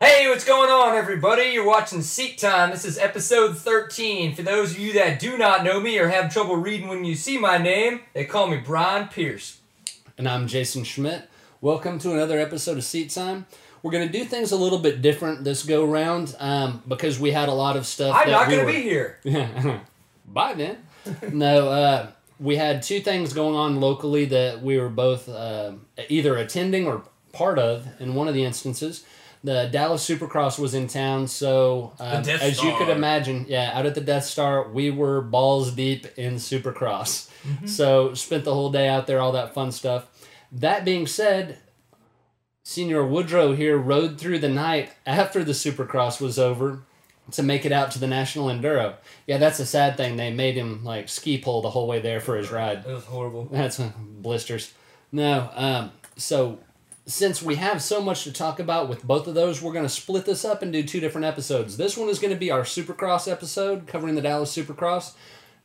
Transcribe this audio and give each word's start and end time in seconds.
Hey, 0.00 0.28
what's 0.28 0.44
going 0.44 0.70
on, 0.70 0.94
everybody? 0.94 1.44
You're 1.44 1.66
watching 1.66 2.02
Seat 2.02 2.36
Time. 2.38 2.70
This 2.70 2.84
is 2.84 2.98
episode 2.98 3.56
13. 3.56 4.34
For 4.34 4.42
those 4.42 4.72
of 4.72 4.78
you 4.78 4.92
that 4.94 5.18
do 5.18 5.38
not 5.38 5.64
know 5.64 5.80
me 5.80 5.98
or 5.98 6.08
have 6.08 6.30
trouble 6.32 6.56
reading 6.56 6.88
when 6.88 7.04
you 7.04 7.14
see 7.14 7.38
my 7.38 7.56
name, 7.56 8.00
they 8.12 8.26
call 8.26 8.46
me 8.46 8.58
Brian 8.58 9.08
Pierce. 9.08 9.58
And 10.18 10.28
I'm 10.28 10.48
Jason 10.48 10.84
Schmidt. 10.84 11.28
Welcome 11.62 11.98
to 12.00 12.12
another 12.12 12.38
episode 12.38 12.76
of 12.76 12.84
Seat 12.84 13.08
Time. 13.10 13.46
We're 13.82 13.90
going 13.90 14.06
to 14.06 14.12
do 14.12 14.24
things 14.26 14.52
a 14.52 14.56
little 14.56 14.78
bit 14.78 15.00
different 15.00 15.44
this 15.44 15.62
go 15.64 15.84
round 15.86 16.36
um, 16.40 16.82
because 16.86 17.18
we 17.18 17.30
had 17.30 17.48
a 17.48 17.54
lot 17.54 17.76
of 17.76 17.86
stuff. 17.86 18.14
I'm 18.18 18.30
not 18.30 18.48
we 18.48 18.54
going 18.56 18.66
to 18.66 18.72
were- 18.72 18.78
be 18.78 18.82
here. 18.82 19.80
Bye 20.28 20.54
then. 20.54 20.76
no, 21.32 21.68
uh, 21.70 22.10
we 22.38 22.56
had 22.56 22.82
two 22.82 23.00
things 23.00 23.32
going 23.32 23.54
on 23.56 23.80
locally 23.80 24.26
that 24.26 24.60
we 24.62 24.76
were 24.78 24.90
both 24.90 25.26
uh, 25.28 25.72
either 26.10 26.36
attending 26.36 26.86
or 26.86 27.02
part 27.32 27.58
of 27.58 27.86
in 27.98 28.14
one 28.14 28.28
of 28.28 28.34
the 28.34 28.44
instances. 28.44 29.04
The 29.46 29.68
Dallas 29.70 30.04
Supercross 30.04 30.58
was 30.58 30.74
in 30.74 30.88
town, 30.88 31.28
so 31.28 31.92
um, 32.00 32.28
as 32.28 32.60
you 32.60 32.74
could 32.78 32.88
imagine, 32.88 33.46
yeah, 33.48 33.70
out 33.74 33.86
at 33.86 33.94
the 33.94 34.00
Death 34.00 34.24
Star, 34.24 34.68
we 34.68 34.90
were 34.90 35.20
balls 35.20 35.70
deep 35.70 36.04
in 36.18 36.34
Supercross. 36.34 37.30
Mm-hmm. 37.46 37.66
So 37.66 38.12
spent 38.14 38.42
the 38.42 38.52
whole 38.52 38.72
day 38.72 38.88
out 38.88 39.06
there, 39.06 39.20
all 39.20 39.30
that 39.32 39.54
fun 39.54 39.70
stuff. 39.70 40.08
That 40.50 40.84
being 40.84 41.06
said, 41.06 41.58
Senior 42.64 43.06
Woodrow 43.06 43.54
here 43.54 43.78
rode 43.78 44.18
through 44.18 44.40
the 44.40 44.48
night 44.48 44.90
after 45.06 45.44
the 45.44 45.52
Supercross 45.52 46.20
was 46.20 46.40
over 46.40 46.82
to 47.30 47.42
make 47.44 47.64
it 47.64 47.70
out 47.70 47.92
to 47.92 48.00
the 48.00 48.08
National 48.08 48.48
Enduro. 48.48 48.96
Yeah, 49.28 49.38
that's 49.38 49.60
a 49.60 49.66
sad 49.66 49.96
thing. 49.96 50.16
They 50.16 50.32
made 50.32 50.56
him 50.56 50.82
like 50.82 51.08
ski 51.08 51.40
pole 51.40 51.62
the 51.62 51.70
whole 51.70 51.86
way 51.86 52.00
there 52.00 52.18
for 52.18 52.36
his 52.36 52.50
ride. 52.50 52.78
It 52.78 52.92
was 52.92 53.04
horrible. 53.04 53.44
That's 53.44 53.78
uh, 53.78 53.92
blisters. 53.98 54.74
No, 55.12 55.48
um, 55.54 55.92
so 56.16 56.58
since 57.06 57.40
we 57.40 57.54
have 57.54 57.80
so 57.80 58.00
much 58.00 58.24
to 58.24 58.32
talk 58.32 58.58
about 58.58 58.88
with 58.88 59.04
both 59.04 59.26
of 59.28 59.34
those, 59.34 59.62
we're 59.62 59.72
going 59.72 59.84
to 59.84 59.88
split 59.88 60.24
this 60.24 60.44
up 60.44 60.60
and 60.62 60.72
do 60.72 60.82
two 60.82 60.98
different 61.00 61.24
episodes. 61.24 61.76
This 61.76 61.96
one 61.96 62.08
is 62.08 62.18
going 62.18 62.32
to 62.32 62.38
be 62.38 62.50
our 62.50 62.62
Supercross 62.62 63.30
episode 63.30 63.86
covering 63.86 64.16
the 64.16 64.20
Dallas 64.22 64.54
Supercross. 64.54 65.12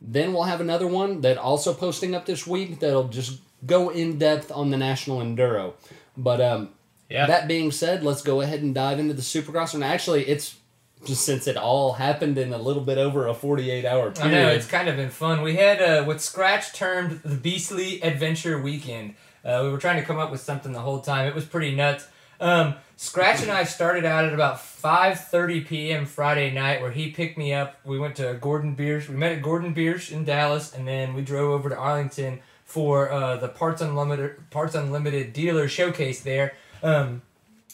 Then 0.00 0.32
we'll 0.32 0.44
have 0.44 0.60
another 0.60 0.86
one 0.86 1.20
that 1.22 1.38
also 1.38 1.74
posting 1.74 2.14
up 2.14 2.26
this 2.26 2.46
week 2.46 2.78
that'll 2.80 3.08
just 3.08 3.40
go 3.66 3.88
in 3.90 4.18
depth 4.18 4.50
on 4.52 4.70
the 4.70 4.76
National 4.76 5.18
Enduro. 5.18 5.74
But 6.16 6.40
um, 6.40 6.70
Yeah. 7.08 7.26
that 7.26 7.48
being 7.48 7.72
said, 7.72 8.02
let's 8.04 8.22
go 8.22 8.40
ahead 8.40 8.62
and 8.62 8.74
dive 8.74 8.98
into 9.00 9.14
the 9.14 9.22
Supercross. 9.22 9.74
And 9.74 9.82
actually, 9.82 10.24
it's 10.28 10.56
just 11.04 11.24
since 11.24 11.48
it 11.48 11.56
all 11.56 11.94
happened 11.94 12.38
in 12.38 12.52
a 12.52 12.58
little 12.58 12.82
bit 12.84 12.98
over 12.98 13.26
a 13.26 13.34
48 13.34 13.84
hour 13.84 14.12
period. 14.12 14.36
I 14.36 14.42
know, 14.42 14.48
it's 14.50 14.66
kind 14.66 14.88
of 14.88 14.96
been 14.96 15.10
fun. 15.10 15.42
We 15.42 15.56
had 15.56 15.82
uh, 15.82 16.04
what 16.04 16.20
Scratch 16.20 16.72
termed 16.72 17.20
the 17.24 17.34
Beastly 17.34 18.00
Adventure 18.02 18.60
Weekend. 18.60 19.14
Uh, 19.44 19.60
we 19.64 19.70
were 19.70 19.78
trying 19.78 20.00
to 20.00 20.06
come 20.06 20.18
up 20.18 20.30
with 20.30 20.40
something 20.40 20.72
the 20.72 20.80
whole 20.80 21.00
time. 21.00 21.26
It 21.26 21.34
was 21.34 21.44
pretty 21.44 21.74
nuts. 21.74 22.06
Um, 22.40 22.74
Scratch 22.96 23.42
and 23.42 23.50
I 23.50 23.64
started 23.64 24.04
out 24.04 24.24
at 24.24 24.32
about 24.32 24.56
5.30 24.58 25.66
p.m. 25.66 26.06
Friday 26.06 26.50
night 26.52 26.80
where 26.80 26.90
he 26.90 27.10
picked 27.10 27.36
me 27.38 27.52
up. 27.52 27.76
We 27.84 27.98
went 27.98 28.16
to 28.16 28.34
Gordon 28.40 28.76
Biersch. 28.76 29.08
We 29.08 29.16
met 29.16 29.32
at 29.32 29.42
Gordon 29.42 29.74
Biersch 29.74 30.10
in 30.12 30.24
Dallas, 30.24 30.72
and 30.72 30.86
then 30.86 31.14
we 31.14 31.22
drove 31.22 31.50
over 31.50 31.68
to 31.68 31.76
Arlington 31.76 32.40
for 32.64 33.10
uh, 33.10 33.36
the 33.36 33.48
Parts 33.48 33.80
Unlimited, 33.82 34.50
Parts 34.50 34.74
Unlimited 34.74 35.32
dealer 35.32 35.68
showcase 35.68 36.20
there. 36.22 36.54
Um, 36.82 37.22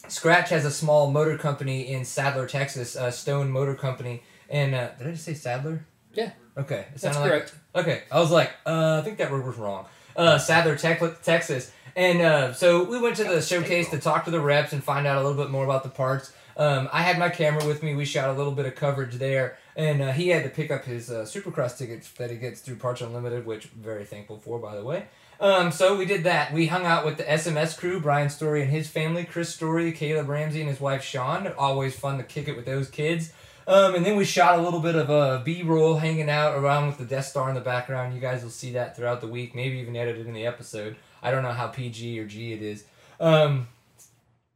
Scratch 0.07 0.49
has 0.49 0.65
a 0.65 0.71
small 0.71 1.11
motor 1.11 1.37
company 1.37 1.91
in 1.91 2.05
Sadler, 2.05 2.47
Texas, 2.47 2.95
uh, 2.95 3.11
Stone 3.11 3.51
Motor 3.51 3.75
Company. 3.75 4.23
And 4.49 4.73
uh, 4.73 4.89
did 4.97 5.07
I 5.07 5.11
just 5.11 5.25
say 5.25 5.33
Sadler? 5.35 5.85
Yeah. 6.13 6.31
Okay, 6.57 6.85
it 6.93 6.99
That's 6.99 7.17
like- 7.17 7.29
correct. 7.29 7.55
okay, 7.75 8.03
I 8.11 8.19
was 8.19 8.31
like, 8.31 8.51
uh, 8.65 8.99
I 8.99 9.05
think 9.05 9.17
that 9.19 9.31
word 9.31 9.45
was 9.45 9.57
wrong. 9.57 9.85
Uh, 10.19 10.37
Sadler, 10.37 10.75
Texas, 10.75 11.71
and 11.95 12.21
uh, 12.21 12.51
so 12.51 12.83
we 12.83 12.99
went 12.99 13.15
to 13.15 13.23
the 13.23 13.41
showcase 13.41 13.89
to 13.91 13.99
talk 13.99 14.25
to 14.25 14.31
the 14.31 14.41
reps 14.41 14.73
and 14.73 14.83
find 14.83 15.07
out 15.07 15.15
a 15.15 15.25
little 15.25 15.41
bit 15.41 15.49
more 15.49 15.63
about 15.63 15.83
the 15.83 15.89
parts. 15.89 16.33
Um, 16.57 16.89
I 16.91 17.03
had 17.03 17.17
my 17.17 17.29
camera 17.29 17.65
with 17.65 17.81
me. 17.83 17.95
We 17.95 18.03
shot 18.03 18.27
a 18.27 18.33
little 18.33 18.51
bit 18.51 18.65
of 18.65 18.75
coverage 18.75 19.15
there, 19.15 19.57
and 19.77 20.01
uh, 20.01 20.11
he 20.11 20.27
had 20.27 20.43
to 20.43 20.49
pick 20.49 20.71
up 20.71 20.83
his 20.83 21.09
uh, 21.09 21.23
Supercross 21.23 21.77
tickets 21.77 22.11
that 22.11 22.29
he 22.29 22.35
gets 22.35 22.59
through 22.59 22.75
Parts 22.75 22.99
Unlimited, 22.99 23.45
which 23.45 23.69
I'm 23.73 23.81
very 23.81 24.03
thankful 24.03 24.39
for, 24.39 24.59
by 24.59 24.75
the 24.75 24.83
way. 24.83 25.05
Um, 25.39 25.71
so 25.71 25.95
we 25.95 26.05
did 26.05 26.25
that. 26.25 26.51
We 26.51 26.67
hung 26.67 26.85
out 26.85 27.05
with 27.05 27.15
the 27.15 27.23
SMS 27.23 27.77
crew, 27.77 28.01
Brian 28.01 28.29
Story 28.29 28.63
and 28.63 28.69
his 28.69 28.89
family, 28.89 29.23
Chris 29.23 29.55
Story, 29.55 29.93
Caleb 29.93 30.27
Ramsey, 30.27 30.59
and 30.59 30.69
his 30.69 30.81
wife 30.81 31.01
Sean. 31.01 31.47
Always 31.57 31.97
fun 31.97 32.17
to 32.17 32.25
kick 32.25 32.49
it 32.49 32.57
with 32.57 32.65
those 32.65 32.89
kids. 32.89 33.31
Um, 33.67 33.95
and 33.95 34.05
then 34.05 34.15
we 34.15 34.25
shot 34.25 34.57
a 34.57 34.61
little 34.61 34.79
bit 34.79 34.95
of 34.95 35.09
a 35.09 35.41
B-roll 35.45 35.97
hanging 35.97 36.29
out 36.29 36.57
around 36.57 36.87
with 36.87 36.97
the 36.97 37.05
Death 37.05 37.25
Star 37.25 37.49
in 37.49 37.55
the 37.55 37.61
background. 37.61 38.15
You 38.15 38.19
guys 38.19 38.43
will 38.43 38.49
see 38.49 38.71
that 38.73 38.95
throughout 38.95 39.21
the 39.21 39.27
week, 39.27 39.53
maybe 39.53 39.77
even 39.77 39.95
edited 39.95 40.25
in 40.25 40.33
the 40.33 40.45
episode. 40.45 40.95
I 41.21 41.31
don't 41.31 41.43
know 41.43 41.51
how 41.51 41.67
PG 41.67 42.19
or 42.19 42.25
G 42.25 42.53
it 42.53 42.61
is. 42.61 42.85
Um, 43.19 43.67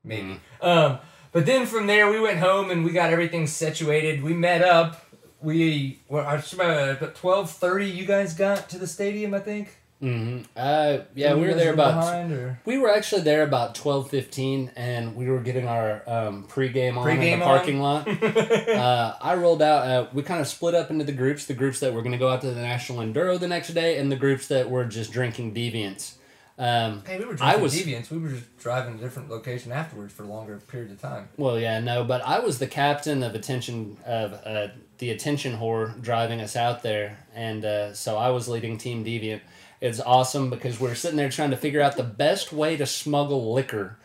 maybe. 0.04 0.40
Um, 0.62 1.00
but 1.32 1.46
then 1.46 1.66
from 1.66 1.88
there, 1.88 2.10
we 2.10 2.20
went 2.20 2.40
home 2.40 2.72
and 2.72 2.84
we 2.86 2.92
got 2.92 3.12
everything 3.12 3.48
situated. 3.48 4.24
We 4.24 4.34
met 4.34 4.64
up. 4.64 5.06
We 5.42 6.00
were 6.08 6.22
about 6.22 7.16
twelve 7.16 7.52
thirty. 7.52 7.90
You 7.90 8.06
guys 8.06 8.34
got 8.34 8.70
to 8.70 8.80
the 8.80 8.88
stadium, 8.88 9.34
I 9.34 9.40
think. 9.40 9.78
Hmm 10.04 10.40
Uh, 10.56 10.98
yeah, 11.16 11.34
we 11.34 11.48
were 11.48 11.54
there 11.54 11.74
about. 11.74 12.04
or? 12.30 12.60
We 12.66 12.78
were 12.78 12.90
actually 12.94 13.22
there 13.22 13.44
about 13.44 13.74
twelve 13.74 14.10
fifteen, 14.10 14.70
and 14.76 15.16
we 15.16 15.30
were 15.30 15.40
getting 15.40 15.66
our 15.68 16.04
um, 16.08 16.44
pregame 16.48 16.98
on 16.98 17.08
in 17.10 17.16
Pre-game 17.18 17.40
the 17.40 17.46
on? 17.46 17.52
parking 17.58 17.80
lot. 17.80 18.08
uh, 18.24 19.16
I 19.22 19.36
rolled 19.36 19.62
out. 19.62 19.88
Uh, 19.88 20.08
we 20.14 20.22
kind 20.24 20.42
of 20.42 20.48
split 20.48 20.76
up 20.76 20.92
into 20.92 21.06
the 21.06 21.14
groups: 21.14 21.46
the 21.46 21.54
groups 21.54 21.80
that 21.80 21.94
were 21.94 22.02
going 22.02 22.12
to 22.12 22.18
go 22.18 22.30
out 22.30 22.42
to 22.42 22.52
the 22.52 22.62
National 22.62 23.00
Enduro 23.00 23.40
the 23.40 23.48
next 23.48 23.70
day, 23.74 23.98
and 23.98 24.12
the 24.12 24.18
groups 24.18 24.48
that 24.48 24.70
were 24.70 24.84
just 24.86 25.12
drinking 25.14 25.54
deviants. 25.54 26.16
Um, 26.60 27.02
Hey, 27.08 27.18
we 27.18 27.26
were 27.26 27.34
I 27.42 27.56
drinking 27.58 27.62
was- 27.64 27.74
deviants. 27.76 28.12
We 28.12 28.18
were 28.20 28.30
just 28.30 28.58
driving 28.58 28.94
to 28.98 29.00
a 29.00 29.02
different 29.08 29.30
location 29.30 29.72
afterwards 29.72 30.14
for 30.14 30.24
longer 30.24 30.60
periods 30.68 30.92
of 30.94 31.02
time. 31.02 31.30
well, 31.38 31.58
yeah, 31.60 31.80
no, 31.80 32.04
but 32.04 32.22
I 32.26 32.40
was 32.40 32.60
the 32.60 32.68
captain 32.68 33.24
of 33.24 33.34
attention 33.36 33.98
of 34.06 34.34
uh, 34.46 34.68
the 35.00 35.10
attention 35.10 35.58
whore 35.58 36.00
driving 36.02 36.42
us 36.42 36.56
out 36.56 36.84
there, 36.84 37.18
and 37.34 37.66
uh, 37.66 37.94
so 37.96 38.18
I 38.18 38.30
was 38.30 38.48
leading 38.48 38.78
Team 38.78 39.04
Deviant. 39.04 39.42
It's 39.84 40.00
awesome 40.00 40.50
because 40.50 40.80
we 40.80 40.90
are 40.90 40.96
sitting 40.96 41.18
there 41.18 41.28
trying 41.30 41.50
to 41.52 41.58
figure 41.58 41.82
out 41.82 41.98
the 41.98 42.04
best 42.04 42.54
way 42.54 42.78
to 42.78 42.86
smuggle 42.86 43.54
liquor 43.54 43.98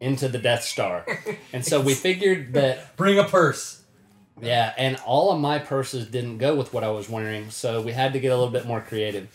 into 0.00 0.26
the 0.28 0.38
Death 0.38 0.64
Star, 0.64 1.06
and 1.52 1.64
so 1.64 1.80
we 1.80 1.94
figured 1.94 2.52
that 2.54 2.96
Bring 2.96 3.18
a 3.18 3.24
purse. 3.24 3.82
Yeah, 4.42 4.74
and 4.76 4.96
all 5.06 5.30
of 5.32 5.40
my 5.40 5.58
purses 5.60 6.06
didn't 6.08 6.38
go 6.38 6.54
with 6.56 6.72
what 6.74 6.82
I 6.84 6.90
was 6.90 7.08
wearing, 7.08 7.50
so 7.50 7.80
we 7.80 7.92
had 7.92 8.12
to 8.14 8.20
get 8.20 8.32
a 8.32 8.36
little 8.36 8.52
bit 8.52 8.66
more 8.66 8.80
creative. 8.80 9.28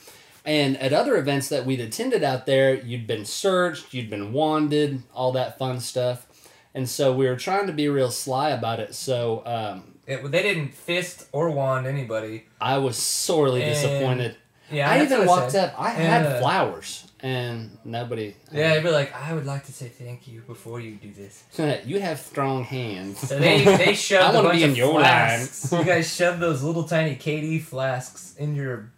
And 0.44 0.76
at 0.78 0.92
other 0.92 1.16
events 1.16 1.48
that 1.50 1.66
we'd 1.66 1.80
attended 1.80 2.22
out 2.24 2.46
there, 2.46 2.76
you'd 2.76 3.08
been 3.08 3.24
searched, 3.26 3.94
you'd 3.94 4.10
been 4.10 4.34
wanded, 4.34 5.04
all 5.14 5.32
that 5.32 5.58
fun 5.58 5.80
stuff. 5.80 6.28
And 6.76 6.90
so 6.90 7.14
we 7.14 7.28
were 7.28 7.36
trying 7.36 7.68
to 7.68 7.74
be 7.74 7.88
real 7.90 8.12
sly 8.12 8.50
about 8.50 8.80
it. 8.80 8.94
So 8.94 9.42
um, 9.46 9.84
It, 10.06 10.30
they 10.32 10.44
didn't 10.44 10.74
fist 10.74 11.28
or 11.32 11.50
wand 11.52 11.86
anybody. 11.88 12.46
I 12.60 12.78
was 12.78 12.98
sorely 12.98 13.62
And- 13.64 13.74
disappointed. 13.74 14.36
Yeah, 14.72 14.90
I 14.90 15.04
even 15.04 15.26
walked 15.26 15.52
said. 15.52 15.70
up, 15.70 15.80
I 15.80 15.90
had 15.90 16.26
uh, 16.26 16.40
flowers, 16.40 17.08
and 17.22 17.78
nobody. 17.84 18.36
Yeah, 18.52 18.74
they'd 18.76 18.84
be 18.84 18.90
like, 18.90 19.14
I 19.16 19.34
would 19.34 19.46
like 19.46 19.66
to 19.66 19.72
say 19.74 19.88
thank 19.90 20.28
you 20.28 20.42
before 20.42 20.80
you 20.80 20.96
do 20.96 21.12
this. 21.14 21.44
So 21.52 21.80
you 21.86 22.00
have 22.00 22.20
strong 22.20 22.64
hands. 22.64 23.20
So 23.20 23.38
they 23.40 23.64
they 23.64 23.94
shoved 24.08 24.36
I 24.36 24.40
a 24.40 24.44
wanna 24.44 24.54
be 24.56 24.64
in 24.64 24.76
your 24.76 25.00
flasks. 25.00 25.72
line. 25.72 25.82
you 25.82 25.88
guys 25.88 26.14
shoved 26.14 26.40
those 26.40 26.64
little 26.64 26.84
tiny 26.84 27.16
KD 27.16 27.62
flasks 27.62 28.36
in 28.38 28.56
your. 28.56 28.92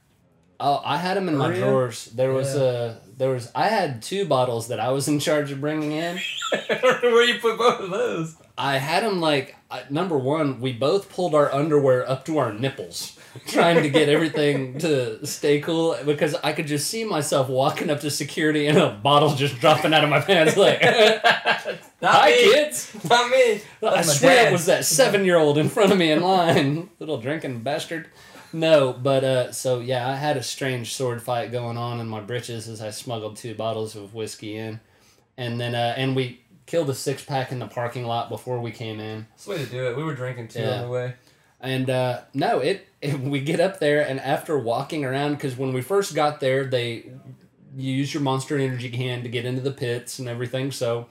Oh, 0.59 0.81
I 0.85 0.97
had 0.97 1.17
them 1.17 1.27
in 1.27 1.35
my 1.35 1.53
drawers. 1.53 2.05
There 2.05 2.31
was 2.31 2.55
Yeah. 2.55 2.61
a 2.61 2.95
there 3.17 3.29
was 3.31 3.51
I 3.55 3.67
had 3.67 4.01
two 4.01 4.25
bottles 4.25 4.67
that 4.69 4.79
I 4.79 4.89
was 4.91 5.07
in 5.07 5.19
charge 5.19 5.51
of 5.51 5.59
bringing 5.59 5.91
in. 5.91 6.17
I 6.53 6.99
where 7.01 7.23
you 7.23 7.39
put 7.39 7.57
both 7.57 7.79
of 7.81 7.89
those. 7.89 8.35
I 8.57 8.77
had 8.77 9.03
them 9.03 9.19
like 9.19 9.55
I- 9.69 9.83
number 9.89 10.17
one. 10.17 10.61
We 10.61 10.71
both 10.71 11.09
pulled 11.09 11.33
our 11.35 11.51
underwear 11.53 12.07
up 12.09 12.23
to 12.25 12.37
our 12.37 12.53
nipples, 12.53 13.17
trying 13.47 13.81
to 13.83 13.89
get 13.89 14.09
everything 14.09 14.77
to 14.79 15.25
stay 15.25 15.59
cool 15.61 15.95
because 16.05 16.35
I 16.35 16.53
could 16.53 16.67
just 16.67 16.87
see 16.89 17.03
myself 17.03 17.49
walking 17.49 17.89
up 17.89 17.99
to 18.01 18.09
security 18.11 18.67
and 18.67 18.77
a 18.77 18.89
bottle 18.91 19.33
just 19.35 19.59
dropping 19.59 19.93
out 19.93 20.03
of 20.03 20.09
my 20.09 20.19
pants. 20.21 20.55
Like, 20.57 20.81
hi 22.01 22.29
me. 22.29 22.53
kids. 22.53 22.95
Not 23.09 23.29
me. 23.31 23.53
I 23.53 23.61
That's 23.81 24.19
swear 24.19 24.35
dad. 24.35 24.47
it 24.47 24.51
was 24.51 24.65
that 24.67 24.85
seven 24.85 25.25
year 25.25 25.37
old 25.37 25.57
in 25.57 25.69
front 25.69 25.91
of 25.91 25.97
me 25.97 26.11
in 26.11 26.21
line, 26.21 26.89
little 26.99 27.17
drinking 27.17 27.61
bastard. 27.61 28.07
No, 28.55 28.93
but 28.93 29.23
uh, 29.23 29.51
so 29.51 29.79
yeah, 29.79 30.07
I 30.07 30.15
had 30.15 30.37
a 30.37 30.43
strange 30.43 30.93
sword 30.93 31.21
fight 31.21 31.51
going 31.51 31.77
on 31.77 31.99
in 31.99 32.07
my 32.07 32.19
britches 32.21 32.67
as 32.69 32.81
I 32.81 32.91
smuggled 32.91 33.35
two 33.37 33.55
bottles 33.55 33.95
of 33.95 34.13
whiskey 34.13 34.57
in, 34.57 34.79
and 35.37 35.59
then 35.59 35.73
uh, 35.73 35.95
and 35.97 36.15
we 36.15 36.41
killed 36.67 36.89
a 36.89 36.93
six 36.93 37.25
pack 37.25 37.51
in 37.51 37.57
the 37.59 37.65
parking 37.67 38.05
lot 38.05 38.29
before 38.29 38.59
we 38.61 38.71
came 38.71 38.99
in. 38.99 39.25
That's 39.31 39.45
the 39.45 39.51
way 39.51 39.57
to 39.57 39.65
do 39.65 39.87
it. 39.89 39.97
We 39.97 40.03
were 40.03 40.13
drinking 40.13 40.49
too 40.49 40.59
Yeah. 40.61 40.75
on 40.75 40.81
the 40.83 40.89
way. 40.89 41.13
And 41.63 41.89
uh, 41.89 42.21
no, 42.33 42.59
it, 42.59 42.87
it 43.01 43.19
we 43.19 43.39
get 43.39 43.59
up 43.59 43.79
there 43.79 44.07
and 44.07 44.19
after 44.19 44.59
walking 44.59 45.03
around 45.03 45.33
because 45.33 45.57
when 45.57 45.73
we 45.73 45.81
first 45.81 46.13
got 46.13 46.39
there, 46.39 46.65
they 46.65 47.11
you 47.75 47.91
use 47.91 48.13
your 48.13 48.21
Monster 48.21 48.57
Energy 48.59 48.89
can 48.89 49.23
to 49.23 49.29
get 49.29 49.45
into 49.45 49.61
the 49.61 49.71
pits 49.71 50.19
and 50.19 50.29
everything. 50.29 50.71
So 50.71 51.07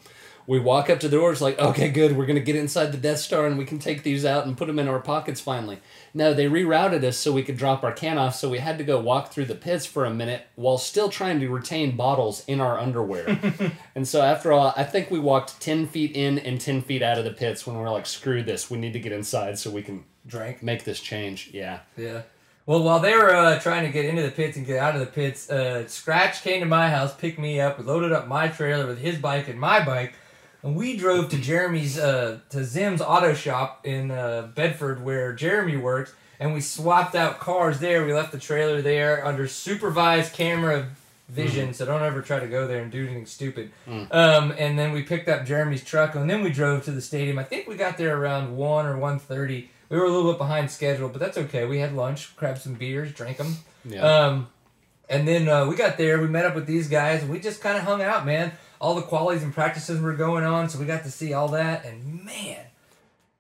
we 0.47 0.59
walk 0.59 0.91
up 0.91 1.01
to 1.01 1.09
the 1.09 1.17
doors 1.17 1.41
like, 1.41 1.59
okay, 1.59 1.89
good, 1.89 2.17
we're 2.17 2.27
gonna 2.27 2.41
get 2.41 2.57
inside 2.57 2.93
the 2.93 2.99
Death 2.99 3.19
Star 3.19 3.47
and 3.47 3.57
we 3.57 3.65
can 3.65 3.79
take 3.79 4.03
these 4.03 4.25
out 4.25 4.47
and 4.47 4.57
put 4.57 4.67
them 4.67 4.79
in 4.79 4.89
our 4.89 5.01
pockets 5.01 5.41
finally. 5.41 5.79
No, 6.15 6.35
they 6.35 6.47
rerouted 6.47 7.03
us 7.05 7.17
so 7.17 7.33
we 7.33 7.43
could 7.43 7.57
drop 7.57 7.83
our 7.83 7.93
can 7.93 8.19
off, 8.19 8.35
so 8.35 8.49
we 8.49 8.59
had 8.59 8.79
to 8.79 8.85
go 8.85 9.01
walk 9.01 9.33
through 9.33 9.47
the 9.47 9.55
pits 9.55 9.87
for 9.87 10.05
a 10.05 10.11
minute 10.11 10.47
while 10.57 10.79
still 10.79 11.09
trying 11.09 11.41
to 11.41 11.49
retain 11.49 11.97
bottles 11.97 12.45
in 12.47 12.61
our 12.61 12.79
underwear. 12.79 13.39
and 13.95 14.07
so 14.07 14.21
after 14.21 14.53
all, 14.53 14.73
I 14.77 14.85
think 14.85 15.11
we 15.11 15.19
walked 15.19 15.61
ten 15.61 15.87
feet 15.87 16.15
in 16.15 16.39
and 16.39 16.61
ten 16.61 16.83
feet 16.83 17.03
out 17.03 17.19
of 17.19 17.25
the 17.25 17.31
pits 17.31 17.67
when 17.67 17.77
we're 17.77 17.91
like, 17.91 18.07
screw 18.07 18.43
this, 18.43 18.71
we 18.71 18.79
need 18.79 18.93
to 18.93 19.01
get 19.01 19.13
inside 19.13 19.59
so 19.59 19.71
we 19.71 19.83
can 19.83 20.05
Drank. 20.27 20.63
make 20.63 20.85
this 20.85 21.01
change. 21.01 21.51
Yeah. 21.53 21.81
Yeah. 21.97 22.23
Well, 22.65 22.83
while 22.85 23.01
they 23.01 23.15
were 23.17 23.35
uh, 23.35 23.59
trying 23.59 23.87
to 23.87 23.93
get 23.93 24.05
into 24.05 24.23
the 24.23 24.31
pits 24.31 24.57
and 24.57 24.65
get 24.65 24.79
out 24.79 24.95
of 24.95 25.01
the 25.01 25.07
pits, 25.07 25.51
uh, 25.51 25.87
Scratch 25.89 26.43
came 26.43 26.61
to 26.61 26.67
my 26.67 26.89
house, 26.89 27.15
picked 27.15 27.39
me 27.39 27.61
up, 27.61 27.85
loaded 27.85 28.13
up 28.13 28.29
my 28.29 28.47
trailer 28.49 28.87
with 28.87 28.99
his 28.99 29.19
bike 29.19 29.49
and 29.49 29.59
my 29.59 29.85
bike, 29.85 30.15
and 30.63 30.77
we 30.77 30.97
drove 30.97 31.29
to 31.31 31.39
Jeremy's 31.39 31.99
uh, 31.99 32.39
to 32.51 32.65
Zim's 32.65 33.01
auto 33.03 33.35
shop 33.35 33.85
in 33.85 34.13
uh, 34.13 34.49
Bedford, 34.55 35.03
where 35.05 35.33
Jeremy 35.33 35.77
works, 35.77 36.15
and 36.39 36.55
we 36.55 36.61
swapped 36.61 37.17
out 37.17 37.41
cars 37.41 37.81
there. 37.81 38.07
We 38.07 38.13
left 38.13 38.31
the 38.31 38.39
trailer 38.39 38.81
there 38.81 39.27
under 39.27 39.49
supervised 39.49 40.33
camera 40.33 40.87
vision, 41.29 41.75
so 41.75 41.85
don't 41.85 42.03
ever 42.03 42.23
try 42.23 42.39
to 42.39 42.47
go 42.47 42.69
there 42.69 42.81
and 42.83 42.93
do 42.93 43.05
anything 43.05 43.27
stupid. 43.27 43.73
Um, 44.13 44.55
and 44.57 44.79
then 44.79 44.93
we 44.93 45.03
picked 45.03 45.29
up 45.29 45.45
Jeremy's 45.47 45.83
truck, 45.83 46.15
and 46.15 46.31
then 46.31 46.43
we 46.45 46.51
drove 46.51 46.85
to 46.85 46.93
the 46.93 47.01
stadium. 47.03 47.41
I 47.41 47.45
think 47.45 47.67
we 47.67 47.75
got 47.75 47.99
there 47.99 48.17
around 48.17 48.57
one 48.57 48.87
or 48.87 48.97
one 48.97 49.19
thirty. 49.19 49.71
We 49.93 49.99
were 49.99 50.07
a 50.07 50.11
little 50.11 50.33
bit 50.33 50.39
behind 50.39 50.71
schedule, 50.71 51.11
but 51.11 51.21
that's 51.21 51.37
okay. 51.37 51.67
We 51.67 51.79
had 51.79 51.93
lunch, 51.93 52.35
grabbed 52.37 52.63
some 52.63 52.73
beers, 52.73 53.13
drank 53.13 53.37
them. 53.37 53.57
Yeah. 53.85 54.01
Um, 54.01 54.49
and 55.07 55.29
then 55.29 55.47
uh, 55.51 55.67
we 55.67 55.77
got 55.77 55.99
there. 55.99 56.19
We 56.19 56.29
met 56.29 56.47
up 56.47 56.55
with 56.55 56.65
these 56.65 56.89
guys, 56.89 57.21
and 57.21 57.31
we 57.31 57.39
just 57.39 57.61
kind 57.61 57.77
of 57.77 57.85
hung 57.85 58.01
out, 58.01 58.25
man. 58.25 58.53
All 58.81 58.95
the 58.95 59.03
qualities 59.03 59.43
and 59.43 59.53
practices 59.53 60.01
were 60.01 60.15
going 60.15 60.45
on, 60.45 60.71
so 60.71 60.79
we 60.79 60.87
got 60.87 61.03
to 61.03 61.11
see 61.11 61.35
all 61.35 61.49
that. 61.49 61.85
And 61.85 62.25
man, 62.25 62.65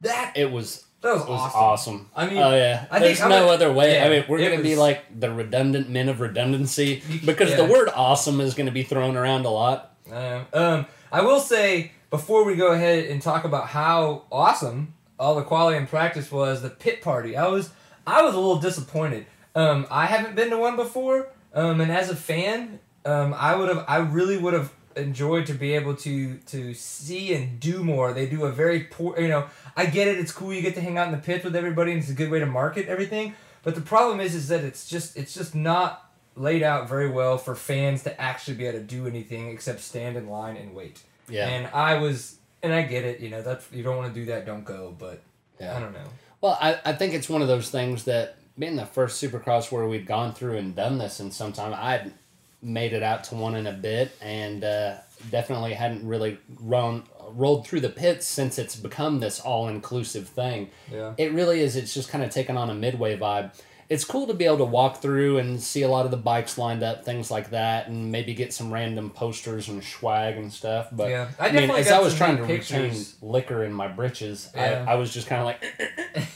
that 0.02 0.34
it 0.36 0.52
was 0.52 0.84
that 1.00 1.14
was, 1.14 1.22
was 1.22 1.40
awesome. 1.54 1.60
awesome. 1.60 2.10
I 2.14 2.26
mean, 2.26 2.36
oh 2.36 2.54
yeah. 2.54 2.84
I 2.90 2.98
think 2.98 3.16
There's 3.16 3.22
I'm 3.22 3.30
no 3.30 3.48
other 3.48 3.72
way. 3.72 3.94
yeah, 3.94 4.04
I 4.04 4.10
mean, 4.10 4.24
we're 4.28 4.46
gonna 4.46 4.62
be 4.62 4.76
like 4.76 5.18
the 5.18 5.32
redundant 5.32 5.88
men 5.88 6.10
of 6.10 6.20
redundancy 6.20 7.02
because 7.24 7.48
yeah. 7.48 7.56
the 7.56 7.64
word 7.64 7.88
"awesome" 7.94 8.42
is 8.42 8.52
gonna 8.52 8.72
be 8.72 8.82
thrown 8.82 9.16
around 9.16 9.46
a 9.46 9.50
lot. 9.50 9.96
Um, 10.12 10.46
um, 10.52 10.86
I 11.10 11.22
will 11.22 11.40
say 11.40 11.92
before 12.10 12.44
we 12.44 12.56
go 12.56 12.72
ahead 12.72 13.06
and 13.06 13.22
talk 13.22 13.44
about 13.44 13.68
how 13.68 14.24
awesome 14.30 14.92
all 15.22 15.36
the 15.36 15.42
quality 15.42 15.78
and 15.78 15.88
practice 15.88 16.32
was, 16.32 16.62
the 16.62 16.70
pit 16.70 17.00
party. 17.00 17.36
I 17.36 17.46
was 17.46 17.70
I 18.06 18.22
was 18.22 18.34
a 18.34 18.38
little 18.38 18.58
disappointed. 18.58 19.26
Um, 19.54 19.86
I 19.90 20.06
haven't 20.06 20.34
been 20.34 20.50
to 20.50 20.58
one 20.58 20.76
before, 20.76 21.28
um, 21.54 21.80
and 21.80 21.92
as 21.92 22.10
a 22.10 22.16
fan, 22.16 22.80
um, 23.04 23.32
I 23.38 23.54
would 23.54 23.68
have 23.68 23.84
I 23.86 23.98
really 23.98 24.36
would 24.36 24.54
have 24.54 24.72
enjoyed 24.96 25.46
to 25.46 25.54
be 25.54 25.74
able 25.74 25.94
to 25.96 26.38
to 26.38 26.74
see 26.74 27.34
and 27.34 27.60
do 27.60 27.84
more. 27.84 28.12
They 28.12 28.26
do 28.26 28.44
a 28.44 28.50
very 28.50 28.80
poor, 28.80 29.18
you 29.20 29.28
know. 29.28 29.46
I 29.76 29.86
get 29.86 30.08
it. 30.08 30.18
It's 30.18 30.32
cool. 30.32 30.52
You 30.52 30.60
get 30.60 30.74
to 30.74 30.80
hang 30.80 30.98
out 30.98 31.06
in 31.06 31.12
the 31.12 31.18
pits 31.18 31.44
with 31.44 31.54
everybody, 31.54 31.92
and 31.92 32.00
it's 32.00 32.10
a 32.10 32.14
good 32.14 32.30
way 32.30 32.40
to 32.40 32.46
market 32.46 32.88
everything. 32.88 33.34
But 33.62 33.76
the 33.76 33.80
problem 33.80 34.20
is, 34.20 34.34
is 34.34 34.48
that 34.48 34.64
it's 34.64 34.88
just 34.88 35.16
it's 35.16 35.32
just 35.32 35.54
not 35.54 36.10
laid 36.34 36.62
out 36.62 36.88
very 36.88 37.08
well 37.08 37.38
for 37.38 37.54
fans 37.54 38.02
to 38.02 38.20
actually 38.20 38.56
be 38.56 38.66
able 38.66 38.78
to 38.78 38.84
do 38.84 39.06
anything 39.06 39.50
except 39.50 39.80
stand 39.80 40.16
in 40.16 40.28
line 40.28 40.56
and 40.56 40.74
wait. 40.74 41.02
Yeah. 41.28 41.46
And 41.48 41.66
I 41.68 41.98
was, 41.98 42.38
and 42.62 42.72
I 42.72 42.82
get 42.82 43.04
it. 43.04 43.20
You 43.20 43.30
know, 43.30 43.42
that's 43.42 43.70
you 43.72 43.82
don't 43.82 43.96
want 43.96 44.12
to 44.12 44.20
do 44.20 44.26
that. 44.26 44.46
Don't 44.46 44.64
go. 44.64 44.94
But 44.98 45.22
Yeah. 45.60 45.76
I 45.76 45.80
don't 45.80 45.92
know. 45.92 46.06
Well, 46.40 46.58
I, 46.60 46.78
I 46.84 46.92
think 46.92 47.14
it's 47.14 47.28
one 47.28 47.42
of 47.42 47.48
those 47.48 47.70
things 47.70 48.04
that 48.04 48.36
being 48.58 48.76
the 48.76 48.86
first 48.86 49.22
Supercross 49.22 49.70
where 49.70 49.86
we'd 49.86 50.06
gone 50.06 50.34
through 50.34 50.58
and 50.58 50.74
done 50.74 50.98
this 50.98 51.20
in 51.20 51.30
some 51.30 51.52
time, 51.52 51.72
I'd 51.74 52.12
made 52.60 52.92
it 52.92 53.02
out 53.02 53.24
to 53.24 53.34
one 53.34 53.54
in 53.54 53.66
a 53.66 53.72
bit 53.72 54.12
and 54.20 54.62
uh, 54.64 54.96
definitely 55.30 55.74
hadn't 55.74 56.06
really 56.06 56.38
run 56.60 57.04
rolled 57.30 57.66
through 57.66 57.80
the 57.80 57.88
pits 57.88 58.26
since 58.26 58.58
it's 58.58 58.76
become 58.76 59.20
this 59.20 59.40
all 59.40 59.68
inclusive 59.68 60.28
thing. 60.28 60.70
Yeah. 60.90 61.14
It 61.16 61.32
really 61.32 61.60
is. 61.60 61.76
It's 61.76 61.94
just 61.94 62.10
kind 62.10 62.22
of 62.22 62.30
taken 62.30 62.56
on 62.56 62.70
a 62.70 62.74
midway 62.74 63.16
vibe. 63.16 63.52
It's 63.92 64.04
cool 64.04 64.26
to 64.28 64.32
be 64.32 64.46
able 64.46 64.56
to 64.56 64.64
walk 64.64 65.02
through 65.02 65.36
and 65.36 65.60
see 65.60 65.82
a 65.82 65.88
lot 65.88 66.06
of 66.06 66.10
the 66.10 66.16
bikes 66.16 66.56
lined 66.56 66.82
up, 66.82 67.04
things 67.04 67.30
like 67.30 67.50
that, 67.50 67.88
and 67.88 68.10
maybe 68.10 68.32
get 68.32 68.54
some 68.54 68.72
random 68.72 69.10
posters 69.10 69.68
and 69.68 69.84
swag 69.84 70.38
and 70.38 70.50
stuff. 70.50 70.88
But 70.90 71.10
Yeah. 71.10 71.28
I 71.38 71.48
I, 71.48 71.52
mean, 71.52 71.70
as 71.70 71.90
I 71.90 71.98
was 72.00 72.14
trying 72.14 72.38
to 72.38 72.46
neat 72.46 72.60
retain 72.60 72.82
pictures. 72.88 73.16
liquor 73.20 73.64
in 73.64 73.74
my 73.74 73.88
britches, 73.88 74.50
Yeah. 74.54 74.86
I, 74.88 74.92
I 74.92 74.94
was 74.94 75.12
just 75.12 75.26
kind 75.26 75.40
of 75.42 75.46
like, 75.46 75.62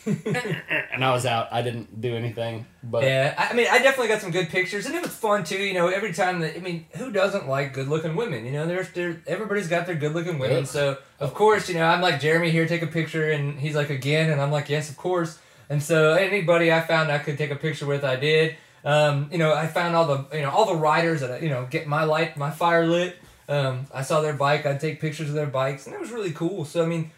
and 0.93 1.03
I 1.03 1.12
was 1.12 1.25
out. 1.25 1.49
I 1.50 1.62
didn't 1.62 1.99
do 1.99 2.14
anything. 2.14 2.67
But 2.82 3.05
Yeah, 3.05 3.35
I 3.37 3.55
mean, 3.55 3.67
I 3.70 3.79
definitely 3.79 4.09
got 4.09 4.20
some 4.20 4.32
good 4.32 4.50
pictures, 4.50 4.85
and 4.85 4.94
it 4.94 5.00
was 5.02 5.12
fun 5.12 5.43
too. 5.43 5.56
You 5.56 5.73
know, 5.73 5.88
every 5.88 6.12
time 6.12 6.41
that 6.41 6.56
I 6.56 6.61
mean, 6.61 6.85
who 6.97 7.11
doesn't 7.11 7.49
like 7.49 7.73
good-looking 7.73 8.17
women? 8.17 8.44
You 8.44 8.52
know, 8.52 8.67
there's 8.67 8.91
there 8.91 9.23
everybody's 9.26 9.67
got 9.67 9.87
their 9.87 9.97
good-looking 9.97 10.38
women. 10.38 10.59
Yeah. 10.59 10.64
So 10.64 10.99
of 11.19 11.35
course, 11.35 11.69
you 11.70 11.76
know, 11.76 11.87
I'm 11.87 12.00
like 12.02 12.20
Jeremy 12.20 12.50
here, 12.50 12.69
take 12.69 12.82
a 12.82 12.87
picture, 12.87 13.31
and 13.31 13.59
he's 13.59 13.75
like 13.75 13.91
again, 13.91 14.31
and 14.31 14.41
I'm 14.41 14.52
like 14.52 14.69
yes, 14.69 14.91
of 14.91 14.97
course. 14.97 15.38
And 15.68 15.82
so 15.82 16.14
anybody 16.14 16.72
I 16.72 16.80
found 16.80 17.10
I 17.10 17.18
could 17.18 17.38
take 17.38 17.50
a 17.50 17.56
picture 17.56 17.86
with, 17.86 18.04
I 18.04 18.16
did. 18.16 18.56
Um, 18.84 19.28
you 19.32 19.38
know, 19.38 19.52
I 19.52 19.66
found 19.66 19.96
all 19.96 20.06
the 20.06 20.36
you 20.36 20.42
know 20.42 20.50
all 20.50 20.66
the 20.66 20.76
riders 20.76 21.20
that 21.20 21.42
you 21.42 21.48
know 21.48 21.66
get 21.68 21.86
my 21.86 22.04
light, 22.04 22.36
my 22.36 22.50
fire 22.50 22.86
lit. 22.86 23.16
Um, 23.48 23.86
I 23.92 24.02
saw 24.02 24.20
their 24.20 24.34
bike. 24.34 24.64
I'd 24.66 24.80
take 24.80 25.00
pictures 25.00 25.28
of 25.28 25.34
their 25.34 25.46
bikes, 25.46 25.86
and 25.86 25.94
it 25.94 26.00
was 26.00 26.10
really 26.10 26.32
cool. 26.32 26.64
So 26.64 26.84
I 26.84 26.86
mean, 26.86 27.10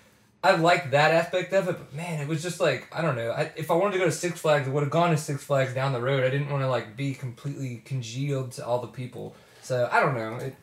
I 0.42 0.56
liked 0.56 0.92
that 0.92 1.12
aspect 1.12 1.52
of 1.52 1.68
it, 1.68 1.76
but 1.78 1.92
man, 1.94 2.20
it 2.20 2.28
was 2.28 2.42
just 2.42 2.58
like 2.58 2.88
I 2.90 3.02
don't 3.02 3.16
know. 3.16 3.32
I, 3.32 3.52
if 3.56 3.70
I 3.70 3.74
wanted 3.74 3.92
to 3.92 3.98
go 3.98 4.04
to 4.06 4.12
Six 4.12 4.40
Flags, 4.40 4.66
I 4.66 4.70
would 4.70 4.82
have 4.82 4.90
gone 4.90 5.10
to 5.10 5.18
Six 5.18 5.44
Flags 5.44 5.74
down 5.74 5.92
the 5.92 6.00
road. 6.00 6.24
I 6.24 6.30
didn't 6.30 6.50
want 6.50 6.62
to 6.62 6.68
like 6.68 6.96
be 6.96 7.12
completely 7.12 7.82
congealed 7.84 8.52
to 8.52 8.66
all 8.66 8.80
the 8.80 8.86
people. 8.86 9.34
So 9.60 9.88
I 9.92 10.00
don't 10.00 10.14
know. 10.14 10.36
It, 10.36 10.56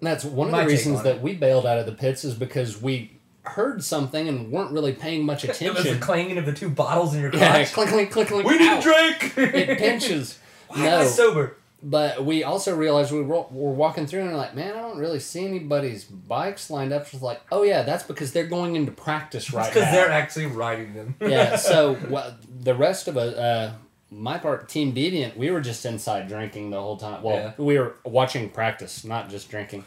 that's 0.00 0.24
one 0.24 0.52
of 0.52 0.56
the 0.56 0.66
reasons 0.66 0.98
on 0.98 1.04
that 1.04 1.16
it. 1.16 1.22
we 1.22 1.34
bailed 1.34 1.66
out 1.66 1.78
of 1.78 1.86
the 1.86 1.92
pits 1.92 2.24
is 2.24 2.34
because 2.34 2.80
we 2.80 3.13
heard 3.44 3.84
something 3.84 4.28
and 4.28 4.50
weren't 4.50 4.72
really 4.72 4.92
paying 4.92 5.24
much 5.24 5.44
it 5.44 5.74
was 5.74 5.84
the 5.84 5.98
clanging 6.00 6.38
of 6.38 6.46
the 6.46 6.52
two 6.52 6.68
bottles 6.68 7.14
in 7.14 7.20
your 7.20 7.34
yeah, 7.34 7.56
crotch. 7.64 7.72
clink, 7.72 7.90
clink, 7.90 8.10
clink, 8.10 8.28
clink. 8.28 8.48
we 8.48 8.58
need 8.58 8.78
a 8.78 8.80
drink. 8.80 9.36
It 9.36 9.78
pinches. 9.78 10.38
Why 10.68 10.78
am 10.78 10.82
I 10.82 11.02
no, 11.02 11.08
sober? 11.08 11.56
but 11.82 12.24
we 12.24 12.42
also 12.42 12.74
realized 12.74 13.12
we 13.12 13.20
were, 13.20 13.42
were 13.50 13.72
walking 13.72 14.06
through 14.06 14.20
and 14.22 14.30
we're 14.30 14.36
like, 14.38 14.54
man, 14.54 14.74
I 14.74 14.80
don't 14.80 14.96
really 14.98 15.20
see 15.20 15.44
anybody's 15.44 16.04
bikes 16.04 16.70
lined 16.70 16.94
up. 16.94 17.06
She's 17.06 17.20
like, 17.20 17.42
oh 17.52 17.62
yeah, 17.62 17.82
that's 17.82 18.02
because 18.02 18.32
they're 18.32 18.46
going 18.46 18.74
into 18.74 18.90
practice 18.90 19.52
right 19.52 19.68
Because 19.68 19.84
now. 19.84 19.92
they're 19.92 20.10
actually 20.10 20.46
riding 20.46 20.94
them. 20.94 21.14
yeah. 21.20 21.56
So 21.56 21.98
well, 22.08 22.34
the 22.62 22.74
rest 22.74 23.06
of 23.06 23.18
us, 23.18 23.34
uh, 23.34 23.74
my 24.10 24.38
part, 24.38 24.68
Team 24.70 24.94
Deviant, 24.94 25.36
we 25.36 25.50
were 25.50 25.60
just 25.60 25.84
inside 25.84 26.26
drinking 26.28 26.70
the 26.70 26.80
whole 26.80 26.96
time. 26.96 27.22
Well, 27.22 27.36
Yeah. 27.36 27.52
we 27.58 27.78
were 27.78 27.96
watching 28.04 28.48
practice, 28.48 29.04
not 29.04 29.28
just 29.28 29.50
drinking. 29.50 29.84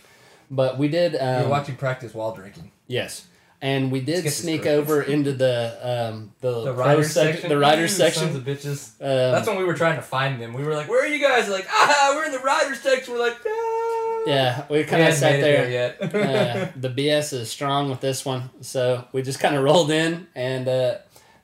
But 0.51 0.77
we 0.77 0.87
did. 0.89 1.15
Um, 1.15 1.41
You're 1.41 1.49
watching 1.49 1.75
practice 1.75 2.13
while 2.13 2.33
drinking. 2.35 2.71
Yes, 2.87 3.25
and 3.61 3.91
we 3.91 4.01
did 4.01 4.29
sneak 4.31 4.65
over 4.65 5.01
into 5.01 5.33
the 5.33 5.77
um, 5.81 6.31
the, 6.41 6.65
The 6.65 6.73
pro 6.73 6.85
riders 6.85 7.11
sec- 7.11 7.39
section. 7.39 7.59
The 7.59 7.87
section. 7.87 8.23
Sons 8.23 8.35
of 8.35 8.43
bitches. 8.43 8.91
Um, 9.01 9.31
That's 9.33 9.47
when 9.47 9.57
we 9.57 9.63
were 9.63 9.73
trying 9.73 9.95
to 9.95 10.01
find 10.01 10.39
them. 10.39 10.53
We 10.53 10.63
were 10.63 10.75
like, 10.75 10.87
"Where 10.87 11.03
are 11.03 11.07
you 11.07 11.19
guys?" 11.19 11.47
They're 11.47 11.55
like, 11.55 11.67
"Ah, 11.69 12.13
we're 12.15 12.25
in 12.25 12.31
the 12.31 12.39
riders 12.39 12.81
section." 12.81 13.13
We're 13.13 13.19
like, 13.19 13.37
"No." 13.45 14.23
yeah, 14.27 14.65
we 14.69 14.83
kind 14.83 15.03
of 15.03 15.13
sat 15.13 15.39
there. 15.41 15.69
yet. 15.69 15.97
uh, 16.01 16.67
the 16.75 16.89
BS 16.89 17.33
is 17.33 17.49
strong 17.49 17.89
with 17.89 18.01
this 18.01 18.25
one, 18.25 18.49
so 18.61 19.05
we 19.11 19.21
just 19.21 19.39
kind 19.39 19.55
of 19.55 19.63
rolled 19.63 19.89
in, 19.89 20.27
and 20.35 20.67
uh, 20.67 20.97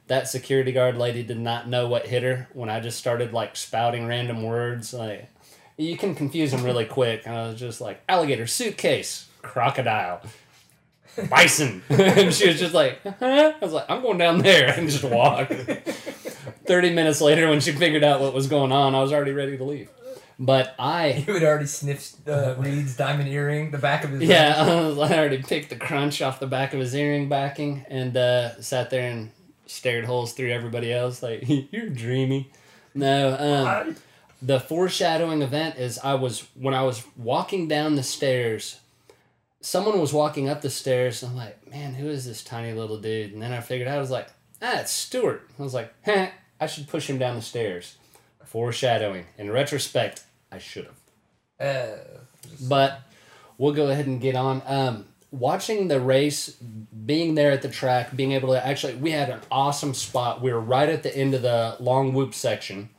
that 0.08 0.28
security 0.28 0.72
guard 0.72 0.98
lady 0.98 1.24
did 1.24 1.40
not 1.40 1.68
know 1.68 1.88
what 1.88 2.06
hit 2.06 2.24
her 2.24 2.48
when 2.54 2.70
I 2.70 2.80
just 2.80 3.00
started 3.00 3.34
like 3.34 3.56
spouting 3.56 4.06
random 4.06 4.44
words. 4.44 4.94
Like 4.94 5.30
you 5.78 5.98
can 5.98 6.14
confuse 6.14 6.52
them 6.52 6.64
really 6.64 6.86
quick, 6.86 7.24
and 7.26 7.34
I 7.36 7.48
was 7.48 7.60
just 7.60 7.82
like 7.82 8.04
alligator, 8.08 8.46
suitcase, 8.46 9.30
crocodile. 9.42 10.22
Bison, 11.30 11.84
and 11.90 12.34
she 12.34 12.48
was 12.48 12.60
just 12.60 12.74
like, 12.74 13.02
huh? 13.04 13.54
I 13.56 13.56
was 13.62 13.74
like, 13.74 13.86
I'm 13.90 14.02
going 14.02 14.18
down 14.18 14.40
there, 14.40 14.68
and 14.70 14.90
just 14.90 15.04
walk. 15.04 15.50
Thirty 16.66 16.94
minutes 16.94 17.22
later, 17.22 17.50
when 17.50 17.60
she 17.60 17.72
figured 17.72 18.04
out 18.04 18.22
what 18.22 18.34
was 18.34 18.48
going 18.48 18.72
on, 18.72 18.96
I 18.96 19.02
was 19.02 19.12
already 19.12 19.32
ready 19.32 19.58
to 19.58 19.64
leave. 19.64 19.90
But 20.40 20.74
I 20.80 21.24
You 21.28 21.34
had 21.36 21.44
already 21.44 21.68
sniffed 21.68 22.28
uh, 22.28 22.56
Reed's 22.58 22.98
diamond 22.98 23.30
earring, 23.30 23.72
the 23.72 23.78
back 23.78 24.04
of 24.04 24.12
his. 24.12 24.24
Yeah, 24.24 24.56
I 24.68 24.88
was- 24.88 24.98
I 25.12 25.18
already 25.18 25.42
picked 25.44 25.70
the 25.70 25.76
crunch 25.76 26.22
off 26.22 26.40
the 26.40 26.48
back 26.48 26.74
of 26.74 26.80
his 26.80 26.94
earring 26.96 27.30
backing 27.30 27.86
and 27.90 28.16
uh, 28.18 28.60
sat 28.62 28.90
there 28.90 29.10
and 29.10 29.30
stared 29.68 30.06
holes 30.06 30.34
through 30.34 30.52
everybody 30.52 30.92
else. 30.92 31.22
Like, 31.22 31.44
you're 31.72 31.90
dreamy. 31.90 32.50
No, 32.96 33.36
um, 33.88 33.96
the 34.42 34.60
foreshadowing 34.60 35.42
event 35.42 35.78
is 35.78 36.00
I 36.00 36.16
was, 36.16 36.48
when 36.56 36.74
I 36.74 36.82
was 36.84 37.04
walking 37.18 37.68
down 37.68 37.96
the 37.96 38.04
stairs, 38.04 38.80
someone 39.64 40.00
was 40.00 40.14
walking 40.14 40.50
up 40.50 40.62
the 40.62 40.70
stairs. 40.70 41.24
And 41.24 41.32
I'm 41.32 41.38
like, 41.38 41.70
man, 41.72 41.96
who 41.96 42.08
is 42.08 42.26
this 42.26 42.44
tiny 42.44 42.74
little 42.74 43.00
dude? 43.00 43.34
And 43.34 43.42
then 43.42 43.54
I 43.54 43.62
figured 43.62 43.88
out, 43.88 43.98
I 43.98 44.02
was 44.02 44.12
like, 44.12 44.28
ah, 44.62 44.82
it's 44.82 44.92
Stewart. 44.92 45.50
I 45.58 45.64
was 45.64 45.74
like, 45.74 45.92
huh, 46.06 46.28
I 46.60 46.68
should 46.68 46.88
push 46.88 47.10
him 47.10 47.18
down 47.18 47.36
the 47.36 47.42
stairs. 47.42 47.98
Foreshadowing. 48.44 49.26
In 49.38 49.50
retrospect, 49.50 50.24
I 50.52 50.60
should 50.60 50.86
have. 50.86 51.68
Uh, 51.68 51.98
But 52.68 53.02
we'll 53.58 53.74
go 53.74 53.88
ahead 53.88 54.06
and 54.06 54.22
get 54.22 54.36
on. 54.36 54.62
Um, 54.68 55.06
watching 55.32 55.88
the 55.88 56.00
race, 56.00 56.50
being 56.50 57.36
there 57.36 57.52
at 57.52 57.62
the 57.62 57.70
track, 57.70 58.16
being 58.16 58.34
able 58.34 58.50
to 58.50 58.64
actually, 58.66 58.96
we 58.96 59.12
had 59.12 59.30
an 59.30 59.40
awesome 59.50 59.94
spot. 59.94 60.42
We 60.42 60.54
were 60.54 60.60
right 60.60 60.90
at 60.90 61.04
the 61.04 61.16
end 61.16 61.34
of 61.34 61.42
the 61.42 61.78
long 61.80 62.14
whoop 62.14 62.36
section, 62.36 62.90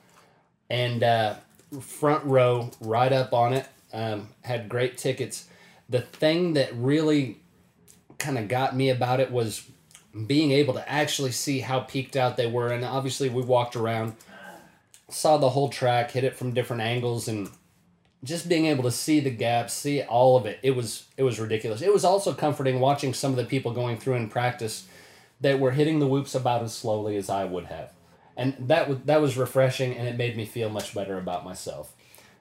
and 0.68 1.02
uh, 1.04 1.34
front 1.80 2.24
row, 2.24 2.70
right 2.80 3.12
up 3.12 3.32
on 3.32 3.52
it. 3.52 3.66
Um, 3.92 4.28
had 4.42 4.68
great 4.68 4.98
tickets. 4.98 5.48
The 5.88 6.00
thing 6.00 6.54
that 6.54 6.74
really 6.74 7.40
kind 8.18 8.38
of 8.38 8.48
got 8.48 8.76
me 8.76 8.90
about 8.90 9.20
it 9.20 9.30
was 9.30 9.68
being 10.26 10.52
able 10.52 10.74
to 10.74 10.88
actually 10.90 11.32
see 11.32 11.60
how 11.60 11.80
peaked 11.80 12.16
out 12.16 12.36
they 12.36 12.46
were. 12.46 12.68
And 12.68 12.84
obviously, 12.84 13.28
we 13.28 13.42
walked 13.42 13.76
around, 13.76 14.14
saw 15.08 15.36
the 15.36 15.50
whole 15.50 15.68
track, 15.68 16.12
hit 16.12 16.24
it 16.24 16.36
from 16.36 16.54
different 16.54 16.82
angles, 16.82 17.28
and 17.28 17.50
just 18.22 18.48
being 18.48 18.66
able 18.66 18.84
to 18.84 18.90
see 18.90 19.20
the 19.20 19.30
gaps, 19.30 19.74
see 19.74 20.02
all 20.02 20.36
of 20.36 20.46
it. 20.46 20.58
It 20.62 20.72
was 20.72 21.04
it 21.16 21.22
was 21.22 21.38
ridiculous. 21.38 21.82
It 21.82 21.92
was 21.92 22.04
also 22.04 22.32
comforting 22.32 22.80
watching 22.80 23.12
some 23.12 23.32
of 23.32 23.36
the 23.36 23.44
people 23.44 23.72
going 23.72 23.98
through 23.98 24.14
in 24.14 24.28
practice 24.28 24.86
that 25.40 25.60
were 25.60 25.72
hitting 25.72 25.98
the 25.98 26.06
whoops 26.06 26.34
about 26.34 26.62
as 26.62 26.72
slowly 26.72 27.16
as 27.16 27.28
I 27.28 27.44
would 27.44 27.66
have. 27.66 27.92
And 28.36 28.56
that 28.58 28.88
was 28.88 28.98
that 29.04 29.20
was 29.20 29.36
refreshing, 29.36 29.96
and 29.96 30.08
it 30.08 30.16
made 30.16 30.36
me 30.36 30.46
feel 30.46 30.70
much 30.70 30.94
better 30.94 31.18
about 31.18 31.44
myself. 31.44 31.92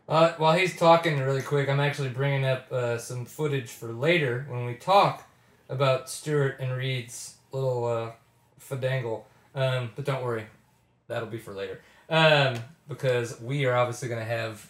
Uh, 0.08 0.34
while 0.34 0.58
he's 0.58 0.76
talking 0.76 1.20
really 1.20 1.42
quick, 1.42 1.70
I'm 1.70 1.80
actually 1.80 2.10
bringing 2.10 2.46
up 2.46 2.72
uh, 2.72 2.98
some 2.98 3.26
footage 3.26 3.70
for 3.70 3.94
later 3.94 4.46
when 4.50 4.66
we 4.66 4.76
talk 4.76 5.30
about 5.70 6.10
Stewart 6.10 6.58
and 6.60 6.74
Reed's 6.74 7.36
little 7.52 7.86
uh, 7.86 8.12
fadangle. 8.60 9.24
Um, 9.56 9.92
but 9.96 10.04
don't 10.04 10.24
worry, 10.24 10.46
that'll 11.08 11.30
be 11.30 11.38
for 11.38 11.54
later. 11.54 11.82
Um, 12.10 12.58
because 12.90 13.40
we 13.40 13.66
are 13.66 13.76
obviously 13.76 14.10
going 14.10 14.20
to 14.20 14.26
have 14.26 14.70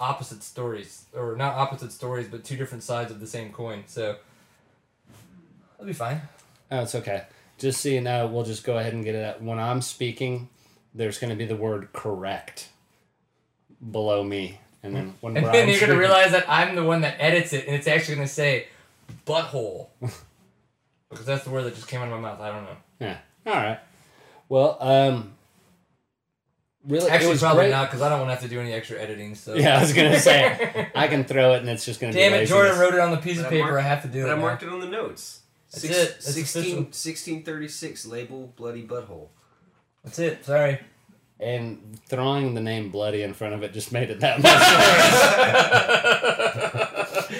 opposite 0.00 0.42
stories, 0.42 1.04
or 1.14 1.36
not 1.36 1.54
opposite 1.54 1.92
stories, 1.92 2.26
but 2.26 2.42
two 2.42 2.56
different 2.56 2.82
sides 2.82 3.12
of 3.12 3.20
the 3.20 3.26
same 3.28 3.52
coin. 3.52 3.84
So 3.86 4.16
that'll 5.72 5.86
be 5.86 5.92
fine. 5.92 6.20
Oh, 6.70 6.82
it's 6.82 6.96
okay. 6.96 7.24
Just 7.58 7.80
so 7.80 7.90
you 7.90 8.00
know, 8.00 8.26
we'll 8.26 8.44
just 8.44 8.64
go 8.64 8.76
ahead 8.76 8.92
and 8.92 9.04
get 9.04 9.14
it 9.14 9.24
out. 9.24 9.40
When 9.40 9.60
I'm 9.60 9.82
speaking, 9.82 10.48
there's 10.92 11.18
going 11.20 11.30
to 11.30 11.36
be 11.36 11.44
the 11.44 11.54
word 11.54 11.92
correct 11.92 12.70
below 13.90 14.22
me. 14.22 14.58
And 14.82 14.94
then 14.96 15.14
when 15.20 15.36
And 15.36 15.46
then 15.46 15.52
you're 15.54 15.62
going 15.64 15.68
to 15.70 15.76
speaking- 15.76 15.98
realize 15.98 16.32
that 16.32 16.44
I'm 16.48 16.74
the 16.76 16.84
one 16.84 17.02
that 17.02 17.16
edits 17.18 17.52
it, 17.52 17.66
and 17.66 17.74
it's 17.76 17.86
actually 17.86 18.16
going 18.16 18.26
to 18.28 18.32
say 18.32 18.66
butthole. 19.26 19.88
because 21.10 21.26
that's 21.26 21.44
the 21.44 21.50
word 21.50 21.64
that 21.64 21.74
just 21.74 21.88
came 21.88 22.00
out 22.00 22.08
of 22.08 22.10
my 22.12 22.20
mouth. 22.20 22.40
I 22.40 22.48
don't 22.50 22.64
know. 22.64 22.76
Yeah. 23.00 23.18
All 23.46 23.52
right. 23.54 23.78
Well, 24.48 24.76
um, 24.80 25.32
really, 26.86 27.06
it 27.06 27.10
Actually, 27.12 27.30
was 27.30 27.40
probably 27.40 27.64
great. 27.64 27.70
not, 27.70 27.88
because 27.90 28.02
I 28.02 28.08
don't 28.08 28.18
want 28.20 28.30
to 28.30 28.34
have 28.34 28.42
to 28.42 28.48
do 28.48 28.60
any 28.60 28.72
extra 28.72 28.98
editing. 29.00 29.34
So 29.34 29.54
Yeah, 29.54 29.78
I 29.78 29.80
was 29.80 29.92
gonna 29.92 30.18
say 30.18 30.90
I 30.94 31.08
can 31.08 31.24
throw 31.24 31.54
it, 31.54 31.60
and 31.60 31.68
it's 31.68 31.84
just 31.84 32.00
gonna 32.00 32.12
Damn 32.12 32.32
be 32.32 32.36
it, 32.36 32.40
laziness. 32.40 32.50
Jordan 32.50 32.78
wrote 32.78 32.94
it 32.94 33.00
on 33.00 33.10
the 33.12 33.16
piece 33.18 33.38
of 33.38 33.44
But 33.44 33.48
I 33.48 33.50
paper. 33.56 33.64
marked- 33.72 33.78
I 33.84 33.88
have 33.88 34.02
to 34.02 34.08
do 34.08 34.22
But 34.22 34.28
it. 34.28 34.32
I 34.32 34.34
now. 34.36 34.40
marked 34.40 34.62
it 34.62 34.68
on 34.68 34.80
the 34.80 34.86
notes. 34.88 35.40
That's 35.72 35.84
it. 35.84 35.90
That's 35.90 36.24
16, 36.34 36.62
official. 36.62 36.76
1636, 36.84 38.06
label 38.06 38.52
bloody 38.56 38.86
butthole. 38.86 39.28
That's 40.04 40.18
it. 40.18 40.44
Sorry. 40.44 40.80
And 41.42 41.98
throwing 42.06 42.54
the 42.54 42.60
name 42.60 42.90
bloody 42.90 43.22
in 43.22 43.34
front 43.34 43.54
of 43.54 43.62
it 43.62 43.72
just 43.72 43.90
made 43.90 44.10
it 44.10 44.20
that 44.20 44.40
much. 44.42 44.52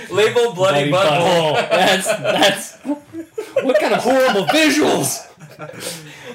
Worse. 0.02 0.10
Label 0.10 0.54
bloody, 0.54 0.90
butthole. 0.90 1.54
That's 1.70 2.06
that's 2.06 2.76
what 3.62 3.78
kind 3.80 3.94
of 3.94 4.00
horrible 4.02 4.46
visuals. 4.46 5.28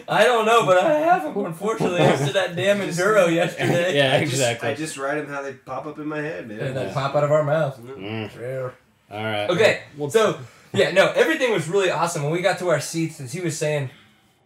I 0.08 0.24
don't 0.24 0.46
know, 0.46 0.66
but 0.66 0.78
I 0.78 1.00
have 1.00 1.24
them. 1.24 1.46
Unfortunately, 1.46 2.00
I 2.02 2.16
did 2.16 2.34
that 2.36 2.56
damn 2.56 2.80
enduro 2.80 3.30
yesterday. 3.34 3.96
Yeah, 3.98 4.16
I 4.16 4.20
just- 4.22 4.34
exactly. 4.34 4.70
I 4.70 4.74
just 4.76 4.98
write 4.98 5.16
them 5.16 5.28
how 5.28 5.42
they 5.42 5.54
pop 5.54 5.86
up 5.86 6.00
in 6.00 6.08
my 6.08 6.20
head, 6.22 6.48
man. 6.48 6.60
And 6.60 6.78
they 6.78 6.90
pop 6.94 7.16
out 7.16 7.24
of 7.24 7.32
our 7.32 7.44
mouth. 7.44 7.78
Mm, 7.82 8.40
Rare. 8.40 8.74
all 9.12 9.24
right. 9.24 9.50
Okay, 9.50 9.82
Well, 9.98 10.10
so 10.10 10.40
yeah, 10.74 10.92
no, 10.92 11.12
everything 11.12 11.52
was 11.52 11.68
really 11.68 11.90
awesome. 11.92 12.24
When 12.24 12.32
we 12.32 12.42
got 12.42 12.60
to 12.60 12.70
our 12.70 12.80
seats, 12.80 13.20
as 13.20 13.34
he 13.34 13.42
was 13.42 13.58
saying, 13.58 13.90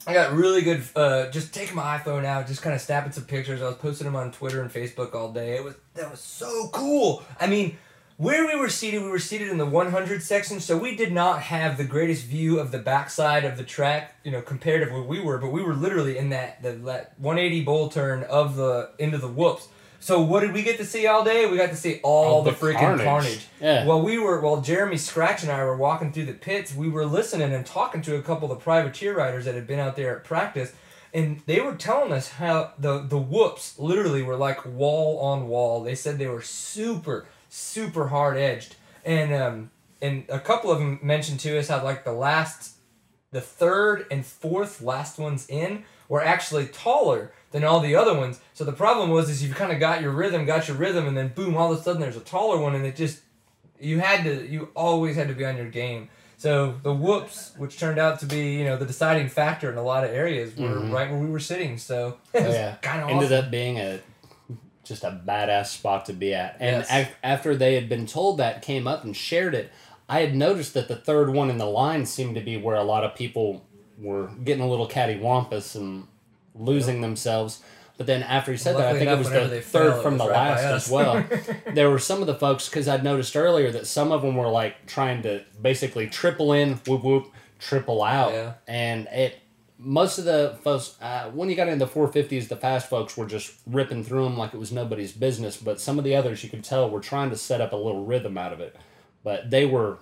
I 0.08 0.14
got 0.14 0.34
really 0.34 0.62
good. 0.62 0.84
Uh, 0.96 1.30
just 1.30 1.54
taking 1.54 1.76
my 1.76 1.98
iPhone 1.98 2.26
out, 2.26 2.48
just 2.48 2.62
kind 2.62 2.76
of 2.76 2.82
snapping 2.82 3.12
some 3.12 3.26
pictures. 3.26 3.62
I 3.62 3.68
was 3.68 3.76
posting 3.76 4.06
them 4.06 4.16
on 4.16 4.32
Twitter 4.32 4.62
and 4.62 4.72
Facebook 4.72 5.14
all 5.14 5.32
day. 5.32 5.56
It 5.56 5.64
was 5.64 5.76
that 5.94 6.10
was 6.10 6.20
so 6.20 6.70
cool. 6.70 7.24
I 7.40 7.48
mean, 7.48 7.78
where 8.18 8.48
we 8.48 8.56
were 8.56 8.70
seated, 8.70 9.04
we 9.04 9.10
were 9.10 9.20
seated 9.20 9.50
in 9.50 9.58
the 9.58 9.66
100 9.66 10.24
section, 10.24 10.60
so 10.60 10.78
we 10.78 10.96
did 10.96 11.12
not 11.12 11.44
have 11.44 11.78
the 11.78 11.84
greatest 11.84 12.26
view 12.26 12.60
of 12.60 12.72
the 12.72 12.80
backside 12.80 13.46
of 13.46 13.58
the 13.58 13.64
track, 13.64 14.16
you 14.24 14.32
know, 14.32 14.42
compared 14.42 14.88
to 14.88 14.94
where 14.94 15.04
we 15.04 15.20
were. 15.20 15.38
But 15.38 15.52
we 15.52 15.64
were 15.64 15.74
literally 15.74 16.18
in 16.18 16.30
that 16.30 16.62
the 16.62 16.72
that 16.72 17.14
180 17.20 17.64
bowl 17.64 17.90
turn 17.90 18.24
of 18.24 18.56
the 18.56 18.92
into 18.98 19.18
the 19.18 19.28
whoops. 19.28 19.68
So 20.02 20.20
what 20.22 20.40
did 20.42 20.52
we 20.54 20.64
get 20.64 20.78
to 20.80 20.86
see 20.86 21.06
all 21.06 21.24
day? 21.24 21.50
We 21.50 21.58
got 21.58 21.70
to 21.70 21.76
see 21.76 22.00
all 22.02 22.42
Oh, 22.42 22.44
the, 22.44 22.52
the 22.52 22.58
freaking 22.58 22.80
carnage. 22.80 23.06
carnage. 23.06 23.48
Yeah. 23.62 23.86
While 23.86 24.02
we 24.02 24.18
were, 24.18 24.42
while 24.42 24.60
Jeremy 24.60 24.98
Scratch 24.98 25.44
and 25.44 25.52
I 25.52 25.64
were 25.64 25.78
walking 25.78 26.12
through 26.12 26.26
the 26.26 26.34
pits, 26.34 26.76
we 26.76 26.90
were 26.90 27.06
listening 27.06 27.54
and 27.54 27.64
talking 27.66 28.02
to 28.02 28.16
a 28.16 28.22
couple 28.22 28.52
of 28.52 28.58
the 28.58 28.64
privateer 28.64 29.16
riders 29.16 29.46
that 29.46 29.54
had 29.56 29.68
been 29.68 29.80
out 29.80 29.96
there 29.96 30.18
at 30.18 30.24
practice, 30.24 30.74
and 31.14 31.42
they 31.46 31.62
were 31.62 31.76
telling 31.76 32.12
us 32.12 32.30
how 32.30 32.74
the 32.80 33.00
the 33.00 33.18
whoops 33.20 33.78
literally 33.78 34.24
were 34.24 34.36
like 34.38 34.66
wall 34.66 35.20
on 35.20 35.48
wall. 35.48 35.84
They 35.84 35.96
said 35.96 36.18
they 36.18 36.28
were 36.28 36.42
super 36.42 37.28
super 37.48 38.08
hard 38.08 38.38
edged, 38.38 38.76
and 39.06 39.32
um 39.34 39.72
and 40.02 40.24
a 40.30 40.40
couple 40.40 40.72
of 40.72 40.80
them 40.80 41.00
mentioned 41.04 41.40
to 41.42 41.60
us 41.60 41.68
how 41.68 41.84
like 41.84 42.04
the 42.06 42.12
last 42.14 42.76
the 43.32 43.42
third 43.42 44.08
and 44.10 44.26
fourth 44.26 44.82
last 44.82 45.20
ones 45.20 45.46
in 45.48 45.84
were 46.10 46.24
actually 46.24 46.66
taller 46.66 47.32
than 47.52 47.64
all 47.64 47.80
the 47.80 47.96
other 47.96 48.14
ones. 48.18 48.40
So 48.54 48.64
the 48.64 48.72
problem 48.72 49.10
was 49.10 49.30
is 49.30 49.44
you've 49.44 49.56
kind 49.56 49.72
of 49.72 49.80
got 49.80 50.02
your 50.02 50.12
rhythm, 50.12 50.46
got 50.46 50.68
your 50.68 50.78
rhythm, 50.78 51.08
and 51.08 51.16
then 51.18 51.30
boom, 51.30 51.56
all 51.58 51.72
of 51.72 51.80
a 51.80 51.82
sudden 51.84 52.02
there's 52.02 52.16
a 52.18 52.22
taller 52.22 52.58
one, 52.60 52.76
and 52.76 52.86
it 52.86 52.96
just 52.96 53.20
you 53.80 54.00
had 54.00 54.24
to 54.24 54.48
you 54.48 54.70
always 54.76 55.16
had 55.16 55.28
to 55.28 55.34
be 55.34 55.46
on 55.46 55.58
your 55.58 55.70
game. 55.70 56.10
So 56.38 56.76
the 56.82 56.94
whoops, 56.94 57.54
which 57.58 57.78
turned 57.78 58.00
out 58.00 58.20
to 58.22 58.26
be 58.26 58.54
you 58.58 58.64
know 58.64 58.78
the 58.78 58.86
deciding 58.86 59.30
factor 59.30 59.72
in 59.72 59.78
a 59.78 59.84
lot 59.84 60.04
of 60.04 60.12
areas, 60.12 60.56
were 60.58 60.68
Mhm. 60.70 60.92
right 60.92 61.10
where 61.12 61.20
we 61.20 61.28
were 61.30 61.40
sitting. 61.40 61.78
So 61.78 62.18
it 62.34 62.42
Oh, 62.42 62.46
was 62.48 62.56
yeah. 62.56 62.76
kind 62.82 63.02
of 63.04 63.10
ended 63.10 63.32
awesome. 63.32 63.46
up 63.46 63.52
being 63.52 63.78
a 63.80 64.00
just 64.84 65.04
a 65.04 65.22
badass 65.26 65.68
spot 65.68 66.06
to 66.08 66.14
be 66.14 66.34
at. 66.34 66.58
And 66.60 66.78
Yes. 66.78 66.88
af- 66.90 67.16
after 67.24 67.56
they 67.56 67.76
had 67.76 67.88
been 67.88 68.06
told 68.08 68.38
that, 68.40 68.62
came 68.62 68.88
up 68.88 69.04
and 69.04 69.16
shared 69.16 69.54
it. 69.54 69.72
I 70.10 70.22
had 70.22 70.36
noticed 70.36 70.74
that 70.74 70.88
the 70.88 70.96
third 70.96 71.30
one 71.34 71.50
in 71.50 71.58
the 71.60 71.66
line 71.68 72.06
seemed 72.06 72.36
to 72.36 72.42
be 72.42 72.58
where 72.58 72.76
a 72.76 72.84
lot 72.84 73.04
of 73.06 73.16
people 73.16 73.62
were 73.98 74.28
getting 74.44 74.64
a 74.64 74.68
little 74.68 74.90
cattywampus 74.90 75.76
and 75.76 76.08
losing 76.62 77.02
themselves. 77.02 77.62
But 77.98 78.08
then 78.08 78.24
after 78.24 78.52
he 78.52 78.58
said 78.58 78.78
that, 78.78 78.96
I 78.96 78.98
think 78.98 79.12
it 79.12 79.18
was 79.18 79.30
the 79.30 79.62
third 79.62 79.94
fell, 79.94 80.02
from 80.02 80.18
the 80.18 80.28
right 80.28 80.52
last 80.56 80.64
as 80.64 80.90
well. 80.90 81.24
there 81.74 81.90
were 81.90 82.00
some 82.00 82.22
of 82.22 82.28
the 82.28 82.34
folks 82.36 82.68
because 82.68 82.88
I'd 82.88 83.04
noticed 83.04 83.36
earlier 83.36 83.72
that 83.72 83.86
some 83.86 84.12
of 84.12 84.22
them 84.24 84.36
were 84.36 84.48
like 84.50 84.88
trying 84.88 85.22
to 85.24 85.44
basically 85.62 86.08
triple 86.08 86.54
in, 86.54 86.76
whoop 86.88 87.04
whoop, 87.04 87.32
triple 87.60 88.02
out, 88.04 88.32
Yeah. 88.34 88.54
and 88.68 89.08
it. 89.08 89.38
Most 89.84 90.20
of 90.20 90.26
the 90.26 90.58
folks, 90.64 90.96
uh, 91.02 91.32
when 91.32 91.50
you 91.50 91.56
got 91.56 91.68
into 91.68 91.84
the 91.84 91.92
450s, 91.92 92.48
the 92.48 92.56
fast 92.56 92.88
folks 92.88 93.18
were 93.18 93.26
just 93.26 93.52
ripping 93.66 94.04
through 94.04 94.26
them 94.26 94.38
like 94.38 94.54
it 94.54 94.58
was 94.60 94.72
nobody's 94.72 95.12
business. 95.12 95.58
But 95.58 95.82
some 95.82 95.98
of 95.98 96.04
the 96.04 96.16
others, 96.16 96.44
you 96.44 96.52
could 96.52 96.64
tell, 96.64 96.88
were 96.88 97.00
trying 97.00 97.32
to 97.32 97.36
set 97.36 97.62
up 97.62 97.74
a 97.74 97.76
little 97.76 98.06
rhythm 98.06 98.38
out 98.38 98.54
of 98.54 98.60
it. 98.60 98.76
But 99.24 99.50
they 99.50 99.66
were, 99.66 99.98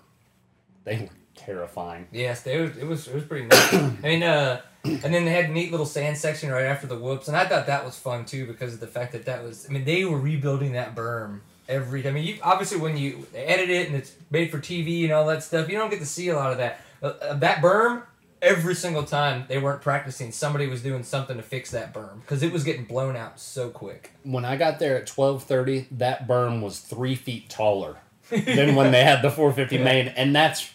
they 0.84 0.98
were 0.98 1.10
terrifying. 1.34 2.08
Yes, 2.12 2.42
they 2.42 2.60
was, 2.60 2.76
it 2.76 2.86
was 2.86 3.08
it 3.08 3.16
was 3.16 3.24
pretty 3.24 3.46
nice. 3.48 3.74
I 3.74 3.90
mean, 4.04 4.22
uh, 4.24 4.60
and 4.84 5.02
then 5.14 5.26
they 5.26 5.32
had 5.32 5.46
a 5.46 5.54
neat 5.54 5.72
little 5.72 5.86
sand 5.86 6.18
section 6.18 6.50
right 6.52 6.66
after 6.66 6.88
the 6.88 6.98
whoops, 6.98 7.28
and 7.28 7.36
I 7.36 7.46
thought 7.46 7.68
that 7.68 7.84
was 7.86 7.98
fun 7.98 8.26
too 8.26 8.46
because 8.48 8.74
of 8.74 8.80
the 8.80 8.88
fact 8.88 9.12
that 9.14 9.26
that 9.26 9.44
was. 9.44 9.66
I 9.70 9.74
mean, 9.74 9.86
they 9.86 10.06
were 10.06 10.18
rebuilding 10.20 10.74
that 10.74 10.96
berm 10.96 11.40
every. 11.68 12.08
I 12.08 12.12
mean, 12.12 12.24
you 12.26 12.38
obviously 12.42 12.80
when 12.80 12.96
you 12.98 13.28
edit 13.36 13.70
it 13.70 13.88
and 13.88 13.96
it's 13.96 14.14
made 14.32 14.52
for 14.52 14.60
TV 14.60 15.04
and 15.04 15.12
all 15.14 15.26
that 15.28 15.44
stuff, 15.44 15.68
you 15.70 15.78
don't 15.78 15.90
get 15.90 16.00
to 16.00 16.06
see 16.06 16.30
a 16.30 16.36
lot 16.36 16.52
of 16.52 16.58
that. 16.60 16.82
Uh, 17.04 17.08
uh, 17.22 17.34
that 17.36 17.62
berm. 17.62 18.04
Every 18.42 18.74
single 18.74 19.04
time 19.04 19.44
they 19.50 19.58
weren't 19.58 19.82
practicing, 19.82 20.32
somebody 20.32 20.66
was 20.68 20.82
doing 20.82 21.04
something 21.04 21.36
to 21.36 21.44
fix 21.44 21.72
that 21.72 21.94
berm 21.94 22.22
because 22.22 22.42
it 22.42 22.54
was 22.54 22.64
getting 22.64 22.86
blown 22.86 23.18
out 23.18 23.38
so 23.38 23.70
quick. 23.70 24.12
When 24.24 24.46
I 24.46 24.56
got 24.56 24.80
there 24.80 24.96
at 24.98 25.08
12:30, 25.08 25.88
that 25.98 26.26
berm 26.26 26.62
was 26.62 26.80
three 26.80 27.16
feet 27.16 27.50
taller 27.50 27.98
than 28.30 28.76
when 28.76 28.94
they 28.94 29.04
had 29.04 29.22
the 29.24 29.30
450 29.30 29.76
Yeah. 29.76 29.84
main, 29.84 30.08
and 30.08 30.34
that's 30.34 30.72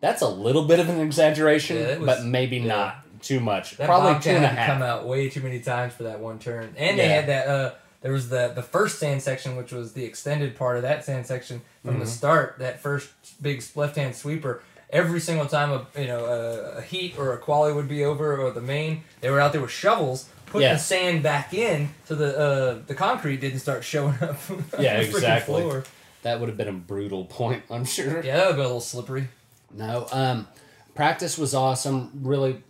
that's 0.00 0.22
a 0.22 0.28
little 0.28 0.64
bit 0.64 0.80
of 0.80 0.88
an 0.88 0.98
exaggeration, 1.00 1.76
Yeah, 1.76 1.98
was- 1.98 2.06
but 2.06 2.24
maybe 2.24 2.56
yeah. 2.56 2.66
not 2.66 3.04
too 3.20 3.40
much. 3.40 3.76
That 3.76 3.86
Probably 3.86 4.20
two 4.20 4.30
and 4.30 4.44
a 4.44 4.48
had 4.48 4.66
come 4.66 4.82
out 4.82 5.06
way 5.06 5.28
too 5.28 5.40
many 5.42 5.60
times 5.60 5.94
for 5.94 6.04
that 6.04 6.20
one 6.20 6.38
turn, 6.38 6.74
and 6.76 6.98
they 6.98 7.08
had 7.08 7.26
that. 7.28 7.46
Uh, 7.48 7.72
there 8.00 8.12
was 8.12 8.28
the 8.28 8.48
the 8.54 8.62
first 8.62 8.98
sand 8.98 9.22
section, 9.22 9.56
which 9.56 9.72
was 9.72 9.92
the 9.92 10.04
extended 10.04 10.56
part 10.56 10.76
of 10.76 10.82
that 10.82 11.04
sand 11.04 11.26
section 11.26 11.62
from 11.82 11.92
Mm-hmm. 11.94 12.00
the 12.00 12.06
start. 12.06 12.56
That 12.58 12.80
first 12.80 13.10
big 13.42 13.62
left 13.74 13.96
hand 13.96 14.14
sweeper. 14.14 14.62
Every 14.90 15.20
single 15.20 15.46
time 15.46 15.70
a 15.72 16.00
you 16.00 16.06
know 16.06 16.24
a, 16.24 16.78
a 16.78 16.82
heat 16.82 17.18
or 17.18 17.32
a 17.34 17.38
quali 17.38 17.72
would 17.72 17.88
be 17.88 18.04
over 18.04 18.40
or 18.40 18.50
the 18.52 18.60
main, 18.62 19.02
they 19.20 19.30
were 19.30 19.40
out 19.40 19.52
there 19.52 19.60
with 19.60 19.70
shovels 19.70 20.28
putting 20.46 20.62
Yeah. 20.68 20.74
the 20.74 20.78
sand 20.78 21.22
back 21.22 21.52
in, 21.52 21.90
so 22.06 22.14
the 22.14 22.38
uh, 22.38 22.78
the 22.86 22.94
concrete 22.94 23.40
didn't 23.40 23.58
start 23.58 23.84
showing 23.84 24.14
up. 24.22 24.36
Yeah, 24.78 24.98
exactly. 24.98 25.60
floor. 25.62 25.84
That 26.22 26.40
would 26.40 26.48
have 26.48 26.56
been 26.56 26.68
a 26.68 26.72
brutal 26.72 27.24
point, 27.26 27.62
I'm 27.70 27.84
sure. 27.84 28.22
Yeah, 28.24 28.36
that 28.38 28.46
would 28.48 28.56
be 28.56 28.60
a 28.62 28.64
little 28.64 28.80
slippery. 28.80 29.28
No, 29.74 30.06
um, 30.10 30.48
practice 30.94 31.36
was 31.36 31.54
awesome. 31.54 32.10
Really, 32.22 32.62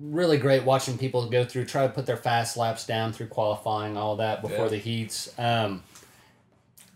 really 0.00 0.38
great 0.38 0.64
watching 0.64 0.96
people 0.98 1.28
go 1.28 1.44
through, 1.44 1.64
try 1.66 1.86
to 1.86 1.92
put 1.92 2.06
their 2.06 2.16
fast 2.16 2.56
laps 2.56 2.86
down 2.86 3.12
through 3.12 3.26
qualifying, 3.28 3.96
all 3.96 4.16
that 4.16 4.42
before 4.42 4.64
Yeah. 4.64 4.68
the 4.70 4.78
heats. 4.78 5.30
Um, 5.38 5.82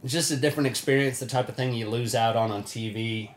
it's 0.02 0.12
just 0.12 0.30
a 0.30 0.36
different 0.36 0.66
experience, 0.68 1.18
the 1.18 1.26
type 1.26 1.48
of 1.48 1.56
thing 1.56 1.74
you 1.74 1.88
lose 1.88 2.14
out 2.14 2.36
on 2.36 2.50
on 2.50 2.62
TV. 2.64 3.30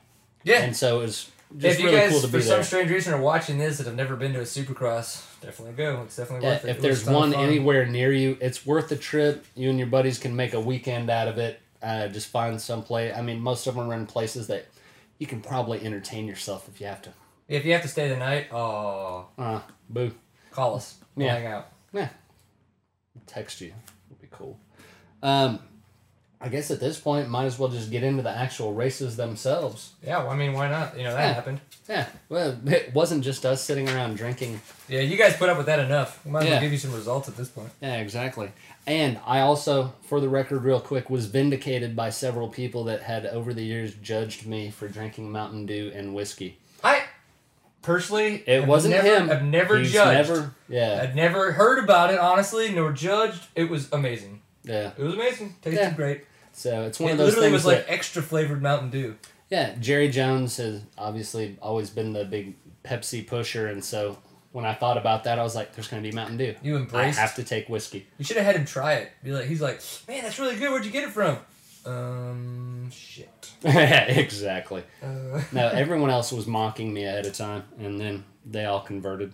Yeah. 0.43 0.61
And 0.61 0.75
so 0.75 0.99
it 0.99 1.03
was 1.03 1.29
just 1.57 1.75
if 1.77 1.79
you 1.79 1.85
really 1.87 1.97
guys, 1.99 2.11
cool 2.11 2.21
to 2.21 2.27
be 2.27 2.31
there. 2.31 2.41
for 2.41 2.47
some 2.47 2.63
strange 2.63 2.89
reason, 2.89 3.13
are 3.13 3.21
watching 3.21 3.57
this 3.57 3.77
that 3.77 3.85
have 3.85 3.95
never 3.95 4.15
been 4.15 4.33
to 4.33 4.39
a 4.39 4.43
Supercross, 4.43 5.23
definitely 5.41 5.75
go. 5.75 6.01
It's 6.03 6.15
definitely 6.15 6.47
Yeah, 6.47 6.53
worth 6.53 6.65
it. 6.65 6.69
if 6.69 6.81
there's 6.81 7.01
a 7.01 7.05
ton 7.05 7.13
of 7.15 7.19
one 7.19 7.31
fun. 7.33 7.43
anywhere 7.43 7.85
near 7.85 8.11
you, 8.13 8.37
it's 8.41 8.65
worth 8.65 8.87
the 8.89 8.95
trip. 8.95 9.45
You 9.55 9.69
and 9.69 9.77
your 9.77 9.87
buddies 9.89 10.17
can 10.19 10.35
make 10.35 10.53
a 10.53 10.59
weekend 10.59 11.09
out 11.09 11.27
of 11.27 11.37
it. 11.37 11.59
Uh, 11.81 12.07
just 12.07 12.27
find 12.27 12.61
some 12.61 12.81
place. 12.81 13.13
I 13.15 13.21
mean, 13.21 13.39
most 13.41 13.67
of 13.67 13.75
them 13.75 13.89
are 13.89 13.93
in 13.93 14.05
places 14.05 14.47
that 14.47 14.67
you 15.19 15.27
can 15.27 15.41
probably 15.41 15.85
entertain 15.85 16.27
yourself 16.27 16.67
if 16.73 16.79
you 16.79 16.87
have 16.87 17.01
to. 17.03 17.09
If 17.47 17.65
you 17.65 17.73
have 17.73 17.81
to 17.81 17.87
stay 17.87 18.07
the 18.07 18.17
night, 18.17 18.47
oh, 18.51 19.27
Uh, 19.37 19.59
boo. 19.89 20.11
call 20.51 20.75
us. 20.75 20.95
We'll 21.15 21.27
Yeah. 21.27 21.35
hang 21.35 21.45
out. 21.47 21.67
Yeah. 21.91 22.09
Text 23.27 23.61
you. 23.61 23.67
it 23.69 23.73
would 24.09 24.21
be 24.21 24.27
cool. 24.31 24.57
Um, 25.21 25.59
I 26.41 26.49
guess 26.49 26.69
at 26.71 26.81
this 26.81 26.99
point, 26.99 27.29
might 27.29 27.45
as 27.45 27.57
well 27.57 27.69
just 27.69 27.89
get 27.89 28.03
into 28.03 28.21
the 28.21 28.29
actual 28.29 28.73
races 28.73 29.15
themselves. 29.15 29.91
Yeah, 30.05 30.17
well, 30.19 30.31
I 30.31 30.35
mean, 30.35 30.51
why 30.51 30.67
not? 30.69 30.97
You 30.97 31.03
know, 31.05 31.13
that 31.13 31.27
Yeah. 31.27 31.33
happened. 31.33 31.61
Yeah. 31.87 32.07
Well, 32.27 32.57
it 32.67 32.93
wasn't 32.93 33.23
just 33.23 33.45
us 33.45 33.63
sitting 33.63 33.87
around 33.87 34.17
drinking. 34.17 34.59
Yeah, 34.89 34.99
you 35.01 35.15
guys 35.15 35.37
put 35.37 35.47
up 35.49 35.57
with 35.57 35.67
that 35.67 35.79
enough. 35.79 36.19
We 36.25 36.31
might 36.31 36.39
as 36.39 36.45
Yeah. 36.45 36.51
well 36.55 36.61
give 36.61 36.71
you 36.73 36.77
some 36.77 36.93
results 36.93 37.29
at 37.29 37.37
this 37.37 37.47
point. 37.47 37.71
Yeah, 37.81 37.95
exactly. 37.95 38.51
And 38.85 39.19
I 39.25 39.39
also, 39.39 39.93
for 40.01 40.19
the 40.19 40.27
record, 40.27 40.63
real 40.63 40.81
quick, 40.81 41.09
was 41.09 41.27
vindicated 41.27 41.95
by 41.95 42.09
several 42.09 42.49
people 42.49 42.83
that 42.85 43.03
had 43.03 43.25
over 43.25 43.53
the 43.53 43.63
years 43.63 43.93
judged 43.95 44.45
me 44.45 44.69
for 44.69 44.89
drinking 44.89 45.31
Mountain 45.31 45.65
Dew 45.65 45.93
and 45.95 46.13
whiskey. 46.13 46.57
Personally, 47.83 48.43
It 48.47 48.61
have 48.61 48.67
wasn't 48.67 48.95
never, 48.95 49.07
him. 49.07 49.29
I've 49.29 49.43
never 49.43 49.77
He's 49.77 49.91
judged. 49.93 50.29
Never, 50.29 50.55
yeah, 50.67 50.99
I've 51.03 51.15
never 51.15 51.51
heard 51.51 51.83
about 51.83 52.11
it, 52.13 52.19
honestly, 52.19 52.71
nor 52.73 52.91
judged. 52.91 53.45
It 53.55 53.69
was 53.69 53.91
amazing. 53.93 54.41
yeah. 54.63 54.91
It 54.97 55.03
was 55.03 55.13
amazing. 55.13 55.55
Tasted 55.61 55.79
Yeah. 55.79 55.91
great. 55.93 56.25
So 56.53 56.83
it's 56.83 56.99
one 56.99 57.09
It 57.09 57.13
of 57.13 57.17
those 57.19 57.27
literally 57.29 57.47
things 57.49 57.53
was 57.53 57.65
like 57.65 57.85
that, 57.85 57.93
extra 57.93 58.21
flavored 58.23 58.61
Mountain 58.63 58.89
Dew. 58.89 59.15
yeah. 59.49 59.75
Jerry 59.79 60.07
Jones 60.09 60.57
has 60.57 60.81
obviously 60.97 61.57
always 61.61 61.89
been 61.89 62.13
the 62.13 62.25
big 62.25 62.55
Pepsi 62.85 63.25
pusher, 63.25 63.67
and 63.67 63.83
so 63.83 64.17
when 64.51 64.65
I 64.65 64.73
thought 64.73 64.97
about 64.97 65.23
that, 65.23 65.39
I 65.39 65.43
was 65.43 65.55
like, 65.55 65.73
"There's 65.73 65.87
going 65.87 66.03
to 66.03 66.07
be 66.09 66.13
Mountain 66.15 66.37
Dew. 66.37 66.53
You 66.61 66.75
embrace. 66.75 67.17
I 67.17 67.21
have 67.21 67.35
to 67.35 67.43
take 67.43 67.67
whiskey." 67.69 68.07
You 68.17 68.25
should 68.25 68.37
have 68.37 68.45
had 68.45 68.55
him 68.55 68.65
try 68.65 68.93
it. 68.95 69.11
Be 69.23 69.31
like, 69.31 69.45
he's 69.45 69.61
like, 69.61 69.81
man, 70.07 70.23
that's 70.23 70.37
really 70.39 70.55
good. 70.57 70.69
Where'd 70.69 70.85
you 70.85 70.91
get 70.91 71.03
it 71.05 71.09
from? 71.11 71.37
Um, 71.85 72.89
shit. 72.91 73.51
exactly. 73.63 74.83
Uh, 75.01 75.41
No, 75.51 75.67
everyone 75.69 76.09
else 76.09 76.31
was 76.31 76.47
mocking 76.47 76.93
me 76.93 77.05
ahead 77.05 77.25
of 77.25 77.33
time, 77.33 77.63
and 77.79 77.99
then 77.99 78.23
they 78.45 78.65
all 78.65 78.81
converted. 78.81 79.33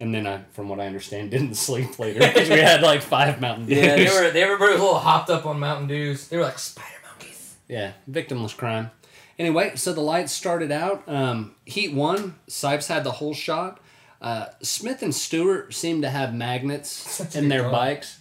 And 0.00 0.14
then 0.14 0.26
I, 0.26 0.42
from 0.52 0.68
what 0.68 0.80
I 0.80 0.86
understand, 0.86 1.30
didn't 1.32 1.54
sleep 1.54 1.98
later 1.98 2.20
because 2.20 2.48
we 2.48 2.58
had 2.58 2.82
like 2.82 3.00
five 3.02 3.40
Mountain 3.40 3.66
Dews. 3.66 3.78
yeah, 3.78 3.96
they 3.96 4.06
were 4.06 4.30
they 4.30 4.44
were 4.44 4.56
a 4.56 4.70
little 4.70 4.98
hopped 4.98 5.30
up 5.30 5.46
on 5.46 5.58
Mountain 5.60 5.88
Dews. 5.88 6.28
They 6.28 6.36
were 6.36 6.42
like 6.42 6.58
spider 6.58 6.88
monkeys. 7.08 7.56
Yeah, 7.68 7.92
victimless 8.10 8.56
crime. 8.56 8.90
Anyway, 9.38 9.72
so 9.76 9.92
the 9.92 10.00
lights 10.00 10.32
started 10.32 10.70
out. 10.70 11.02
Um, 11.08 11.54
heat 11.64 11.92
one, 11.92 12.36
Sipes 12.48 12.86
had 12.88 13.02
the 13.04 13.10
whole 13.12 13.34
shot. 13.34 13.80
Uh, 14.20 14.46
Smith 14.62 15.02
and 15.02 15.14
Stewart 15.14 15.74
seemed 15.74 16.02
to 16.02 16.08
have 16.10 16.32
magnets 16.34 17.34
in 17.36 17.48
their 17.48 17.62
gun. 17.62 17.72
bikes. 17.72 18.20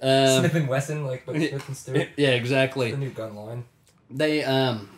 Um, 0.00 0.40
Smith 0.40 0.54
and 0.54 0.68
Wesson, 0.68 1.06
like 1.06 1.24
but 1.26 1.36
Smith 1.36 1.68
and 1.68 1.76
Stewart. 1.76 2.08
yeah, 2.16 2.30
exactly. 2.30 2.90
the 2.90 2.96
new 2.96 3.10
gun 3.10 3.34
line. 3.34 3.64
They 4.10 4.44
um, 4.44 4.90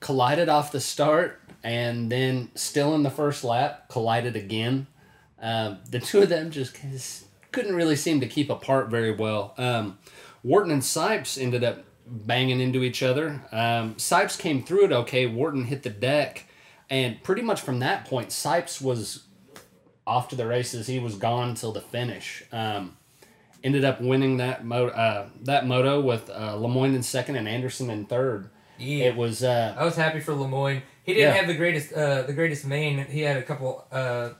collided 0.00 0.48
off 0.48 0.72
the 0.72 0.80
start, 0.80 1.40
and 1.62 2.10
then 2.10 2.50
still 2.54 2.94
in 2.94 3.02
the 3.02 3.10
first 3.10 3.44
lap, 3.44 3.88
collided 3.88 4.36
again. 4.36 4.86
Um, 5.40 5.78
the 5.90 5.98
two 5.98 6.22
of 6.22 6.28
them 6.28 6.50
just 6.50 6.76
couldn't 7.50 7.74
really 7.74 7.96
seem 7.96 8.20
to 8.20 8.26
keep 8.26 8.50
apart 8.50 8.88
very 8.88 9.12
well. 9.12 9.54
Um, 9.58 9.98
Wharton 10.42 10.72
and 10.72 10.82
Sipes 10.82 11.40
ended 11.40 11.64
up 11.64 11.84
banging 12.06 12.60
into 12.60 12.82
each 12.82 13.02
other. 13.02 13.42
Um, 13.52 13.94
Sipes 13.94 14.38
came 14.38 14.62
through 14.62 14.86
it 14.86 14.92
okay. 14.92 15.26
Wharton 15.26 15.64
hit 15.64 15.82
the 15.82 15.90
deck, 15.90 16.46
and 16.90 17.22
pretty 17.22 17.42
much 17.42 17.60
from 17.60 17.80
that 17.80 18.04
point, 18.04 18.28
Sipes 18.28 18.80
was 18.80 19.24
off 20.06 20.28
to 20.28 20.36
the 20.36 20.46
races. 20.46 20.86
He 20.86 20.98
was 20.98 21.16
gone 21.16 21.54
till 21.54 21.72
the 21.72 21.80
finish. 21.80 22.42
Um, 22.52 22.96
ended 23.64 23.84
up 23.84 24.00
winning 24.00 24.38
that 24.38 24.64
mo- 24.64 24.88
uh, 24.88 25.28
that 25.42 25.66
moto 25.66 26.00
with 26.00 26.28
uh, 26.30 26.56
Lemoyne 26.56 26.94
in 26.94 27.02
second 27.02 27.36
and 27.36 27.48
Anderson 27.48 27.90
in 27.90 28.06
third. 28.06 28.50
Yeah. 28.78 29.06
It 29.06 29.16
was 29.16 29.42
uh, 29.44 29.74
I 29.78 29.84
was 29.84 29.96
happy 29.96 30.20
for 30.20 30.34
Lemoyne. 30.34 30.82
He 31.04 31.14
didn't 31.14 31.28
Yeah. 31.34 31.38
have 31.40 31.46
the 31.46 31.54
greatest 31.54 31.92
uh, 31.92 32.22
the 32.22 32.32
greatest 32.32 32.66
main. 32.66 33.04
He 33.06 33.20
had 33.20 33.36
a 33.36 33.42
couple 33.42 33.84
uh, 33.92 34.30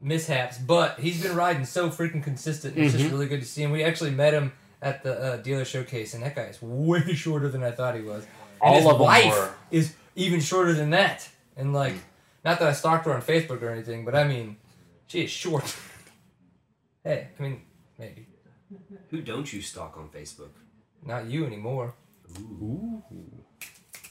mishaps, 0.00 0.58
but 0.58 0.98
he's 1.00 1.22
been 1.22 1.34
riding 1.36 1.64
so 1.64 1.88
freaking 1.90 2.22
consistent. 2.22 2.76
It's 2.76 2.92
Mm-hmm. 2.92 2.98
just 3.02 3.10
really 3.12 3.26
good 3.26 3.40
to 3.40 3.46
see 3.46 3.62
him. 3.62 3.70
We 3.70 3.82
actually 3.84 4.10
met 4.10 4.32
him 4.34 4.52
at 4.82 5.02
the 5.02 5.18
uh, 5.20 5.36
dealer 5.38 5.64
showcase, 5.64 6.14
and 6.14 6.22
that 6.22 6.34
guy 6.36 6.42
is 6.44 6.60
way 6.60 7.00
shorter 7.14 7.48
than 7.48 7.62
I 7.62 7.70
thought 7.70 7.94
he 7.96 8.02
was. 8.02 8.24
And 8.24 8.32
All 8.60 8.74
his 8.76 8.86
of 8.86 8.98
them 8.98 9.30
were. 9.30 9.54
is 9.70 9.94
even 10.16 10.40
shorter 10.40 10.72
than 10.74 10.90
that. 10.90 11.28
And 11.56 11.72
like, 11.72 11.94
not 12.44 12.58
that 12.58 12.68
I 12.68 12.72
stalked 12.72 13.06
her 13.06 13.14
on 13.14 13.22
Facebook 13.22 13.62
or 13.62 13.70
anything, 13.70 14.04
but 14.04 14.14
I 14.14 14.24
mean, 14.24 14.56
she 15.06 15.24
is 15.24 15.30
short. 15.30 15.64
hey, 17.04 17.28
I 17.38 17.42
mean, 17.42 17.62
maybe 17.98 18.26
Who 19.10 19.20
don't 19.20 19.52
you 19.52 19.60
stalk 19.62 19.96
on 19.96 20.08
Facebook? 20.08 20.50
not 21.06 21.26
you 21.26 21.44
anymore. 21.44 21.94
Ooh. 22.38 23.02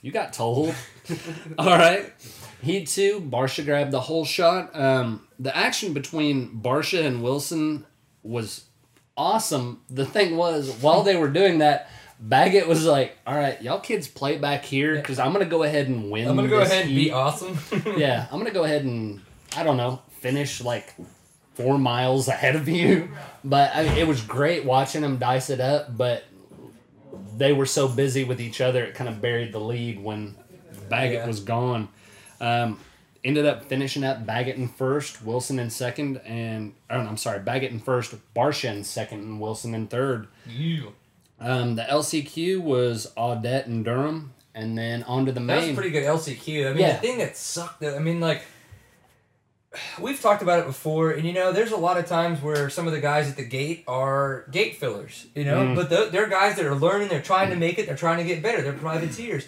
You 0.02 0.12
got 0.12 0.34
told. 0.34 0.76
All 1.58 1.78
right. 1.78 2.14
He 2.62 2.86
too. 2.86 3.22
Barcia 3.22 3.66
grabbed 3.66 3.92
the 3.92 4.02
whole 4.02 4.26
shot. 4.26 4.76
Um, 4.76 5.28
the 5.40 5.56
action 5.56 5.94
between 5.94 6.62
Barcia 6.62 7.06
and 7.06 7.24
Wilson 7.24 7.86
was 8.22 8.66
awesome. 9.18 9.82
The 9.90 10.06
thing 10.06 10.36
was, 10.38 10.72
while 10.82 11.04
they 11.04 11.16
were 11.16 11.30
doing 11.30 11.60
that, 11.60 11.90
Baggett 12.20 12.68
was 12.68 12.86
like, 12.86 13.18
"All 13.26 13.36
right, 13.36 13.62
y'all 13.62 13.80
kids 13.80 14.08
play 14.08 14.38
back 14.38 14.64
here 14.64 14.96
because 14.96 15.20
I'm 15.20 15.34
gonna 15.34 15.46
go 15.46 15.64
ahead 15.64 15.88
and 15.88 16.12
win. 16.12 16.28
I'm 16.28 16.36
gonna 16.36 16.48
go 16.48 16.60
this 16.60 16.70
ahead 16.72 16.86
and 16.86 16.92
heat." 16.92 17.06
be 17.06 17.12
awesome. 17.12 17.58
yeah, 17.98 18.28
I'm 18.32 18.38
gonna 18.38 18.52
go 18.52 18.64
ahead 18.64 18.84
and 18.84 19.22
I 19.58 19.64
don't 19.64 19.78
know 19.78 20.02
finish 20.20 20.62
like 20.62 20.94
four 21.56 21.78
miles 21.78 22.28
ahead 22.28 22.56
of 22.56 22.68
you. 22.68 23.10
But 23.46 23.76
I, 23.76 23.82
it 23.98 24.08
was 24.08 24.22
great 24.22 24.64
watching 24.64 25.02
them 25.02 25.18
dice 25.18 25.50
it 25.50 25.60
up. 25.60 25.98
But 25.98 26.24
they 27.38 27.52
were 27.52 27.66
so 27.66 27.88
busy 27.90 28.24
with 28.24 28.40
each 28.40 28.62
other, 28.62 28.84
it 28.86 28.96
kind 28.96 29.10
of 29.10 29.22
buried 29.22 29.52
the 29.52 29.60
lead 29.60 30.02
when 30.02 30.36
Baggett 30.90 31.20
Yeah. 31.22 31.28
was 31.28 31.40
gone. 31.42 31.90
Um, 32.40 32.80
ended 33.24 33.46
up 33.46 33.66
finishing 33.66 34.04
up 34.04 34.26
Baggett 34.26 34.56
in 34.56 34.68
first, 34.70 35.24
Wilson 35.24 35.60
in 35.60 35.70
second, 35.70 36.18
and 36.26 36.74
oh, 36.90 37.02
no, 37.02 37.10
I'm 37.10 37.18
sorry, 37.18 37.40
Baggett 37.40 37.72
in 37.72 37.80
first, 37.80 38.16
Barcia 38.34 38.70
in 38.74 38.84
second, 38.84 39.20
and 39.20 39.42
Wilson 39.42 39.74
in 39.76 39.88
third. 39.88 40.28
Yeah. 40.48 40.88
Um, 41.40 41.76
the 41.76 41.84
LCQ 41.84 42.62
was 42.62 43.12
Audette 43.18 43.66
and 43.66 43.84
Durham, 43.84 44.34
and 44.56 44.78
then 44.78 45.04
on 45.04 45.26
to 45.26 45.32
the 45.34 45.40
That 45.42 45.58
was 45.62 45.70
a 45.70 45.74
pretty 45.74 45.90
good 45.90 46.04
LCQ. 46.04 46.70
I 46.70 46.70
mean, 46.74 46.80
Yeah. 46.82 46.94
the 46.94 47.00
thing 47.00 47.18
that 47.18 47.36
sucked, 47.36 47.84
I 47.84 48.00
mean, 48.00 48.20
like, 48.20 48.44
we've 50.00 50.20
talked 50.22 50.42
about 50.42 50.60
it 50.60 50.66
before, 50.66 51.12
and 51.12 51.26
you 51.26 51.34
know, 51.34 51.52
there's 51.52 51.72
a 51.72 51.78
lot 51.78 51.98
of 51.98 52.06
times 52.06 52.42
where 52.42 52.70
some 52.70 52.86
of 52.88 52.94
the 52.94 53.00
guys 53.02 53.30
at 53.30 53.36
the 53.38 53.44
gate 53.44 53.84
are 53.88 54.46
gate 54.52 54.78
fillers, 54.78 55.26
you 55.36 55.44
know, 55.46 55.58
Mm. 55.58 55.76
but 55.76 55.90
they're, 55.90 56.10
they're 56.10 56.30
guys 56.30 56.56
that 56.58 56.66
are 56.66 56.76
learning, 56.76 57.08
they're 57.10 57.22
trying 57.22 57.50
to 57.50 57.56
make 57.56 57.78
it, 57.80 57.88
they're 57.88 57.96
trying 57.96 58.18
to 58.18 58.24
get 58.24 58.42
better, 58.44 58.62
they're 58.62 58.74
privateers. 58.74 59.46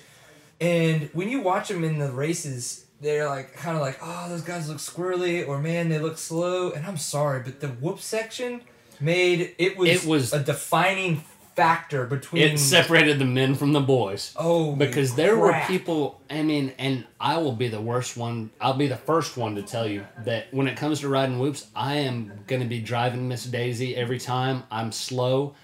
And 0.62 1.10
when 1.14 1.30
you 1.30 1.42
watch 1.42 1.68
them 1.68 1.84
in 1.84 2.00
the 2.00 2.12
races, 2.12 2.86
they're 3.02 3.28
like, 3.28 3.54
kind 3.56 3.76
of 3.76 3.82
like, 3.82 4.00
oh, 4.02 4.30
those 4.30 4.42
guys 4.42 4.70
look 4.70 4.78
squirrely, 4.78 5.48
or 5.48 5.60
man, 5.60 5.90
they 5.90 6.00
look 6.00 6.18
slow. 6.18 6.72
And 6.72 6.86
I'm 6.86 6.98
sorry, 6.98 7.42
but 7.44 7.60
the 7.60 7.68
whoop 7.68 8.00
section 8.00 8.62
made 9.02 9.54
it 9.58 9.78
was, 9.78 9.90
It 9.90 10.06
was- 10.06 10.34
a 10.34 10.40
defining 10.42 11.24
factor 11.56 12.06
between. 12.06 12.44
it 12.44 12.58
separated 12.60 13.18
the 13.18 13.26
men 13.26 13.56
from 13.56 13.72
the 13.72 13.80
boys. 13.80 14.34
oh, 14.36 14.76
because 14.76 15.16
there 15.16 15.38
were 15.38 15.54
people 15.68 16.20
i 16.30 16.42
mean 16.42 16.74
and 16.78 17.06
i 17.20 17.38
will 17.38 17.54
be 17.54 17.68
the 17.70 17.80
worst 17.80 18.18
one 18.18 18.50
i'll 18.60 18.74
be 18.74 18.88
the 18.88 18.98
first 18.98 19.38
one 19.38 19.56
to 19.56 19.62
tell 19.62 19.88
you 19.88 20.06
that 20.26 20.54
when 20.54 20.68
it 20.68 20.76
comes 20.76 21.00
to 21.00 21.08
riding 21.08 21.40
whoops 21.40 21.68
i 21.76 21.96
am 21.96 22.32
going 22.48 22.62
to 22.62 22.68
be 22.68 22.80
driving 22.82 23.28
miss 23.28 23.46
daisy 23.46 23.96
every 23.96 24.20
time 24.20 24.64
i'm 24.70 24.92
slow 24.92 25.56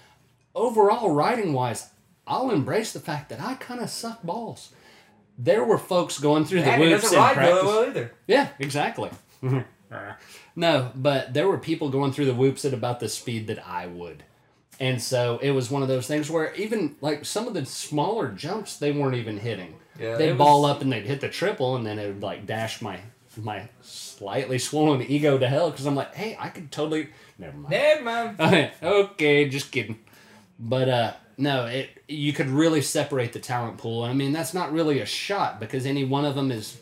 overall 0.54 1.10
riding 1.10 1.52
wise 1.52 1.90
i'll 2.26 2.50
embrace 2.50 2.92
the 2.92 3.00
fact 3.00 3.28
that 3.28 3.40
i 3.40 3.54
kind 3.54 3.80
of 3.80 3.90
suck 3.90 4.22
balls 4.22 4.72
there 5.38 5.64
were 5.64 5.78
folks 5.78 6.18
going 6.18 6.44
through 6.44 6.62
the 6.62 6.72
whoops 6.76 7.14
ride 7.14 7.34
practice. 7.34 7.62
well 7.64 7.84
either. 7.86 8.12
Yeah, 8.26 8.48
exactly. 8.58 9.10
no, 10.56 10.92
but 10.94 11.34
there 11.34 11.48
were 11.48 11.58
people 11.58 11.88
going 11.88 12.12
through 12.12 12.26
the 12.26 12.34
whoops 12.34 12.64
at 12.64 12.72
about 12.74 13.00
the 13.00 13.08
speed 13.08 13.46
that 13.48 13.66
I 13.66 13.86
would. 13.86 14.24
And 14.80 15.00
so 15.00 15.38
it 15.42 15.50
was 15.52 15.70
one 15.70 15.82
of 15.82 15.88
those 15.88 16.06
things 16.06 16.28
where 16.30 16.52
even 16.54 16.96
like 17.00 17.24
some 17.24 17.46
of 17.46 17.54
the 17.54 17.64
smaller 17.66 18.28
jumps 18.30 18.76
they 18.78 18.90
weren't 18.92 19.14
even 19.16 19.38
hitting. 19.38 19.74
Yeah, 20.00 20.16
they'd 20.16 20.38
ball 20.38 20.62
was- 20.62 20.70
up 20.72 20.82
and 20.82 20.90
they'd 20.92 21.04
hit 21.06 21.20
the 21.20 21.28
triple 21.28 21.76
and 21.76 21.86
then 21.86 21.98
it 21.98 22.06
would 22.08 22.22
like 22.22 22.46
dash 22.46 22.80
my 22.82 22.98
my 23.36 23.68
slightly 23.80 24.58
swollen 24.58 25.00
ego 25.02 25.38
to 25.38 25.48
hell 25.48 25.70
because 25.70 25.86
I'm 25.86 25.94
like, 25.94 26.14
hey, 26.14 26.36
I 26.38 26.48
could 26.48 26.70
totally 26.72 27.08
never 27.38 27.56
mind. 27.56 27.70
Never 27.70 28.04
mind. 28.38 28.70
Okay, 28.82 29.48
just 29.48 29.70
kidding. 29.72 29.98
But 30.58 30.88
uh 30.88 31.12
no, 31.38 31.66
it 31.66 31.90
you 32.08 32.32
could 32.32 32.48
really 32.48 32.82
separate 32.82 33.32
the 33.32 33.40
talent 33.40 33.78
pool. 33.78 34.02
I 34.02 34.12
mean, 34.14 34.32
that's 34.32 34.52
not 34.54 34.72
really 34.72 35.00
a 35.00 35.06
shot 35.06 35.60
because 35.60 35.86
any 35.86 36.04
one 36.04 36.24
of 36.24 36.34
them 36.34 36.50
is 36.50 36.78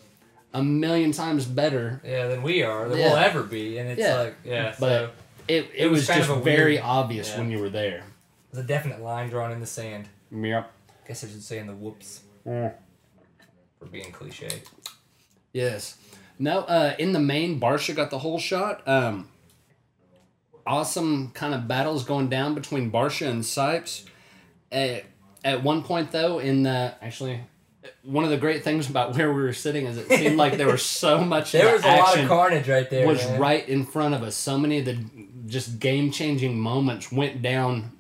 a 0.53 0.63
million 0.63 1.13
times 1.13 1.45
better. 1.47 2.01
Yeah, 2.05 2.27
than 2.27 2.43
we 2.43 2.63
are, 2.63 2.89
than 2.89 2.99
Yeah. 2.99 3.09
we'll 3.11 3.17
ever 3.19 3.43
be, 3.45 3.79
and 3.79 3.89
it's 3.91 4.01
Yeah. 4.01 4.17
like, 4.21 4.35
yeah. 4.45 4.75
But 4.81 4.89
so 4.89 5.11
it, 5.51 5.65
it, 5.65 5.71
it 5.75 5.87
was 5.89 6.01
was, 6.01 6.09
kind 6.09 6.21
just 6.21 6.31
of 6.31 6.45
very 6.45 6.73
weird- 6.75 6.85
obvious 6.85 7.31
yeah. 7.31 7.39
when 7.39 7.51
you 7.51 7.59
were 7.59 7.71
there. 7.71 8.05
there's 8.53 8.65
a 8.65 8.67
definite 8.69 9.01
line 9.03 9.29
drawn 9.31 9.53
in 9.53 9.61
the 9.61 9.67
sand. 9.67 10.09
Yep. 10.33 10.71
Guess 11.09 11.25
I 11.25 11.29
should 11.29 11.43
say 11.43 11.59
in 11.59 11.67
the 11.67 11.75
whoops 11.75 12.21
Mm. 12.47 12.73
for 13.79 13.87
being 13.87 14.11
cliche. 14.13 14.63
Yes. 15.53 15.97
No, 16.39 16.61
uh, 16.61 16.95
in 16.99 17.13
the 17.13 17.21
main, 17.21 17.61
Barcia 17.61 17.95
got 17.95 18.11
the 18.11 18.19
whole 18.21 18.39
shot. 18.39 18.87
Um, 18.89 19.29
awesome 20.67 21.31
kind 21.33 21.55
of 21.55 21.67
battles 21.69 22.05
going 22.05 22.29
down 22.29 22.55
between 22.55 22.91
Barcia 22.91 23.29
and 23.29 23.43
Sipes. 23.43 24.05
At, 24.73 25.05
at 25.45 25.63
one 25.63 25.83
point, 25.83 26.13
though, 26.13 26.39
in 26.39 26.63
the. 26.63 26.95
Actually, 27.03 27.41
one 28.03 28.25
of 28.25 28.31
the 28.31 28.37
great 28.37 28.63
things 28.65 28.89
about 28.91 29.15
where 29.17 29.33
we 29.33 29.43
were 29.43 29.53
sitting 29.53 29.87
is 29.87 29.97
it 29.97 30.09
seemed 30.09 30.37
like 30.37 30.57
there 30.57 30.67
was 30.69 30.83
so 30.83 31.25
much. 31.25 31.53
There 31.53 31.67
the 31.67 31.73
was 31.73 31.85
a 31.85 31.89
lot 31.89 32.19
of 32.19 32.29
carnage 32.29 32.69
right 32.69 32.89
there. 32.91 33.07
was 33.07 33.19
man. 33.25 33.41
right 33.41 33.69
in 33.69 33.85
front 33.87 34.15
of 34.15 34.23
us. 34.23 34.35
So 34.37 34.59
many 34.59 34.79
of 34.81 34.85
the 34.85 34.99
just 35.47 35.79
game 35.81 36.11
changing 36.11 36.59
moments 36.59 37.11
went 37.11 37.43
down 37.43 37.93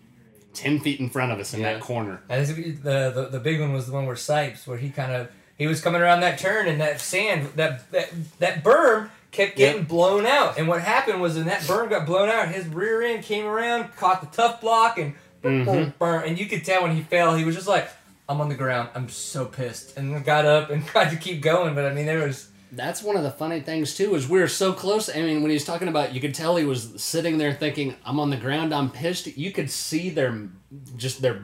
ten 0.52 0.80
feet 0.80 1.00
in 1.00 1.08
front 1.10 1.32
of 1.32 1.38
us 1.38 1.54
in 1.54 1.60
Yeah. 1.60 1.74
that 1.74 1.82
corner. 1.82 2.20
And 2.28 2.46
the, 2.46 3.10
the 3.14 3.28
the 3.32 3.40
big 3.40 3.60
one 3.60 3.72
was 3.72 3.86
the 3.86 3.92
one 3.92 4.06
where 4.06 4.16
Sipes, 4.16 4.66
where 4.66 4.78
he 4.78 4.90
kind 4.90 5.12
of 5.12 5.28
he 5.56 5.66
was 5.66 5.80
coming 5.80 6.00
around 6.00 6.20
that 6.20 6.38
turn 6.38 6.66
and 6.68 6.80
that 6.80 7.00
sand 7.00 7.48
that 7.56 7.90
that 7.92 8.10
that 8.38 8.62
berm 8.64 9.10
kept 9.30 9.56
getting 9.56 9.82
Yep. 9.82 9.88
blown 9.88 10.26
out. 10.26 10.58
And 10.58 10.66
what 10.66 10.82
happened 10.82 11.20
was 11.20 11.36
when 11.36 11.46
that 11.46 11.60
berm 11.62 11.88
got 11.88 12.04
blown 12.04 12.28
out, 12.28 12.48
his 12.48 12.66
rear 12.66 13.00
end 13.02 13.22
came 13.24 13.46
around, 13.46 13.94
caught 13.96 14.20
the 14.20 14.26
tough 14.36 14.60
block, 14.60 14.98
and 14.98 15.14
boom, 15.40 15.64
boom, 15.64 15.94
burn. 16.00 16.24
And 16.28 16.38
you 16.38 16.46
could 16.46 16.64
tell 16.64 16.82
when 16.82 16.96
he 16.96 17.02
fell, 17.02 17.36
he 17.36 17.44
was 17.44 17.54
just 17.54 17.68
like, 17.68 17.88
"I'm 18.30 18.40
on 18.40 18.48
the 18.48 18.54
ground. 18.54 18.90
I'm 18.94 19.08
so 19.08 19.44
pissed," 19.44 19.96
and 19.96 20.24
got 20.24 20.46
up 20.46 20.70
and 20.70 20.86
tried 20.92 21.10
to 21.10 21.16
keep 21.16 21.42
going. 21.42 21.74
But 21.74 21.84
I 21.86 21.92
mean, 21.92 22.06
there 22.06 22.26
was 22.26 22.48
That's 22.72 23.02
one 23.02 23.16
of 23.16 23.24
the 23.24 23.30
funny 23.30 23.60
things 23.60 23.96
too 23.96 24.14
is 24.14 24.28
we 24.28 24.38
were 24.38 24.48
so 24.48 24.72
close. 24.72 25.10
I 25.10 25.20
mean, 25.20 25.42
when 25.42 25.50
he 25.50 25.54
was 25.54 25.64
talking 25.64 25.88
about, 25.88 26.14
you 26.14 26.20
could 26.20 26.34
tell 26.34 26.56
he 26.56 26.64
was 26.64 27.02
sitting 27.02 27.38
there 27.38 27.52
thinking, 27.52 27.96
"I'm 28.04 28.20
on 28.20 28.30
the 28.30 28.36
ground. 28.36 28.72
I'm 28.72 28.90
pissed." 28.90 29.26
You 29.26 29.50
could 29.50 29.70
see 29.70 30.10
their 30.10 30.48
just 30.96 31.20
their 31.20 31.42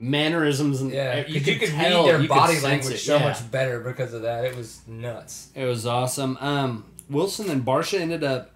mannerisms 0.00 0.80
and 0.80 0.90
yeah, 0.90 1.26
you, 1.26 1.34
you, 1.34 1.40
could, 1.42 1.60
could 1.60 1.68
tell, 1.68 2.06
read 2.06 2.20
their 2.20 2.28
body 2.28 2.58
language 2.60 2.94
it, 2.94 2.98
so 2.98 3.16
yeah. 3.16 3.24
much 3.24 3.50
better 3.50 3.80
because 3.80 4.14
of 4.14 4.22
that. 4.22 4.46
It 4.46 4.56
was 4.56 4.80
nuts. 4.86 5.50
It 5.54 5.66
was 5.66 5.84
awesome. 5.84 6.38
Um, 6.40 6.86
Wilson 7.10 7.50
and 7.50 7.64
Barcia 7.64 8.00
ended 8.00 8.24
up 8.24 8.52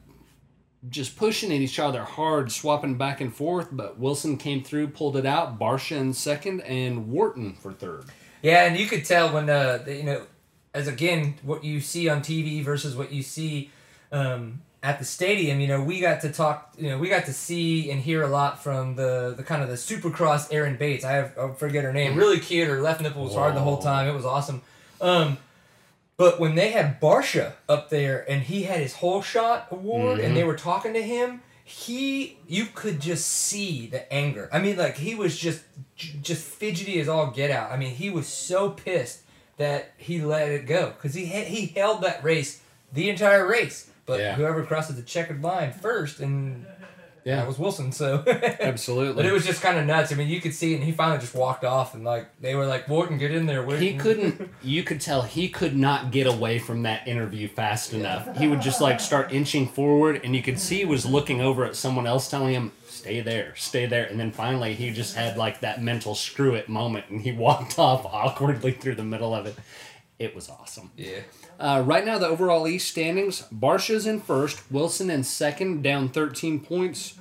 just 0.90 1.16
pushing 1.16 1.50
at 1.52 1.60
each 1.60 1.78
other 1.78 2.02
hard, 2.04 2.52
swapping 2.52 2.96
back 2.96 3.20
and 3.20 3.34
forth. 3.34 3.68
But 3.72 3.98
Wilson 3.98 4.36
came 4.36 4.62
through, 4.62 4.88
pulled 4.88 5.16
it 5.16 5.26
out. 5.26 5.58
Barcia 5.58 5.96
in 5.96 6.12
second, 6.12 6.60
and 6.62 7.08
Wharton 7.08 7.54
for 7.54 7.72
third. 7.72 8.04
Yeah, 8.42 8.64
and 8.66 8.76
you 8.78 8.86
could 8.86 9.04
tell 9.04 9.32
when 9.32 9.48
uh 9.48 9.78
the- 9.78 9.94
you 9.96 10.02
know, 10.02 10.26
as 10.74 10.86
again 10.88 11.34
what 11.42 11.64
you 11.64 11.80
see 11.80 12.08
on 12.08 12.20
TV 12.20 12.62
versus 12.62 12.94
what 12.96 13.12
you 13.12 13.22
see 13.22 13.70
um, 14.12 14.60
at 14.82 14.98
the 14.98 15.04
stadium. 15.04 15.60
You 15.60 15.68
know, 15.68 15.80
we 15.82 16.00
got 16.00 16.20
to 16.22 16.30
talk. 16.30 16.74
You 16.76 16.90
know, 16.90 16.98
we 16.98 17.08
got 17.08 17.24
to 17.26 17.32
see 17.32 17.90
and 17.90 18.00
hear 18.00 18.22
a 18.22 18.28
lot 18.28 18.62
from 18.62 18.96
the 18.96 19.32
the 19.36 19.42
kind 19.42 19.62
of 19.62 19.68
the 19.68 19.76
Supercross 19.76 20.52
Aaron 20.52 20.76
Bates. 20.76 21.04
I 21.04 21.12
have 21.12 21.38
I 21.38 21.52
forget 21.52 21.84
her 21.84 21.92
name. 21.92 22.16
Really 22.16 22.38
cute. 22.40 22.68
Her 22.68 22.82
left 22.82 23.00
nipple 23.00 23.24
was 23.24 23.34
hard 23.34 23.54
the 23.54 23.60
whole 23.60 23.78
time. 23.78 24.08
It 24.08 24.14
was 24.14 24.26
awesome. 24.26 24.60
Um, 25.00 25.38
but 26.16 26.38
when 26.38 26.54
they 26.54 26.70
had 26.70 27.00
Barcia 27.00 27.54
up 27.68 27.90
there 27.90 28.24
and 28.30 28.42
he 28.42 28.64
had 28.64 28.80
his 28.80 28.94
whole 28.94 29.22
shot 29.22 29.68
award 29.70 30.20
and 30.20 30.36
they 30.36 30.40
mm-hmm. 30.40 30.48
were 30.48 30.56
talking 30.56 30.92
to 30.92 31.02
him, 31.02 31.42
he 31.64 32.38
you 32.46 32.66
could 32.74 33.00
just 33.00 33.26
see 33.26 33.86
the 33.86 34.10
anger. 34.12 34.48
I 34.52 34.60
mean, 34.60 34.76
like 34.76 34.96
he 34.98 35.14
was 35.14 35.36
just 35.36 35.62
just 35.96 36.44
fidgety 36.44 37.00
as 37.00 37.08
all 37.08 37.28
get 37.28 37.50
out. 37.50 37.72
I 37.72 37.76
mean, 37.76 37.94
he 37.94 38.10
was 38.10 38.26
so 38.28 38.70
pissed 38.70 39.22
that 39.56 39.92
he 39.96 40.20
let 40.20 40.48
it 40.50 40.66
go 40.66 40.90
because 40.90 41.14
he 41.14 41.26
had, 41.26 41.46
he 41.46 41.66
held 41.66 42.02
that 42.02 42.22
race 42.22 42.60
the 42.92 43.08
entire 43.08 43.46
race. 43.46 43.90
But 44.06 44.20
Yeah. 44.20 44.34
whoever 44.34 44.64
crosses 44.64 44.96
the 44.96 45.02
checkered 45.02 45.42
line 45.42 45.72
first, 45.72 46.20
and 46.20 46.66
Yeah. 47.24 47.36
that 47.36 47.46
was 47.46 47.58
Wilson. 47.58 47.90
So 47.92 48.22
Absolutely. 48.26 49.14
But 49.22 49.26
it 49.26 49.32
was 49.32 49.46
just 49.46 49.62
kind 49.62 49.78
of 49.78 49.86
nuts. 49.86 50.12
I 50.12 50.14
mean, 50.14 50.28
you 50.28 50.40
could 50.40 50.54
see 50.54 50.72
it, 50.72 50.76
and 50.76 50.84
he 50.84 50.92
finally 50.92 51.18
just 51.20 51.34
walked 51.34 51.64
off, 51.64 51.94
and 51.94 52.04
like 52.04 52.26
they 52.40 52.54
were 52.54 52.66
like, 52.66 52.86
"Wharton, 52.88 53.18
get 53.18 53.30
in 53.32 53.46
there." 53.46 53.62
We're- 53.64 53.80
he 53.80 53.94
couldn't 53.96 54.50
you 54.62 54.82
could 54.82 55.00
tell 55.00 55.22
he 55.22 55.48
could 55.48 55.76
not 55.76 56.10
get 56.10 56.26
away 56.26 56.58
from 56.58 56.82
that 56.82 57.06
interview 57.08 57.48
fast 57.48 57.92
enough 57.92 58.36
he 58.38 58.46
would 58.48 58.60
just 58.60 58.80
like 58.80 59.00
start 59.00 59.32
inching 59.32 59.66
forward 59.68 60.20
and 60.24 60.34
you 60.36 60.42
could 60.42 60.58
see 60.58 60.78
he 60.78 60.84
was 60.84 61.04
looking 61.06 61.40
over 61.40 61.64
at 61.64 61.76
someone 61.76 62.06
else 62.06 62.28
telling 62.30 62.54
him 62.54 62.72
stay 62.86 63.20
there 63.20 63.54
stay 63.56 63.86
there 63.86 64.04
and 64.06 64.18
then 64.18 64.30
finally 64.30 64.74
he 64.74 64.90
just 64.90 65.14
had 65.16 65.36
like 65.36 65.60
that 65.60 65.82
mental 65.82 66.14
screw 66.14 66.54
it 66.54 66.68
moment 66.68 67.04
and 67.10 67.20
he 67.22 67.32
walked 67.32 67.78
off 67.78 68.04
awkwardly 68.06 68.72
through 68.72 68.94
the 68.94 69.04
middle 69.04 69.34
of 69.34 69.46
it 69.46 69.54
it 70.18 70.34
was 70.34 70.48
awesome 70.48 70.90
Yeah. 70.96 71.20
uh, 71.58 71.82
right 71.84 72.04
now 72.04 72.18
the 72.18 72.26
overall 72.26 72.66
east 72.68 72.88
standings 72.90 73.42
Barcia's 73.52 74.06
in 74.06 74.20
first 74.20 74.70
wilson 74.70 75.10
in 75.10 75.24
second 75.24 75.82
down 75.82 76.08
13 76.08 76.60
points 76.60 77.14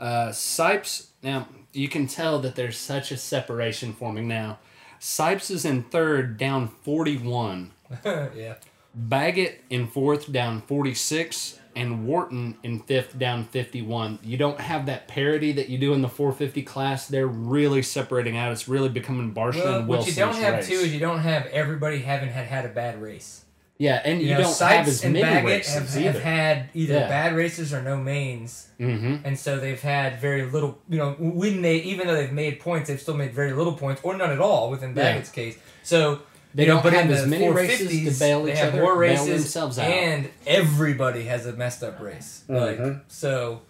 uh, 0.00 0.28
sipes 0.28 1.08
now 1.22 1.48
you 1.72 1.88
can 1.88 2.06
tell 2.06 2.38
that 2.40 2.54
there's 2.56 2.78
such 2.78 3.12
a 3.12 3.16
separation 3.16 3.92
forming 3.92 4.26
now 4.28 4.58
Sipes 5.00 5.48
is 5.48 5.64
in 5.64 5.84
third, 5.84 6.36
down 6.38 6.66
41. 6.82 7.70
yeah. 8.04 8.54
Baggett 8.92 9.62
in 9.70 9.86
fourth, 9.86 10.32
down 10.32 10.60
46. 10.62 11.58
And 11.78 12.06
Wharton 12.06 12.56
in 12.62 12.80
fifth, 12.80 13.18
down 13.18 13.44
51. 13.44 14.18
You 14.22 14.36
don't 14.36 14.60
have 14.60 14.86
that 14.86 15.06
parity 15.08 15.52
that 15.52 15.68
you 15.68 15.78
do 15.78 15.92
in 15.94 16.02
the 16.02 16.08
450 16.08 16.62
class. 16.62 17.06
They're 17.06 17.26
really 17.26 17.82
separating 17.82 18.36
out. 18.36 18.52
It's 18.52 18.68
really 18.68 18.88
becoming 18.88 19.32
Barcia 19.32 19.64
Well, 19.64 19.78
and 19.80 19.88
what 19.88 20.06
you 20.06 20.12
don't 20.14 20.34
have 20.36 20.54
race. 20.54 20.68
too 20.68 20.74
is 20.74 20.92
you 20.92 21.00
don't 21.00 21.20
have 21.20 21.46
everybody 21.46 21.98
having 22.00 22.30
had 22.30 22.46
had 22.46 22.64
a 22.64 22.68
bad 22.70 23.00
race. 23.00 23.44
yeah, 23.78 24.02
and 24.04 24.20
you, 24.20 24.30
know, 24.34 24.42
don't 24.42 24.52
Sipes 24.52 24.68
have 24.70 24.88
as 24.88 25.04
and 25.04 25.12
many 25.12 25.24
Baggett 25.24 25.44
races 25.50 25.94
have, 25.94 26.14
have 26.14 26.22
had 26.22 26.68
either 26.74 26.94
Yeah. 26.94 27.08
bad 27.08 27.36
races 27.36 27.72
or 27.72 27.80
no 27.80 27.96
mains, 27.96 28.66
mm-hmm. 28.80 29.18
and 29.24 29.38
so 29.38 29.60
they've 29.60 29.80
had 29.80 30.20
very 30.20 30.42
little. 30.50 30.78
You 30.88 30.98
know, 30.98 31.12
when 31.20 31.62
they 31.62 31.76
even 31.76 32.08
though 32.08 32.14
they've 32.16 32.32
made 32.32 32.58
points, 32.58 32.88
they've 32.88 33.00
still 33.00 33.14
made 33.16 33.32
very 33.32 33.52
little 33.52 33.74
points 33.74 34.00
or 34.02 34.16
none 34.16 34.30
at 34.32 34.40
all 34.40 34.68
within 34.70 34.90
Yeah. 34.96 35.02
Baggett's 35.12 35.30
case. 35.30 35.56
So 35.84 36.22
They 36.54 36.64
you 36.64 36.68
don't 36.68 36.82
but 36.82 36.92
have 36.94 37.06
in 37.06 37.12
as 37.12 37.26
many 37.26 37.48
races 37.48 37.88
to 38.14 38.18
bail 38.24 38.44
they 38.44 38.52
each 38.52 38.58
have 38.58 38.72
other- 38.74 38.82
more 38.82 38.92
bail 38.94 39.00
races, 39.26 39.26
themselves 39.42 39.78
out. 39.78 39.86
and 39.90 40.30
everybody 40.46 41.24
has 41.24 41.46
a 41.46 41.52
messed 41.52 41.82
up 41.82 42.00
race. 42.00 42.42
Like 42.48 42.78
Mhm. 42.78 43.02
so, 43.08 43.60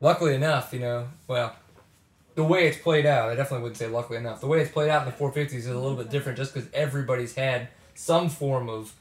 luckily 0.00 0.34
enough, 0.34 0.72
you 0.72 0.80
know, 0.80 1.08
well. 1.28 1.54
The 2.36 2.44
way 2.44 2.68
it's 2.68 2.78
played 2.78 3.06
out, 3.06 3.28
I 3.28 3.34
definitely 3.34 3.64
wouldn't 3.64 3.76
say 3.78 3.88
luckily 3.88 4.18
enough. 4.18 4.40
The 4.40 4.46
way 4.46 4.60
it's 4.60 4.70
played 4.70 4.88
out 4.88 5.02
in 5.02 5.10
the 5.10 5.16
450s 5.16 5.64
is 5.64 5.66
a 5.66 5.74
little 5.78 5.96
bit 5.96 6.08
different 6.10 6.38
just 6.38 6.54
because 6.54 6.70
everybody's 6.72 7.34
had 7.34 7.68
some 7.94 8.28
form 8.30 8.68
of 8.70 8.94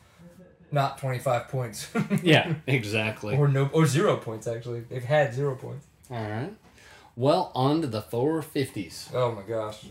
not 0.72 0.98
25 0.98 1.48
points. 1.48 1.88
Yeah, 2.24 2.56
exactly. 2.68 3.38
or 3.38 3.48
no 3.48 3.70
or 3.72 3.86
zero 3.86 4.18
points 4.18 4.48
actually. 4.48 4.82
They've 4.82 5.04
had 5.04 5.34
zero 5.34 5.56
points. 5.56 5.86
All 6.12 6.18
right. 6.18 6.52
Well, 7.16 7.52
on 7.54 7.82
to 7.82 7.88
the 7.88 8.02
450s. 8.02 9.10
Oh 9.14 9.32
my 9.32 9.44
gosh. 9.44 9.86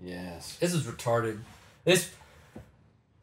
Yes. 0.00 0.56
This 0.60 0.74
is 0.74 0.84
retarded. 0.84 1.38
This 1.84 2.10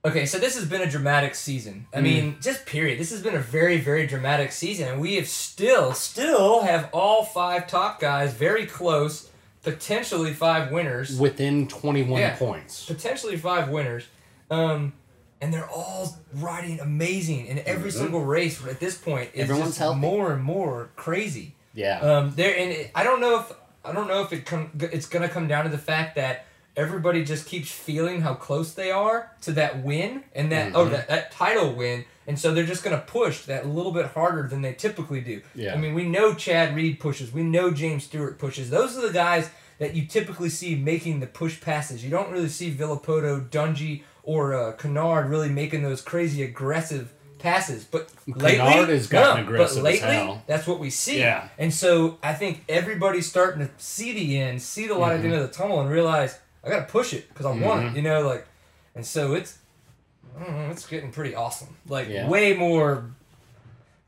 Okay, 0.06 0.26
so 0.26 0.38
this 0.38 0.56
has 0.56 0.66
been 0.66 0.82
a 0.82 0.90
dramatic 0.90 1.36
season. 1.36 1.86
I 1.94 2.00
mean, 2.00 2.38
just 2.42 2.66
period. 2.66 3.00
This 3.00 3.12
has 3.12 3.22
been 3.22 3.36
a 3.36 3.40
very, 3.40 3.78
very 3.80 4.08
dramatic 4.08 4.54
season, 4.54 4.88
and 4.88 5.02
we 5.02 5.16
have 5.16 5.28
still, 5.28 5.92
still 5.94 6.62
have 6.62 6.90
all 6.94 7.26
five 7.26 7.68
top 7.68 8.00
guys 8.00 8.34
very 8.34 8.66
close, 8.66 9.30
potentially 9.62 10.34
five 10.34 10.72
winners. 10.72 11.20
Within 11.20 11.68
21 11.68 12.22
Yeah. 12.22 12.36
points. 12.38 12.86
potentially 12.86 13.36
five 13.36 13.68
winners. 13.68 14.06
Um, 14.50 14.94
and 15.42 15.54
they're 15.54 15.70
all 15.70 16.18
riding 16.34 16.80
amazing 16.80 17.48
in 17.48 17.60
every 17.66 17.92
single 17.92 18.22
race 18.24 18.66
at 18.66 18.80
this 18.80 18.98
point. 18.98 19.32
Is 19.34 19.44
Everyone's 19.44 19.70
just 19.72 19.80
healthy. 19.80 20.00
more 20.00 20.32
and 20.32 20.42
more 20.42 20.92
crazy. 20.96 21.56
Yeah. 21.74 22.00
Um, 22.00 22.34
there 22.36 22.58
and 22.58 22.72
it, 22.72 22.92
I 22.96 23.04
don't 23.04 23.20
know 23.22 23.40
if 23.40 23.52
I 23.86 23.92
don't 23.94 24.08
know 24.08 24.22
if 24.24 24.34
it 24.34 24.46
come 24.46 24.72
it's 24.80 25.08
gonna 25.08 25.30
come 25.30 25.48
down 25.48 25.64
to 25.66 25.70
the 25.70 25.78
fact 25.78 26.16
that 26.16 26.46
everybody 26.80 27.24
just 27.26 27.46
keeps 27.46 27.70
feeling 27.70 28.22
how 28.22 28.34
close 28.34 28.74
they 28.74 28.90
are 28.92 29.32
to 29.42 29.52
that 29.52 29.84
win 29.84 30.24
and 30.34 30.52
that 30.52 30.72
oh 30.76 30.86
Mhm. 30.88 30.92
that, 30.92 31.08
that 31.10 31.32
title 31.32 31.74
win, 31.74 32.06
and 32.26 32.40
so 32.40 32.54
they're 32.54 32.66
just 32.66 32.84
gonna 32.84 33.04
push 33.06 33.42
that 33.44 33.66
a 33.66 33.68
little 33.68 33.92
bit 33.92 34.08
harder 34.08 34.48
than 34.48 34.62
they 34.62 34.74
typically 34.74 35.22
do. 35.22 35.42
Yeah. 35.54 35.74
I 35.74 35.78
mean, 35.78 35.94
we 35.94 36.04
know 36.06 36.34
Chad 36.34 36.76
Reed 36.76 37.00
pushes, 37.00 37.32
we 37.34 37.44
know 37.44 37.72
James 37.72 38.06
Stewart 38.06 38.40
pushes. 38.40 38.70
Those 38.70 38.98
are 38.98 39.02
the 39.06 39.14
guys 39.14 39.50
that 39.80 39.96
you 39.96 40.06
typically 40.06 40.50
see 40.50 40.76
making 40.76 41.20
the 41.20 41.28
push 41.28 41.60
passes. 41.62 42.04
You 42.04 42.10
don't 42.10 42.32
really 42.32 42.50
see 42.50 42.72
Villopoto, 42.74 43.50
Dungey, 43.50 44.04
or 44.24 44.54
uh, 44.54 44.72
Canard 44.74 45.30
really 45.30 45.50
making 45.50 45.84
those 45.84 46.02
crazy 46.02 46.44
aggressive 46.44 47.14
passes. 47.40 47.86
But 47.86 48.10
lately, 48.28 48.58
has 48.94 49.08
gotten 49.08 49.46
no, 49.46 49.50
aggressive 49.50 49.78
But 49.78 49.84
lately, 49.86 50.42
that's 50.48 50.68
what 50.68 50.80
we 50.80 50.90
see. 50.90 51.20
Yeah. 51.20 51.48
And 51.58 51.74
so 51.74 52.18
I 52.22 52.34
think 52.34 52.66
everybody's 52.68 53.28
starting 53.30 53.66
to 53.66 53.72
see 53.78 54.12
the 54.14 54.38
end, 54.40 54.62
see 54.62 54.88
the 54.88 54.96
light 54.96 55.14
at 55.16 55.22
the 55.22 55.28
end 55.30 55.38
of 55.38 55.48
the 55.50 55.54
tunnel, 55.58 55.80
and 55.80 55.90
realize 55.90 56.38
I 56.64 56.70
got 56.70 56.80
to 56.88 56.92
push 56.92 57.14
it 57.14 57.30
because 57.30 57.46
I 57.46 57.52
want 57.52 57.82
Mhm. 57.82 57.92
it. 57.92 57.96
You 57.98 58.02
know, 58.02 58.22
like, 58.28 58.46
and 58.96 59.06
so 59.06 59.34
it's, 59.34 59.58
know, 60.40 60.70
it's 60.72 60.86
getting 60.88 61.12
pretty 61.12 61.36
awesome. 61.36 61.76
Like 61.88 62.08
Yeah. 62.10 62.28
way 62.28 62.54
more. 62.54 63.12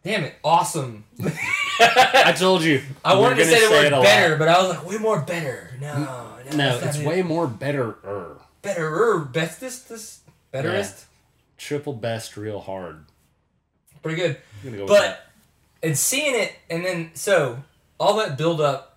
Damn 0.04 0.24
it, 0.24 0.34
awesome. 0.44 1.04
I 1.80 2.34
told 2.38 2.64
you. 2.64 2.82
I 3.06 3.14
wanted 3.16 3.36
to 3.36 3.46
say 3.46 3.64
the 3.64 3.70
word 3.72 3.86
it 3.86 3.94
a 3.94 3.98
lot. 3.98 4.04
better, 4.04 4.36
but 4.36 4.48
I 4.48 4.60
was 4.62 4.70
like, 4.76 4.86
way 4.86 4.98
more 4.98 5.22
better. 5.22 5.72
No, 5.80 5.94
no, 6.52 6.58
No, 6.58 6.80
it's 6.80 6.98
it. 6.98 7.06
way 7.06 7.22
more 7.22 7.46
better. 7.48 7.96
betterer, 8.64 9.20
bestest, 9.20 9.90
this 9.90 10.20
betterest. 10.52 11.06
Triple 11.58 11.94
best 11.94 12.36
real 12.36 12.60
hard. 12.60 13.06
Pretty 14.02 14.18
good. 14.20 14.38
Go 14.66 14.88
But 14.88 15.24
and 15.84 15.96
seeing 15.98 16.34
it, 16.36 16.54
and 16.70 16.84
then 16.84 17.12
so 17.14 17.62
all 18.00 18.18
that 18.18 18.38
build 18.38 18.60
up 18.60 18.91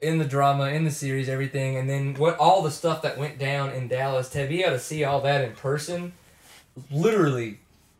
in 0.00 0.18
the 0.18 0.24
drama, 0.24 0.68
in 0.68 0.84
the 0.84 0.90
series, 0.90 1.28
everything, 1.28 1.76
and 1.76 1.88
then 1.88 2.14
what 2.14 2.38
all 2.38 2.62
the 2.62 2.70
stuff 2.70 3.02
that 3.02 3.18
went 3.18 3.38
down 3.38 3.70
in 3.70 3.88
Dallas 3.88 4.28
to 4.30 4.46
be 4.46 4.62
able 4.62 4.72
to 4.72 4.78
see 4.78 5.04
all 5.04 5.20
that 5.22 5.44
in 5.44 5.52
person, 5.54 6.12
literally, 6.90 7.58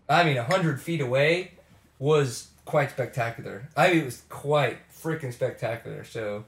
I 0.08 0.24
mean, 0.24 0.36
hundred 0.36 0.80
feet 0.80 1.00
away, 1.00 1.52
was 1.98 2.48
quite 2.64 2.90
spectacular. 2.90 3.68
I 3.76 3.88
mean, 3.88 3.98
it 4.02 4.04
was 4.04 4.22
quite 4.28 4.78
freaking 4.92 5.32
spectacular. 5.32 6.04
So 6.04 6.44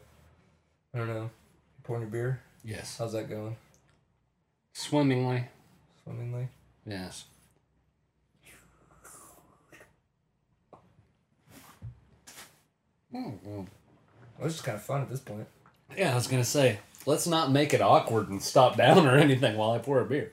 I 0.94 0.98
don't 0.98 1.08
know. 1.08 1.30
Pouring 1.82 2.02
your 2.02 2.10
beer? 2.10 2.40
Yes. 2.64 2.96
How's 2.98 3.12
that 3.12 3.28
going? 3.28 3.56
Swimmingly. 4.72 5.44
swimmingly. 6.04 6.48
Yes. 6.84 7.24
Hmm, 13.12 13.62
Well, 14.38 14.46
it's 14.46 14.56
just 14.56 14.64
kind 14.64 14.76
of 14.76 14.82
fun 14.82 15.02
at 15.02 15.08
this 15.10 15.20
point. 15.20 15.46
Yeah, 15.96 16.12
I 16.12 16.14
was 16.14 16.26
gonna 16.26 16.44
say, 16.44 16.78
let's 17.06 17.26
not 17.26 17.50
make 17.50 17.72
it 17.74 17.80
awkward 17.80 18.28
and 18.28 18.42
stop 18.42 18.76
down 18.76 19.06
or 19.06 19.16
anything 19.16 19.56
while 19.56 19.70
I 19.72 19.78
pour 19.78 20.00
a 20.00 20.04
beer. 20.04 20.32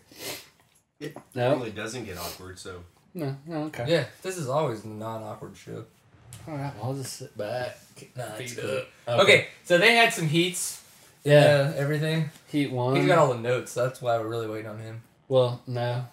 It 1.00 1.16
No. 1.36 1.50
normally 1.52 1.72
doesn't 1.72 2.06
get 2.06 2.18
awkward, 2.18 2.58
so 2.60 2.84
No, 3.14 3.36
no, 3.46 3.64
okay. 3.66 3.86
Yeah, 3.88 4.06
this 4.22 4.38
is 4.38 4.48
always 4.50 4.84
a 4.84 4.88
non-awkward 4.88 5.56
show. 5.56 5.86
All 6.48 6.56
right, 6.56 6.74
well, 6.76 6.86
I'll 6.86 6.94
just 6.96 7.14
sit 7.14 7.38
back, 7.38 7.78
kick 7.96 8.16
my 8.18 8.24
Nah, 8.28 8.36
it's 8.36 8.54
feet 8.54 8.62
cool. 8.62 8.82
up. 9.08 9.20
Okay. 9.22 9.48
so 9.64 9.78
they 9.78 9.96
had 9.96 10.12
some 10.14 10.28
heats. 10.28 10.82
Yeah, 11.24 11.72
uh, 11.74 11.78
everything. 11.78 12.30
Heat 12.48 12.72
one. 12.72 12.96
He's 12.98 13.06
got 13.06 13.18
all 13.18 13.34
the 13.34 13.40
notes. 13.40 13.74
That's 13.74 14.02
why 14.02 14.18
we're 14.18 14.28
really 14.28 14.48
waiting 14.48 14.70
on 14.70 14.80
him. 14.80 15.02
Well, 15.30 15.62
no. 15.68 16.06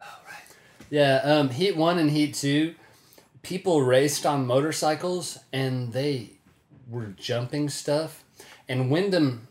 Oh 0.00 0.06
right. 0.26 0.42
Yeah, 0.90 1.16
um, 1.24 1.48
Heat 1.50 1.76
1 1.76 1.98
and 1.98 2.10
Heat 2.10 2.34
2, 2.34 2.74
people 3.42 3.82
raced 3.82 4.24
on 4.26 4.46
motorcycles 4.46 5.38
and 5.52 5.92
they 5.92 6.30
were 6.88 7.06
jumping 7.16 7.68
stuff. 7.68 8.24
And 8.68 8.90
Windham 8.90 9.48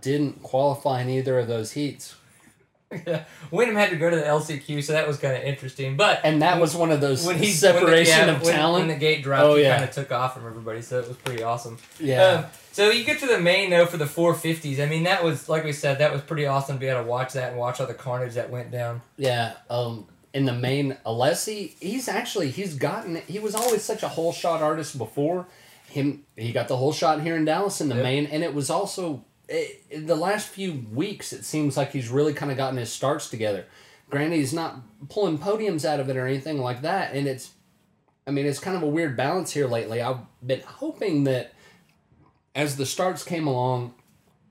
didn't 0.00 0.42
qualify 0.42 1.02
in 1.02 1.08
either 1.10 1.38
of 1.38 1.48
those 1.48 1.72
heats. 1.72 2.16
yeah, 3.06 3.24
Windham 3.50 3.76
had 3.76 3.90
to 3.90 3.96
go 3.96 4.08
to 4.10 4.16
the 4.16 4.22
LCQ, 4.22 4.82
so 4.84 4.92
that 4.92 5.08
was 5.08 5.16
kind 5.16 5.34
of 5.36 5.42
interesting. 5.42 5.96
But 5.96 6.20
And 6.22 6.42
that 6.42 6.60
was 6.60 6.76
one 6.76 6.90
of 6.92 7.00
those 7.00 7.26
when 7.26 7.38
he 7.38 7.50
separation 7.50 8.18
when 8.18 8.26
the, 8.26 8.32
yeah, 8.32 8.36
of 8.38 8.42
when, 8.42 8.54
talent. 8.54 8.78
when 8.86 8.88
the 8.94 9.00
gate 9.00 9.22
dropped, 9.22 9.44
Oh, 9.44 9.56
he 9.56 9.62
yeah. 9.62 9.72
kind 9.76 9.88
of 9.88 9.94
took 9.94 10.12
off 10.12 10.34
from 10.34 10.46
everybody, 10.46 10.82
so 10.82 11.00
it 11.00 11.08
was 11.08 11.16
pretty 11.16 11.42
awesome. 11.42 11.78
yeah. 11.98 12.22
Um, 12.24 12.44
so 12.72 12.90
you 12.90 13.04
get 13.04 13.20
to 13.20 13.26
the 13.26 13.38
main 13.38 13.70
though 13.70 13.86
for 13.86 13.96
the 13.96 14.04
450s. 14.04 14.80
I 14.80 14.86
mean, 14.86 15.04
that 15.04 15.22
was 15.24 15.48
like 15.48 15.64
we 15.64 15.72
said, 15.72 15.98
that 15.98 16.12
was 16.12 16.22
pretty 16.22 16.46
awesome 16.46 16.76
to 16.76 16.80
be 16.80 16.86
able 16.86 17.02
to 17.02 17.06
watch 17.08 17.32
that 17.34 17.50
and 17.50 17.58
watch 17.58 17.80
all 17.80 17.86
the 17.86 17.94
carnage 17.94 18.34
that 18.34 18.50
went 18.50 18.70
down. 18.70 19.00
Yeah, 19.16 19.52
um, 19.70 20.06
in 20.34 20.44
the 20.44 20.52
main, 20.52 20.96
Alessi, 21.06 21.74
he's 21.80 22.08
actually 22.08 22.50
he's 22.50 22.74
gotten 22.74 23.16
he 23.28 23.38
was 23.38 23.54
always 23.54 23.82
such 23.82 24.02
a 24.02 24.08
whole 24.08 24.32
shot 24.32 24.60
artist 24.60 24.98
before. 24.98 25.46
Him, 25.88 26.24
he 26.36 26.50
got 26.50 26.66
the 26.66 26.76
whole 26.76 26.92
shot 26.92 27.22
here 27.22 27.36
in 27.36 27.44
Dallas 27.44 27.80
in 27.80 27.88
the 27.88 27.94
Yep. 27.94 28.02
main, 28.04 28.26
and 28.26 28.42
it 28.42 28.52
was 28.52 28.68
also 28.68 29.24
it, 29.48 29.84
in 29.90 30.06
the 30.06 30.16
last 30.16 30.48
few 30.48 30.84
weeks. 30.92 31.32
It 31.32 31.44
seems 31.44 31.76
like 31.76 31.92
he's 31.92 32.08
really 32.08 32.34
kind 32.34 32.50
of 32.50 32.58
gotten 32.58 32.78
his 32.78 32.90
starts 32.92 33.30
together. 33.30 33.64
Granted, 34.10 34.36
he's 34.36 34.52
not 34.52 34.80
pulling 35.08 35.38
podiums 35.38 35.84
out 35.84 36.00
of 36.00 36.08
it 36.08 36.16
or 36.16 36.26
anything 36.26 36.58
like 36.58 36.82
that, 36.82 37.14
and 37.14 37.28
it's, 37.28 37.50
I 38.26 38.32
mean, 38.32 38.44
it's 38.44 38.58
kind 38.58 38.76
of 38.76 38.82
a 38.82 38.88
weird 38.88 39.16
balance 39.16 39.52
here 39.52 39.68
lately. 39.68 40.02
I've 40.02 40.18
been 40.44 40.62
hoping 40.66 41.24
that 41.24 41.52
as 42.56 42.76
the 42.76 42.86
starts 42.86 43.22
came 43.22 43.46
along, 43.46 43.94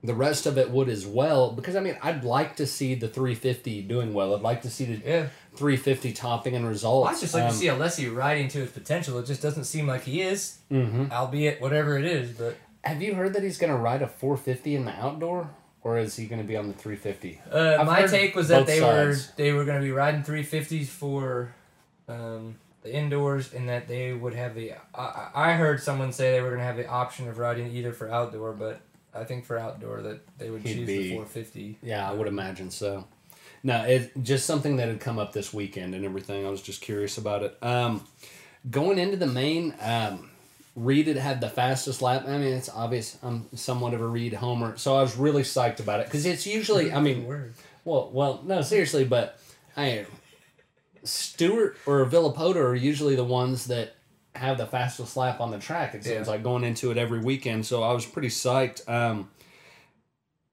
the 0.03 0.13
rest 0.13 0.45
of 0.45 0.57
it 0.57 0.69
would 0.69 0.89
as 0.89 1.05
well 1.05 1.51
because 1.51 1.77
I 1.77 1.79
mean 1.79 1.97
I'd 2.03 2.25
like 2.25 2.57
to 2.57 2.67
see 2.67 2.93
the 2.93 3.07
350 3.07 3.83
doing 3.83 4.13
well. 4.13 4.35
I'd 4.35 4.41
like 4.41 4.61
to 4.63 4.69
see 4.69 4.83
the 4.85 5.09
Yeah, 5.09 5.27
350 5.55 6.13
topping 6.13 6.55
and 6.55 6.67
results. 6.67 7.17
I 7.17 7.19
just 7.19 7.33
like 7.33 7.43
Um, 7.43 7.49
to 7.51 7.55
see 7.55 7.67
Alessi 7.67 8.13
riding 8.15 8.47
to 8.49 8.59
his 8.59 8.71
potential. 8.71 9.17
It 9.19 9.25
just 9.25 9.41
doesn't 9.41 9.65
seem 9.65 9.87
like 9.87 10.03
he 10.03 10.21
is, 10.21 10.57
mhm. 10.71 11.11
albeit 11.11 11.61
whatever 11.61 11.97
it 11.97 12.05
is. 12.05 12.31
But 12.37 12.57
Have 12.83 13.01
you 13.01 13.13
heard 13.15 13.33
that 13.33 13.43
he's 13.43 13.57
going 13.57 13.71
to 13.71 13.77
ride 13.77 14.01
a 14.01 14.07
450 14.07 14.75
in 14.75 14.85
the 14.85 14.91
outdoor, 14.91 15.49
or 15.83 15.97
is 15.97 16.15
he 16.15 16.25
going 16.25 16.41
to 16.41 16.47
be 16.47 16.57
on 16.57 16.67
the 16.67 16.73
350? 16.73 17.39
uh, 17.51 17.83
my 17.85 18.05
take 18.07 18.35
was 18.35 18.47
that 18.49 18.65
they 18.65 18.79
sides. 18.79 19.27
were 19.27 19.33
they 19.37 19.51
were 19.53 19.63
going 19.65 19.79
to 19.79 19.85
be 19.85 19.91
riding 19.91 20.21
350s 20.23 20.87
for 20.87 21.53
um, 22.09 22.55
the 22.81 22.93
indoors, 22.93 23.53
and 23.53 23.69
that 23.69 23.87
they 23.87 24.11
would 24.11 24.33
have 24.33 24.55
the. 24.55 24.73
I, 24.93 25.29
I 25.33 25.53
heard 25.53 25.81
someone 25.81 26.11
say 26.11 26.31
they 26.31 26.41
were 26.41 26.49
going 26.49 26.59
to 26.59 26.65
have 26.65 26.75
the 26.77 26.87
option 26.87 27.29
of 27.29 27.37
riding 27.37 27.71
either 27.73 27.93
for 27.93 28.11
outdoor, 28.11 28.51
but 28.53 28.81
I 29.13 29.23
think 29.23 29.45
for 29.45 29.57
outdoor 29.57 30.01
that 30.01 30.19
they 30.37 30.49
would 30.49 30.61
He'd 30.63 30.73
choose 30.79 30.87
be- 30.87 30.97
the 31.03 31.09
450. 31.11 31.77
Yeah, 31.83 32.09
I 32.09 32.13
would 32.13 32.27
imagine 32.27 32.69
so. 32.71 33.05
No, 33.63 33.83
it 33.83 34.11
just 34.23 34.45
something 34.45 34.75
that 34.75 34.89
had 34.89 34.99
come 34.99 35.17
up 35.17 35.31
this 35.33 35.53
weekend 35.53 35.95
and 35.95 36.03
everything. 36.03 36.45
I 36.45 36.49
was 36.49 36.61
just 36.61 36.81
curious 36.81 37.17
about 37.17 37.43
it. 37.43 37.57
Um, 37.61 38.05
going 38.69 38.99
into 38.99 39.15
the 39.15 39.25
main, 39.27 39.73
um, 39.79 40.29
Reed 40.75 41.07
had 41.07 41.15
had 41.17 41.39
the 41.41 41.49
fastest 41.49 42.01
lap. 42.01 42.25
I 42.27 42.37
mean, 42.37 42.53
it's 42.53 42.67
obvious. 42.69 43.17
I'm 43.23 43.47
somewhat 43.55 43.93
of 43.93 44.01
a 44.01 44.07
Reed 44.07 44.33
homer, 44.33 44.75
so 44.77 44.95
I 44.95 45.01
was 45.01 45.15
really 45.15 45.43
psyched 45.43 45.79
about 45.79 46.01
it 46.01 46.07
because 46.07 46.25
it's 46.25 46.45
usually. 46.45 46.91
I 46.91 46.99
mean, 46.99 47.25
Well, 47.85 48.09
well, 48.11 48.41
no, 48.45 48.61
seriously, 48.61 49.05
but 49.05 49.39
I, 49.77 50.05
Stewart 51.03 51.77
or 51.85 52.05
Villopoto 52.05 52.55
are 52.57 52.75
usually 52.75 53.15
the 53.15 53.23
ones 53.23 53.67
that 53.67 53.95
have 54.35 54.57
the 54.57 54.65
fastest 54.65 55.15
lap 55.15 55.39
on 55.39 55.51
the 55.51 55.59
track. 55.59 55.93
It 55.93 56.03
seems 56.03 56.27
Yeah. 56.27 56.31
like 56.33 56.43
going 56.43 56.63
into 56.63 56.91
it 56.91 56.97
every 56.97 57.19
weekend. 57.19 57.65
So 57.65 57.83
I 57.83 57.93
was 57.93 58.05
pretty 58.05 58.29
psyched. 58.29 58.89
Um, 58.89 59.29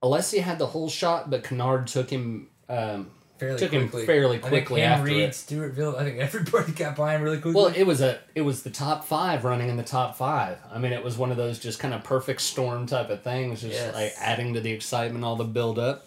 Alessi 0.02 0.40
had 0.42 0.58
the 0.58 0.66
whole 0.66 0.90
shot, 0.90 1.30
but 1.30 1.42
Canard 1.42 1.86
took 1.86 2.10
him. 2.10 2.49
Um, 2.70 3.10
fairly 3.38 3.58
took 3.58 3.70
quickly. 3.70 4.00
him 4.02 4.06
fairly 4.06 4.38
quickly 4.38 4.84
I 4.84 4.88
think 4.88 4.98
him, 4.98 5.00
after 5.00 5.04
Reed, 5.06 5.20
it. 5.20 5.30
Stewartville. 5.32 5.96
I 5.98 6.04
think 6.04 6.18
everybody 6.18 6.72
got 6.84 6.94
by 6.96 7.14
him 7.16 7.22
really 7.22 7.38
quickly. 7.38 7.60
Well, 7.60 7.72
it 7.74 7.84
was 7.84 8.00
a 8.00 8.20
it 8.34 8.42
was 8.42 8.62
the 8.62 8.70
top 8.70 9.04
five 9.04 9.44
running 9.44 9.68
in 9.68 9.76
the 9.76 9.82
top 9.82 10.16
five. 10.16 10.58
I 10.72 10.78
mean, 10.78 10.92
it 10.92 11.02
was 11.02 11.18
one 11.18 11.30
of 11.30 11.36
those 11.36 11.58
just 11.58 11.78
kind 11.78 11.92
of 11.94 12.04
perfect 12.04 12.40
storm 12.42 12.86
type 12.86 13.10
of 13.10 13.22
things, 13.22 13.62
just 13.62 13.74
Yes. 13.74 13.94
like 13.94 14.12
adding 14.18 14.54
to 14.54 14.60
the 14.60 14.70
excitement, 14.72 15.24
all 15.24 15.36
the 15.36 15.44
build 15.44 15.78
up. 15.78 16.06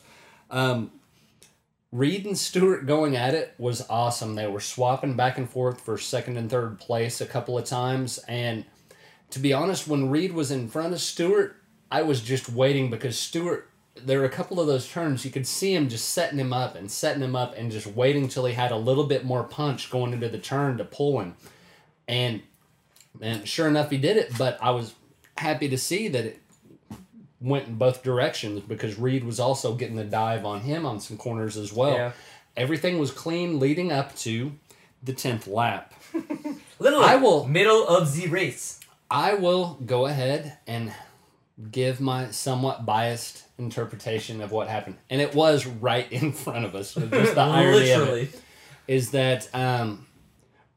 Um, 0.52 0.92
Reed 1.92 2.26
and 2.26 2.38
Stewart 2.38 2.86
going 2.88 3.16
at 3.16 3.34
it 3.36 3.54
was 3.60 3.86
awesome. 3.90 4.34
They 4.36 4.48
were 4.48 4.60
swapping 4.60 5.16
back 5.16 5.38
and 5.38 5.48
forth 5.50 5.82
for 5.82 5.98
second 5.98 6.38
and 6.38 6.50
third 6.50 6.80
place 6.80 7.22
a 7.22 7.26
couple 7.26 7.58
of 7.58 7.66
times, 7.66 8.18
and 8.28 8.66
to 9.30 9.40
be 9.40 9.54
honest, 9.54 9.88
when 9.88 10.10
Reed 10.10 10.34
was 10.34 10.50
in 10.52 10.70
front 10.70 10.94
of 10.94 11.02
Stewart, 11.02 11.56
I 11.92 12.02
was 12.04 12.22
just 12.22 12.50
waiting 12.50 12.90
because 12.90 13.18
Stewart. 13.20 13.70
There 13.96 14.20
were 14.20 14.26
a 14.26 14.30
couple 14.30 14.60
of 14.60 14.68
those 14.68 14.90
turns 14.90 15.24
you 15.24 15.32
could 15.32 15.46
see 15.46 15.74
him 15.76 15.88
just 15.88 16.10
setting 16.10 16.40
him 16.40 16.52
up 16.52 16.76
and 16.76 16.90
setting 16.90 17.22
him 17.22 17.36
up 17.36 17.56
and 17.56 17.72
just 17.72 17.86
waiting 17.88 18.28
till 18.28 18.46
he 18.46 18.54
had 18.54 18.72
a 18.72 18.78
little 18.78 19.04
bit 19.06 19.24
more 19.24 19.44
punch 19.44 19.92
going 19.92 20.14
into 20.14 20.30
the 20.30 20.40
turn 20.40 20.78
to 20.78 20.84
pull 20.84 21.20
him. 21.20 21.36
And 22.08 22.42
and 23.22 23.48
sure 23.48 23.68
enough, 23.68 23.92
he 23.92 23.98
did 23.98 24.18
it. 24.18 24.36
But 24.38 24.58
I 24.62 24.72
was 24.72 24.96
happy 25.38 25.70
to 25.70 25.78
see 25.78 26.08
that 26.08 26.26
it 26.26 26.42
went 27.40 27.68
in 27.68 27.76
both 27.76 28.04
directions 28.04 28.62
because 28.62 28.98
Reed 28.98 29.24
was 29.24 29.40
also 29.40 29.76
getting 29.76 29.96
the 29.96 30.04
dive 30.04 30.46
on 30.46 30.62
him 30.62 30.86
on 30.86 31.00
some 31.00 31.18
corners 31.18 31.58
as 31.58 31.72
well. 31.72 31.94
Yeah. 31.94 32.12
Everything 32.58 32.98
was 32.98 33.12
clean 33.12 33.60
leading 33.60 33.92
up 33.92 34.16
to 34.18 34.54
the 35.04 35.14
tenth 35.14 35.48
lap. 35.48 35.94
Literally, 36.80 37.06
I 37.06 37.16
will- 37.18 37.46
middle 37.46 37.88
of 37.88 38.16
the 38.16 38.28
race. 38.28 38.80
I 39.12 39.36
will 39.36 39.78
go 39.86 40.06
ahead 40.08 40.58
and 40.66 40.92
give 41.72 42.00
my 42.00 42.32
somewhat 42.32 42.86
biased 42.86 43.44
interpretation 43.58 44.42
of 44.42 44.52
what 44.52 44.68
happened, 44.68 44.98
and 45.10 45.22
it 45.22 45.36
was 45.36 45.66
right 45.66 46.12
in 46.12 46.32
front 46.32 46.66
of 46.66 46.76
us. 46.76 46.94
Just 46.94 47.36
the 47.36 47.42
irony 47.42 47.92
of 47.92 48.02
it 48.02 48.12
Literally. 48.12 48.30
is 48.88 49.12
that 49.12 49.50
um, 49.54 50.06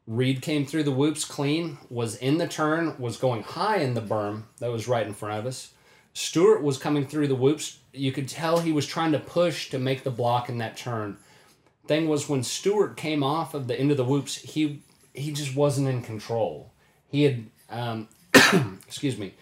Reed 0.07 0.41
came 0.41 0.65
through 0.65 0.83
the 0.83 0.91
whoops 0.91 1.25
clean, 1.25 1.77
was 1.89 2.15
in 2.15 2.37
the 2.37 2.47
turn, 2.47 2.95
was 2.97 3.17
going 3.17 3.43
high 3.43 3.77
in 3.77 3.93
the 3.93 4.01
berm 4.01 4.43
that 4.59 4.71
was 4.71 4.87
right 4.87 5.05
in 5.05 5.13
front 5.13 5.39
of 5.39 5.45
us. 5.45 5.73
Stewart 6.13 6.63
was 6.63 6.77
coming 6.77 7.05
through 7.05 7.27
the 7.27 7.35
whoops. 7.35 7.79
You 7.93 8.11
could 8.11 8.27
tell 8.27 8.59
he 8.59 8.71
was 8.71 8.87
trying 8.87 9.11
to 9.11 9.19
push 9.19 9.69
to 9.69 9.77
make 9.77 10.03
the 10.03 10.09
block 10.09 10.49
in 10.49 10.57
that 10.59 10.77
turn. 10.77 11.17
Thing 11.85 12.07
was 12.07 12.27
when 12.27 12.41
Stewart 12.41 12.97
came 12.97 13.21
off 13.21 13.53
of 13.53 13.67
the 13.67 13.79
end 13.79 13.91
of 13.91 13.97
the 13.97 14.05
whoops, 14.05 14.35
he 14.35 14.81
he 15.13 15.31
just 15.31 15.55
wasn't 15.55 15.87
in 15.87 16.01
control. 16.01 16.71
He 17.07 17.23
had 17.23 17.45
um, 17.69 18.07
excuse 18.87 19.17
me. 19.17 19.33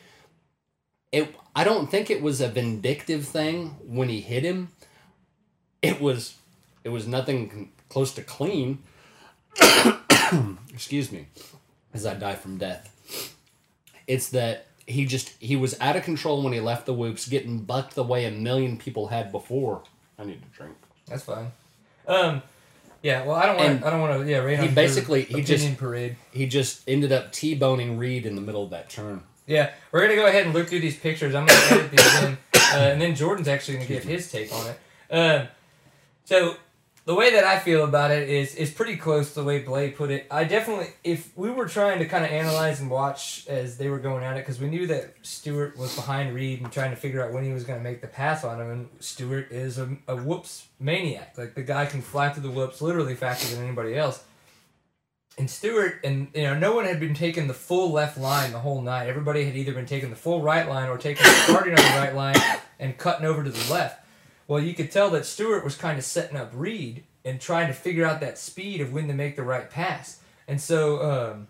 It 1.12 1.34
I 1.56 1.64
don't 1.64 1.90
think 1.90 2.10
it 2.10 2.22
was 2.22 2.42
a 2.42 2.48
vindictive 2.50 3.26
thing 3.26 3.76
when 3.86 4.10
he 4.10 4.22
hit 4.22 4.44
him. 4.44 4.70
It 5.82 6.02
was 6.02 6.36
it 6.84 6.90
was 6.90 7.08
nothing 7.08 7.72
close 7.90 8.14
to 8.14 8.22
clean. 8.22 8.80
excuse 10.74 11.12
me, 11.12 11.28
as 11.94 12.06
I 12.06 12.14
die 12.16 12.36
from 12.36 12.58
death. 12.58 12.92
It's 14.08 14.30
that 14.30 14.68
he 14.86 15.06
just 15.06 15.34
he 15.40 15.56
was 15.56 15.80
out 15.80 15.96
of 15.96 16.04
control 16.04 16.44
when 16.44 16.54
he 16.54 16.60
left 16.60 16.86
the 16.86 16.94
whoops, 16.94 17.28
getting 17.28 17.60
bucked 17.60 17.96
the 17.96 18.04
way 18.04 18.26
a 18.26 18.32
million 18.32 18.78
people 18.78 19.08
had 19.08 19.32
before. 19.32 19.84
I 20.20 20.26
need 20.26 20.42
to 20.42 20.48
drink. 20.58 20.76
That's 21.08 21.24
fine. 21.24 21.52
Um, 22.08 22.42
yeah. 23.02 23.26
Well, 23.26 23.36
I 23.36 23.46
don't 23.46 23.58
want. 23.58 23.84
I 23.84 23.90
don't 23.90 24.02
want 24.02 24.22
to. 24.22 24.30
Yeah. 24.30 24.40
Rain 24.40 24.60
he 24.60 24.68
basically- 24.68 25.24
he 25.24 25.42
just- 25.42 25.78
parade. 25.78 26.18
He 26.32 26.46
just 26.48 26.88
ended 26.88 27.12
up 27.12 27.32
t-boning 27.32 27.98
Reed 27.98 28.26
in 28.26 28.36
the 28.36 28.42
middle 28.42 28.64
of 28.64 28.70
that 28.72 28.90
turn. 28.90 29.24
Yeah, 29.48 29.72
we're 29.92 30.02
gonna 30.02 30.16
go 30.16 30.26
ahead 30.26 30.46
and 30.46 30.54
look 30.54 30.68
through 30.68 30.80
these 30.80 30.98
pictures. 30.98 31.36
I'm 31.36 31.46
gonna 31.46 31.62
edit 31.70 31.92
these 31.92 32.24
in, 32.24 32.38
uh, 32.56 32.78
and 32.78 33.02
then 33.02 33.16
Jordan's 33.16 33.48
actually 33.48 33.76
gonna 33.76 33.88
give 33.88 34.04
his 34.04 34.32
take 34.32 34.52
on 34.52 34.68
it. 34.68 34.80
Um, 35.12 35.48
so 36.24 36.56
the 37.06 37.14
way 37.14 37.32
that 37.32 37.44
I 37.44 37.60
feel 37.60 37.84
about 37.84 38.10
it 38.10 38.28
is 38.28 38.56
is 38.56 38.72
pretty 38.72 38.98
close 38.98 39.30
to 39.30 39.42
the 39.42 39.44
way 39.46 39.60
Blade 39.60 39.96
put 39.96 40.10
it. 40.10 40.26
I 40.32 40.46
definitely, 40.46 40.88
if 41.04 41.32
we 41.38 41.52
were 41.52 41.68
trying 41.68 42.00
to 42.00 42.06
kind 42.06 42.26
of 42.26 42.32
analyze 42.32 42.82
and 42.82 42.90
watch 42.90 43.46
as 43.48 43.78
they 43.78 43.90
were 43.90 44.00
going 44.00 44.24
at 44.24 44.36
it, 44.36 44.40
because 44.40 44.60
we 44.60 44.68
knew 44.68 44.88
that 44.88 45.14
Stewart 45.22 45.78
was 45.78 45.96
behind 45.96 46.34
Reed 46.34 46.62
and 46.62 46.72
trying 46.72 46.90
to 46.90 46.98
figure 46.98 47.24
out 47.24 47.32
when 47.32 47.44
he 47.44 47.54
was 47.54 47.64
gonna 47.64 47.82
make 47.82 48.02
the 48.02 48.08
pass 48.08 48.44
on 48.44 48.60
him, 48.60 48.72
and 48.72 48.90
Stewart 49.00 49.52
is 49.52 49.78
a, 49.78 49.96
a 50.08 50.16
whoops 50.16 50.68
maniac. 50.80 51.36
Like 51.38 51.54
the 51.54 51.62
guy 51.62 51.86
can 51.86 52.02
fly 52.02 52.30
through 52.30 52.44
the 52.44 52.52
whoops 52.52 52.82
literally 52.82 53.14
faster 53.14 53.56
than 53.56 53.64
anybody 53.64 53.96
else. 53.96 54.24
And 55.38 55.50
Stewart 55.50 56.00
and 56.04 56.30
you 56.34 56.44
know 56.44 56.58
no 56.58 56.74
one 56.74 56.86
had 56.86 57.00
been 57.00 57.14
taking 57.14 57.48
the 57.48 57.54
full 57.54 57.92
left 57.92 58.18
line 58.18 58.52
the 58.52 58.60
whole 58.60 58.82
night. 58.82 59.08
Everybody 59.08 59.44
had 59.44 59.56
either 59.56 59.74
been 59.74 59.86
taking 59.86 60.10
the 60.10 60.16
full 60.16 60.42
right 60.42 60.68
line 60.68 60.90
or 60.90 60.98
taking 60.98 61.26
starting 61.26 61.74
on 61.74 61.84
the 61.84 62.00
right 62.00 62.16
line 62.16 62.38
and 62.80 62.98
cutting 62.98 63.26
over 63.26 63.44
to 63.44 63.50
the 63.50 63.74
left. 63.74 64.06
Well, 64.48 64.62
you 64.62 64.74
could 64.74 64.92
tell 64.92 65.10
that 65.10 65.26
Stewart 65.26 65.64
was 65.64 65.76
kind 65.76 65.98
of 65.98 66.06
setting 66.06 66.38
up 66.38 66.52
Reed 66.54 67.04
and 67.26 67.42
trying 67.42 67.68
to 67.68 67.74
figure 67.74 68.06
out 68.06 68.22
that 68.22 68.38
speed 68.38 68.80
of 68.80 68.94
when 68.94 69.08
to 69.08 69.14
make 69.14 69.36
the 69.36 69.44
right 69.44 69.70
pass. 69.70 70.22
And 70.48 70.62
so, 70.62 71.02
um, 71.02 71.48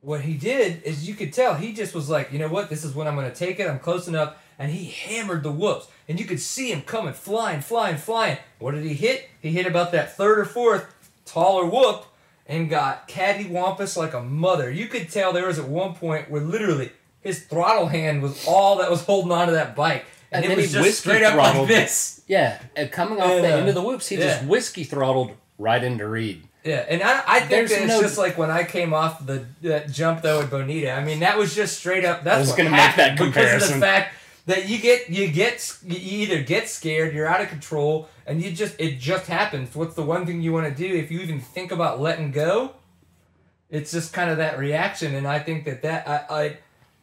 what 0.00 0.22
he 0.22 0.34
did 0.34 0.82
is 0.82 1.08
you 1.08 1.14
could 1.14 1.32
tell 1.32 1.54
he 1.54 1.72
just 1.72 1.94
was 1.94 2.10
like, 2.10 2.32
you 2.32 2.38
know 2.38 2.48
what, 2.48 2.68
this 2.68 2.84
is 2.84 2.94
when 2.94 3.08
I'm 3.08 3.14
going 3.14 3.30
to 3.30 3.36
take 3.36 3.58
it. 3.58 3.68
I'm 3.68 3.78
close 3.78 4.08
enough. 4.08 4.36
And 4.58 4.70
he 4.70 4.86
hammered 4.86 5.42
the 5.42 5.50
whoops. 5.50 5.88
And 6.08 6.18
you 6.18 6.26
could 6.26 6.40
see 6.40 6.72
him 6.72 6.82
coming, 6.82 7.12
flying, 7.12 7.60
flying, 7.60 7.96
flying. 7.96 8.38
What 8.58 8.74
did 8.74 8.84
he 8.84 8.94
hit? 8.94 9.28
He 9.40 9.50
hit 9.50 9.66
about 9.66 9.92
that 9.92 10.16
third 10.16 10.38
or 10.38 10.44
fourth 10.44 10.86
taller 11.24 11.66
whoop 11.66 12.06
and 12.48 12.70
got 12.70 13.08
cattywampus 13.08 13.96
like 13.96 14.14
a 14.14 14.22
mother. 14.22 14.70
You 14.70 14.86
could 14.86 15.10
tell 15.10 15.32
there 15.32 15.46
was 15.46 15.58
at 15.58 15.68
one 15.68 15.94
point 15.94 16.30
where 16.30 16.40
literally 16.42 16.90
his 17.20 17.40
throttle 17.44 17.86
hand 17.88 18.22
was 18.22 18.46
all 18.46 18.76
that 18.78 18.90
was 18.90 19.04
holding 19.04 19.32
onto 19.32 19.52
that 19.54 19.74
bike. 19.74 20.06
And, 20.32 20.44
And 20.44 20.44
it 20.44 20.48
then 20.48 20.56
was 20.64 20.72
he 20.74 20.82
just 20.82 21.00
straight 21.00 21.22
up 21.22 21.34
like 21.36 21.68
this. 21.68 22.22
Yeah, 22.26 22.60
and 22.74 22.90
coming 22.90 23.20
off 23.20 23.28
the 23.30 23.42
Yeah. 23.48 23.56
end 23.56 23.68
of 23.68 23.74
the 23.74 23.82
whoops, 23.82 24.08
he 24.08 24.16
just 24.16 24.44
whiskey 24.44 24.82
throttled 24.84 25.32
right 25.58 25.82
into 25.82 26.06
Reed. 26.08 26.42
Yeah, 26.64 26.84
and 26.88 27.00
I, 27.00 27.22
I 27.26 27.38
think 27.38 27.50
There's 27.50 27.70
that 27.70 27.82
it's 27.82 27.88
no- 27.88 28.02
just 28.02 28.18
like 28.18 28.36
when 28.36 28.50
I 28.50 28.64
came 28.64 28.92
off 28.92 29.24
the 29.24 29.44
that 29.62 29.88
jump 29.92 30.22
though 30.22 30.40
at 30.42 30.50
Bonita. 30.50 30.90
I 30.92 31.04
mean, 31.04 31.20
that 31.20 31.38
was 31.38 31.54
just 31.54 31.78
straight 31.78 32.04
up. 32.04 32.24
That's 32.24 32.36
I 32.38 32.40
was 32.40 32.52
gonna 32.52 32.70
make 32.70 32.96
that 32.96 33.12
because 33.12 33.28
of 33.28 33.34
comparison. 33.34 33.80
the 33.80 33.86
fact 33.86 34.14
that 34.46 34.68
you 34.68 34.78
get 34.78 35.10
you 35.10 35.28
get 35.28 35.76
you 35.84 35.98
either 36.22 36.42
get 36.42 36.68
scared, 36.68 37.14
you're 37.14 37.26
out 37.26 37.40
of 37.40 37.48
control, 37.48 38.08
and 38.26 38.42
you 38.42 38.52
just 38.52 38.80
it 38.80 38.98
just 38.98 39.26
happens. 39.26 39.74
What's 39.74 39.94
the 39.94 40.02
one 40.02 40.24
thing 40.24 40.40
you 40.40 40.52
want 40.52 40.68
to 40.68 40.74
do 40.74 40.94
if 40.94 41.10
you 41.10 41.20
even 41.20 41.40
think 41.40 41.72
about 41.72 42.00
letting 42.00 42.30
go? 42.30 42.72
It's 43.68 43.90
just 43.90 44.12
kind 44.12 44.30
of 44.30 44.36
that 44.38 44.58
reaction, 44.58 45.14
and 45.14 45.26
I 45.26 45.40
think 45.40 45.64
that 45.64 45.82
that 45.82 46.08
I 46.08 46.44
I, 46.44 46.58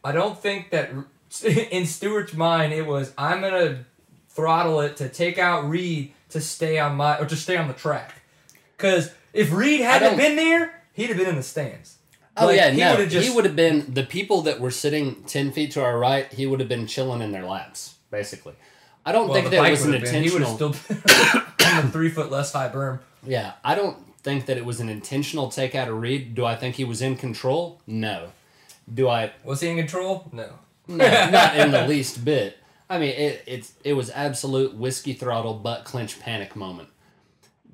I 0.05 0.11
don't 0.13 0.37
think 0.37 0.71
that 0.71 0.91
in 1.43 1.85
Stewart's 1.85 2.33
mind 2.33 2.73
it 2.73 2.87
was 2.87 3.13
I'm 3.17 3.41
gonna 3.41 3.85
throttle 4.29 4.79
it 4.81 4.95
to 4.97 5.09
take 5.09 5.37
out 5.37 5.69
Reed 5.69 6.13
to 6.29 6.39
stay 6.39 6.79
on 6.79 6.95
my 6.95 7.19
or 7.19 7.25
to 7.25 7.35
stay 7.35 7.57
on 7.57 7.67
the 7.67 7.73
track. 7.73 8.13
Because 8.77 9.11
if 9.33 9.51
Reed 9.51 9.81
hadn't 9.81 10.17
been 10.17 10.35
there, 10.35 10.81
he'd 10.93 11.09
have 11.09 11.17
been 11.17 11.27
in 11.27 11.35
the 11.35 11.43
stands. 11.43 11.97
Oh 12.35 12.47
Like, 12.47 12.55
yeah, 12.57 12.69
he 12.71 12.79
no, 12.79 13.05
just- 13.05 13.27
he 13.27 13.33
would 13.35 13.45
have 13.45 13.55
been 13.55 13.93
the 13.93 14.03
people 14.03 14.41
that 14.43 14.59
were 14.59 14.71
sitting 14.71 15.23
ten 15.23 15.51
feet 15.51 15.71
to 15.71 15.83
our 15.83 15.97
right. 15.99 16.31
He 16.33 16.45
would 16.47 16.59
have 16.59 16.69
been 16.69 16.87
chilling 16.87 17.21
in 17.21 17.31
their 17.31 17.45
laps, 17.45 17.95
basically. 18.09 18.53
I 19.05 19.11
don't 19.11 19.27
Well, 19.27 19.35
think 19.41 19.51
that 19.51 19.69
was 19.69 19.85
an 19.85 19.93
have 19.93 20.01
been. 20.03 20.23
He 20.23 20.29
would 20.31 20.41
intentional. 20.41 20.71
have 20.73 20.85
still 20.85 21.81
been 21.81 21.91
three 21.91 22.09
foot 22.09 22.31
less 22.31 22.53
high 22.53 22.69
berm. 22.69 22.99
Yeah, 23.25 23.53
I 23.63 23.75
don't 23.75 23.97
think 24.23 24.45
that 24.47 24.57
it 24.57 24.65
was 24.65 24.79
an 24.79 24.89
intentional 24.89 25.47
takeout 25.47 25.89
of 25.89 25.99
Reed. 26.01 26.33
Do 26.35 26.45
I 26.45 26.55
think 26.55 26.75
he 26.75 26.85
was 26.85 27.01
in 27.01 27.17
control? 27.17 27.81
No. 27.85 28.29
Do 28.91 29.09
I? 29.09 29.31
Was 29.43 29.59
he 29.61 29.69
in 29.69 29.77
control? 29.77 30.29
No. 30.31 30.49
No, 30.87 31.29
not 31.29 31.55
in 31.57 31.71
the 31.77 31.85
least 31.87 32.25
bit. 32.25 32.57
I 32.89 32.97
mean, 32.97 33.09
it 33.09 33.43
it's 33.45 33.73
it 33.83 33.93
was 33.93 34.09
absolute 34.09 34.73
whiskey 34.73 35.13
throttle 35.13 35.53
butt 35.53 35.83
clench 35.85 36.19
panic 36.19 36.55
moment. 36.55 36.89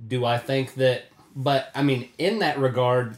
Do 0.08 0.26
I 0.26 0.38
think 0.38 0.74
that? 0.76 1.06
But 1.36 1.72
I 1.76 1.84
mean, 1.84 2.10
in 2.18 2.40
that 2.40 2.58
regard, 2.60 3.18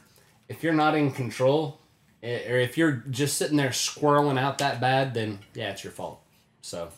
if 0.51 0.63
you're 0.63 0.73
not 0.73 0.95
in 0.95 1.11
control, 1.11 1.79
eh, 2.21 2.51
or 2.51 2.57
if 2.59 2.77
you're 2.77 3.03
just 3.09 3.37
sitting 3.37 3.57
there 3.57 3.69
squirreling 3.69 4.37
out 4.39 4.57
that 4.59 4.79
bad, 4.81 5.13
then 5.13 5.39
yeah, 5.53 5.69
it's 5.71 5.83
your 5.83 5.93
fault. 5.93 6.19
So, 6.61 6.89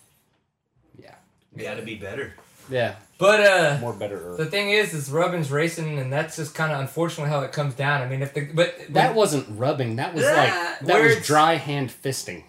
yeah, 1.01 1.15
Gotta 1.57 1.81
be 1.81 1.95
better. 1.95 2.33
yeah, 2.69 2.95
But 3.17 3.39
uh, 3.41 3.77
more 3.79 3.93
better. 3.93 4.35
the 4.35 4.45
thing 4.45 4.69
is, 4.71 4.93
is 4.93 5.09
rubbing's 5.11 5.51
racing, 5.51 5.99
and 5.99 6.11
that's 6.11 6.35
just 6.35 6.55
kind 6.55 6.71
of 6.73 6.79
unfortunately 6.79 7.29
how 7.31 7.41
it 7.41 7.51
comes 7.51 7.75
down. 7.75 8.01
I 8.01 8.07
mean, 8.07 8.21
if 8.21 8.33
the 8.33 8.49
but 8.53 8.75
That 8.89 9.15
wasn't 9.15 9.45
rubbing. 9.57 9.97
That 9.97 10.13
was 10.13 10.23
Ah, 10.25 10.35
like 10.35 10.79
that 10.87 11.01
was 11.03 11.25
dry 11.25 11.55
hand 11.55 11.89
fisting. 12.03 12.43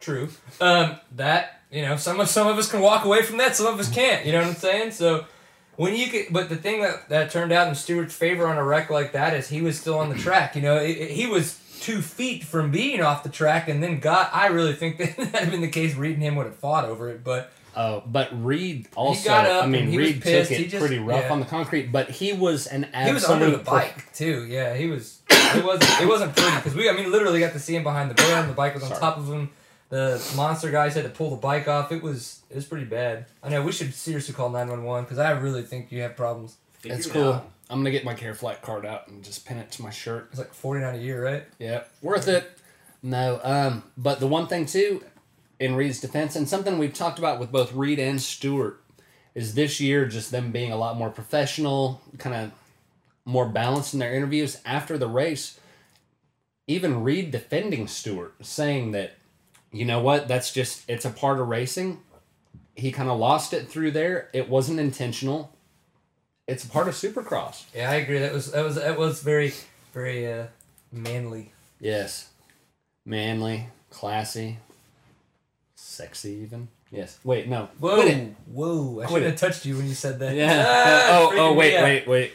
True. 0.00 0.28
Um, 0.60 0.96
that 1.16 1.60
you 1.70 1.82
know, 1.82 1.96
some 1.96 2.18
of 2.20 2.28
some 2.28 2.46
of 2.48 2.58
us 2.58 2.70
can 2.70 2.80
walk 2.80 3.04
away 3.04 3.22
from 3.22 3.36
that, 3.38 3.54
some 3.56 3.66
of 3.66 3.78
us 3.78 3.90
can't. 3.90 4.26
You 4.26 4.32
know 4.32 4.38
what 4.40 4.48
I'm 4.48 4.54
saying? 4.56 4.90
So 4.92 5.26
when 5.76 5.94
you 5.94 6.10
get, 6.10 6.32
but 6.32 6.48
the 6.48 6.56
thing 6.56 6.82
that 6.82 7.08
that 7.08 7.30
turned 7.30 7.52
out 7.52 7.68
in 7.68 7.74
Stewart's 7.74 8.14
favor 8.14 8.46
on 8.46 8.56
a 8.58 8.64
wreck 8.64 8.90
like 8.90 9.12
that 9.12 9.34
is 9.34 9.48
he 9.48 9.62
was 9.62 9.78
still 9.80 9.98
on 9.98 10.08
the 10.08 10.14
track. 10.26 10.54
You 10.56 10.62
know, 10.62 10.76
it, 10.76 10.90
it- 10.90 11.10
he 11.12 11.26
was 11.26 11.58
two 11.80 12.02
feet 12.02 12.44
from 12.44 12.70
being 12.70 13.00
off 13.00 13.22
the 13.22 13.30
track, 13.30 13.68
and 13.68 13.82
then 13.82 14.00
got. 14.00 14.30
I 14.34 14.48
really 14.48 14.74
think 14.74 14.98
that 14.98 15.16
that 15.16 15.34
had 15.34 15.50
been 15.50 15.60
the 15.62 15.68
case. 15.68 15.94
Reed 15.94 16.14
and 16.14 16.22
him 16.22 16.36
would 16.36 16.46
have 16.46 16.56
fought 16.56 16.84
over 16.84 17.08
it, 17.10 17.24
but 17.24 17.52
Oh, 17.76 18.02
but 18.04 18.28
Reed 18.44 18.88
also. 18.96 19.28
got 19.28 19.46
up 19.46 19.62
I 19.62 19.66
mean, 19.68 19.94
Reed 19.96 20.16
took 20.24 20.50
it 20.50 20.68
just- 20.68 20.80
pretty 20.84 20.98
rough 20.98 21.22
yeah. 21.22 21.32
on 21.32 21.38
the 21.38 21.46
concrete, 21.46 21.92
but 21.92 22.10
he 22.10 22.32
was 22.32 22.66
an 22.66 22.84
absolute. 22.86 23.06
he 23.06 23.14
was 23.14 23.24
under 23.26 23.50
the 23.52 23.58
bike 23.62 24.12
too. 24.12 24.44
Yeah, 24.44 24.74
he 24.74 24.88
was. 24.88 25.20
It 25.30 25.64
wasn't. 25.64 26.00
It 26.00 26.08
wasn't 26.08 26.34
pretty 26.36 26.56
because 26.56 26.74
we. 26.74 26.88
I 26.90 26.92
mean, 26.92 27.10
literally 27.12 27.38
got 27.40 27.52
to 27.52 27.60
see 27.60 27.76
him 27.76 27.84
behind 27.84 28.10
the 28.10 28.14
berm. 28.16 28.48
The 28.48 28.52
bike 28.54 28.74
was 28.74 28.82
on 28.82 28.88
Sorry. 28.90 29.00
top 29.00 29.18
of 29.18 29.28
him. 29.28 29.50
The 29.90 30.32
monster 30.36 30.70
guys 30.70 30.94
had 30.94 31.04
to 31.04 31.10
pull 31.10 31.30
the 31.30 31.36
bike 31.36 31.68
off. 31.68 31.92
It 31.92 32.02
was. 32.02 32.40
It 32.48 32.56
was 32.56 32.64
pretty 32.64 32.86
bad. 32.86 33.26
I 33.42 33.48
know 33.48 33.62
we 33.62 33.72
should 33.72 33.92
seriously 33.92 34.34
call 34.34 34.48
nine 34.48 34.68
one 34.68 34.84
one 34.84 35.04
because 35.04 35.18
I 35.18 35.32
really 35.32 35.62
think 35.62 35.92
you 35.92 36.00
have 36.02 36.16
problems. 36.16 36.56
Figure 36.78 36.96
That's 36.96 37.06
it 37.08 37.12
cool. 37.12 37.32
out. 37.34 37.50
I'm 37.68 37.80
gonna 37.80 37.90
get 37.90 38.04
my 38.04 38.14
care 38.14 38.34
flight 38.34 38.62
card 38.62 38.86
out 38.86 39.08
and 39.08 39.22
just 39.22 39.46
pin 39.46 39.58
it 39.58 39.70
to 39.72 39.82
my 39.82 39.90
shirt. 39.90 40.28
It's 40.30 40.38
like 40.38 40.54
forty 40.54 40.80
nine 40.80 40.94
a 40.94 40.98
year, 40.98 41.24
right? 41.24 41.44
Yeah, 41.58 41.84
worth 42.02 42.28
it. 42.28 42.50
No, 43.02 43.40
um, 43.42 43.82
but 43.96 44.20
the 44.20 44.26
one 44.26 44.46
thing 44.46 44.66
too, 44.66 45.04
in 45.58 45.74
Reed's 45.74 46.00
defense, 46.00 46.36
and 46.36 46.48
something 46.48 46.78
we've 46.78 46.92
talked 46.92 47.18
about 47.18 47.38
with 47.38 47.50
both 47.50 47.72
Reed 47.72 47.98
and 47.98 48.20
Stewart, 48.20 48.80
is 49.34 49.54
this 49.54 49.80
year 49.80 50.06
just 50.06 50.30
them 50.30 50.52
being 50.52 50.72
a 50.72 50.76
lot 50.76 50.96
more 50.96 51.10
professional, 51.10 52.00
kind 52.18 52.34
of 52.34 52.52
more 53.24 53.46
balanced 53.46 53.94
in 53.94 54.00
their 54.00 54.14
interviews 54.14 54.60
after 54.64 54.98
the 54.98 55.08
race. 55.08 55.58
Even 56.66 57.02
Reed 57.02 57.30
defending 57.30 57.88
Stewart, 57.88 58.34
saying 58.42 58.92
that, 58.92 59.14
you 59.72 59.84
know 59.84 60.00
what, 60.00 60.28
that's 60.28 60.52
just 60.52 60.88
it's 60.88 61.04
a 61.04 61.10
part 61.10 61.38
of 61.40 61.48
racing. 61.48 61.98
He 62.74 62.92
kind 62.92 63.08
of 63.10 63.18
lost 63.18 63.52
it 63.52 63.68
through 63.68 63.90
there. 63.92 64.28
It 64.32 64.48
wasn't 64.48 64.80
intentional. 64.80 65.52
It's 66.46 66.64
a 66.64 66.68
part 66.68 66.88
of 66.88 66.94
Supercross. 66.94 67.64
Yeah, 67.74 67.90
I 67.90 67.96
agree. 67.96 68.18
That 68.18 68.32
was 68.32 68.50
that 68.52 68.64
was 68.64 68.74
that 68.76 68.98
was 68.98 69.22
very 69.22 69.52
very 69.92 70.30
uh, 70.32 70.46
manly. 70.92 71.52
Yes. 71.80 72.28
Manly, 73.06 73.68
classy, 73.90 74.58
sexy 75.74 76.32
even. 76.42 76.68
Yes. 76.90 77.18
Wait, 77.24 77.48
no. 77.48 77.68
Whoa, 77.78 78.34
whoa! 78.52 79.02
I 79.02 79.06
should 79.08 79.22
have 79.22 79.36
touched 79.36 79.64
you 79.64 79.76
when 79.76 79.86
you 79.86 79.94
said 79.94 80.18
that. 80.18 80.34
Yeah. 80.34 80.64
Ah, 80.66 81.08
oh, 81.32 81.32
oh, 81.36 81.52
wait, 81.54 81.80
wait, 81.82 82.08
wait. 82.08 82.32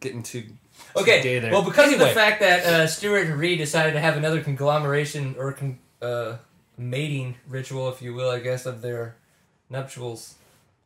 Getting 0.00 0.22
too, 0.22 0.42
too 0.42 0.48
Okay. 0.96 1.22
gay 1.22 1.38
there. 1.38 1.50
Well, 1.50 1.62
because 1.62 1.92
of 1.92 1.98
the 1.98 2.08
fact 2.08 2.40
that 2.40 2.64
uh, 2.66 2.86
Stewart 2.86 3.26
and 3.26 3.38
Reed 3.38 3.58
decided 3.58 3.94
to 3.94 4.00
have 4.00 4.16
another 4.16 4.42
conglomeration 4.42 5.34
or 5.38 5.52
con- 5.52 5.78
uh, 6.02 6.36
mating 6.78 7.36
ritual, 7.48 7.88
if 7.88 8.02
you 8.02 8.14
will, 8.14 8.30
I 8.30 8.40
guess, 8.40 8.66
of 8.66 8.82
their 8.82 9.16
nuptials. 9.70 10.34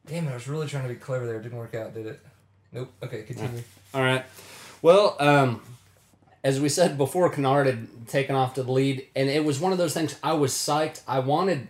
Damn 0.06 0.26
it! 0.28 0.30
I 0.30 0.34
was 0.34 0.48
really 0.48 0.66
trying 0.66 0.84
to 0.84 0.88
be 0.88 0.98
clever 0.98 1.26
there. 1.26 1.36
It 1.36 1.42
didn't 1.42 1.58
work 1.58 1.74
out, 1.74 1.94
did 1.94 2.06
it? 2.06 2.20
Nope. 2.72 2.92
Okay, 3.02 3.22
continue. 3.22 3.62
All 3.92 4.02
right. 4.02 4.24
Well, 4.82 5.16
um, 5.20 5.62
as 6.42 6.60
we 6.60 6.68
said 6.68 6.96
before, 6.96 7.28
Canard 7.30 7.66
had 7.66 8.08
taken 8.08 8.34
off 8.34 8.54
to 8.54 8.62
the 8.62 8.72
lead, 8.72 9.06
and 9.14 9.28
it 9.28 9.44
was 9.44 9.60
one 9.60 9.72
of 9.72 9.78
those 9.78 9.92
things. 9.92 10.18
I 10.22 10.32
was 10.32 10.52
psyched. 10.52 11.02
I 11.06 11.18
wanted, 11.18 11.68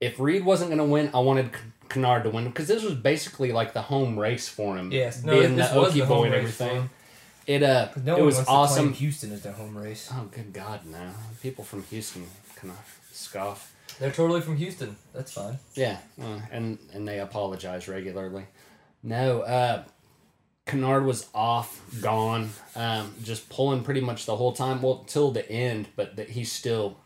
if 0.00 0.20
Reed 0.20 0.44
wasn't 0.44 0.70
going 0.70 0.78
to 0.78 0.84
win, 0.84 1.10
I 1.12 1.18
wanted 1.18 1.50
Canard 1.88 2.24
to 2.24 2.30
win 2.30 2.44
because 2.46 2.68
this 2.68 2.84
was 2.84 2.94
basically 2.94 3.52
like 3.52 3.72
the 3.72 3.82
home 3.82 4.18
race 4.18 4.48
for 4.48 4.76
him. 4.76 4.92
Yes. 4.92 5.24
No, 5.24 5.38
being 5.38 5.56
this 5.56 5.70
the 5.70 5.80
was 5.80 5.92
Okie 5.92 6.00
the 6.00 6.00
boy 6.00 6.14
home 6.14 6.24
and 6.26 6.34
race 6.34 6.60
everything. 6.60 6.90
It 7.46 7.62
uh, 7.62 7.88
No 8.04 8.14
it 8.14 8.18
one 8.18 8.26
was 8.26 8.34
wants 8.36 8.48
to 8.48 8.54
awesome. 8.54 8.92
Houston 8.92 9.32
is 9.32 9.42
their 9.42 9.52
home 9.52 9.76
race. 9.76 10.08
Oh, 10.12 10.28
good 10.30 10.52
God, 10.52 10.86
no. 10.86 11.10
People 11.42 11.64
from 11.64 11.82
Houston 11.84 12.22
of 12.22 12.56
scoff. 13.12 13.74
They're 13.98 14.10
totally 14.10 14.40
from 14.40 14.56
Houston. 14.56 14.96
That's 15.14 15.32
fine. 15.32 15.58
Yeah, 15.74 15.98
uh, 16.20 16.40
and 16.50 16.78
and 16.92 17.06
they 17.06 17.20
apologize 17.20 17.88
regularly. 17.88 18.46
No, 19.02 19.42
uh, 19.42 19.84
Canard 20.66 21.04
was 21.04 21.28
off, 21.34 21.80
gone, 22.00 22.50
um, 22.76 23.14
just 23.22 23.48
pulling 23.48 23.82
pretty 23.84 24.00
much 24.00 24.26
the 24.26 24.36
whole 24.36 24.52
time. 24.52 24.80
Well, 24.80 25.04
till 25.06 25.30
the 25.32 25.48
end, 25.50 25.88
but 25.96 26.16
that 26.16 26.30
he 26.30 26.44
still, 26.44 26.98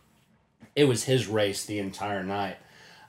it 0.74 0.84
was 0.84 1.04
his 1.04 1.26
race 1.26 1.64
the 1.64 1.78
entire 1.78 2.22
night. 2.22 2.56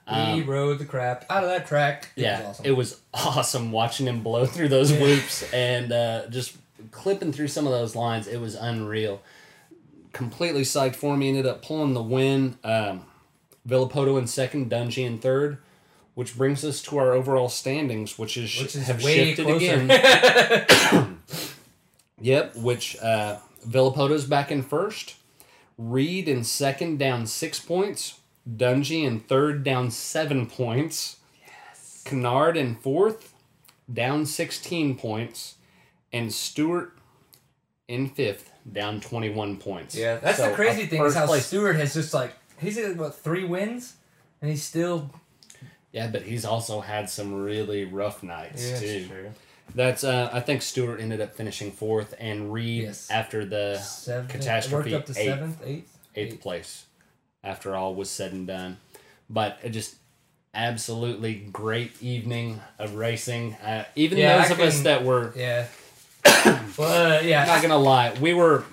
he 0.08 0.14
Um, 0.14 0.46
rode 0.46 0.78
the 0.78 0.86
crap 0.86 1.26
out 1.30 1.44
of 1.44 1.50
that 1.50 1.66
track. 1.66 2.08
It 2.16 2.22
yeah, 2.22 2.38
was 2.40 2.46
awesome. 2.48 2.66
it 2.66 2.70
was 2.76 3.00
awesome 3.14 3.72
watching 3.72 4.06
him 4.06 4.22
blow 4.22 4.46
through 4.46 4.68
those 4.68 4.90
Yeah. 4.90 5.00
whoops 5.00 5.52
and 5.52 5.92
uh, 5.92 6.26
just 6.30 6.56
clipping 6.90 7.30
through 7.32 7.48
some 7.48 7.66
of 7.66 7.72
those 7.72 7.94
lines. 7.94 8.26
It 8.26 8.40
was 8.40 8.54
unreal. 8.54 9.20
Completely 10.12 10.62
psyched 10.62 10.96
for 10.96 11.16
me. 11.16 11.28
Ended 11.28 11.46
up 11.46 11.62
pulling 11.62 11.94
the 11.94 12.02
win. 12.02 12.58
Um, 12.64 13.04
Villopoto 13.68 14.18
in 14.18 14.26
second, 14.26 14.70
Dungey 14.70 15.04
in 15.04 15.18
third, 15.18 15.58
which 16.14 16.36
brings 16.36 16.64
us 16.64 16.80
to 16.82 16.96
our 16.98 17.12
overall 17.12 17.48
standings, 17.48 18.18
which 18.18 18.36
is 18.36 18.58
which 18.60 18.74
is 18.74 18.86
have 18.86 19.04
way 19.04 19.34
shifted 19.34 19.46
closer. 19.46 19.74
again. 19.74 21.18
Yep, 22.20 22.56
which 22.56 22.96
uh, 22.98 23.38
Villopoto's 23.66 24.24
back 24.24 24.50
in 24.50 24.62
first. 24.62 25.14
Reed 25.76 26.28
in 26.28 26.42
second, 26.42 26.98
down 26.98 27.26
six 27.26 27.60
points. 27.60 28.18
Dungey 28.48 29.04
in 29.04 29.20
third, 29.20 29.62
down 29.62 29.90
seven 29.90 30.46
points. 30.46 31.18
Yes. 31.46 32.02
Canard 32.04 32.56
in 32.56 32.74
fourth, 32.76 33.34
down 33.92 34.26
16 34.26 34.96
points. 34.96 35.56
And 36.12 36.32
Stewart 36.32 36.98
in 37.86 38.08
fifth, 38.08 38.50
down 38.72 39.00
21 39.00 39.56
points. 39.56 39.94
Yeah, 39.94 40.16
that's 40.16 40.38
So, 40.38 40.48
the 40.50 40.54
crazy 40.54 40.86
thing 40.86 41.02
is 41.04 41.14
how 41.14 41.26
place- 41.26 41.46
Stewart 41.46 41.76
has 41.76 41.94
just 41.94 42.12
like 42.14 42.32
he's 42.58 42.76
at 42.78 42.96
what 42.96 43.14
three 43.16 43.44
wins, 43.44 43.94
and 44.40 44.50
he's 44.50 44.62
still 44.62 45.10
Yeah, 45.92 46.08
but 46.08 46.22
he's 46.22 46.44
also 46.44 46.80
had 46.80 47.08
some 47.08 47.32
really 47.42 47.84
rough 47.84 48.22
nights 48.22 48.68
Yeah, 48.70 48.78
too. 48.78 49.30
That's 49.74 50.02
uh, 50.04 50.30
I 50.32 50.40
think 50.40 50.62
Stewart 50.62 51.00
ended 51.00 51.20
up 51.20 51.34
finishing 51.34 51.72
fourth, 51.72 52.14
and 52.18 52.52
Reed 52.52 52.84
Yes. 52.84 53.10
after 53.10 53.44
the 53.44 53.78
Seventh, 53.78 54.30
catastrophe, 54.30 54.92
Worked 54.92 55.08
up 55.10 55.14
to 55.14 55.20
eighth. 55.20 55.28
seventh, 55.28 55.62
eighth. 55.64 55.98
eighth 56.14 56.40
place 56.40 56.84
after 57.44 57.74
all 57.76 57.94
was 57.94 58.10
said 58.10 58.32
and 58.32 58.46
done. 58.46 58.78
But 59.30 59.58
it 59.62 59.70
just 59.70 59.96
absolutely 60.54 61.34
great 61.34 61.92
evening 62.02 62.60
of 62.78 62.94
racing. 62.94 63.54
Uh, 63.54 63.84
even 63.94 64.18
Yeah, 64.18 64.38
those 64.42 64.50
I 64.50 64.54
of 64.54 64.60
us 64.60 64.80
that 64.80 65.04
were 65.04 65.32
Yeah. 65.36 65.66
Well, 66.24 67.18
uh, 67.18 67.20
yeah. 67.22 67.44
not 67.46 67.62
gonna 67.62 67.78
lie, 67.78 68.14
we 68.20 68.34
were 68.34 68.64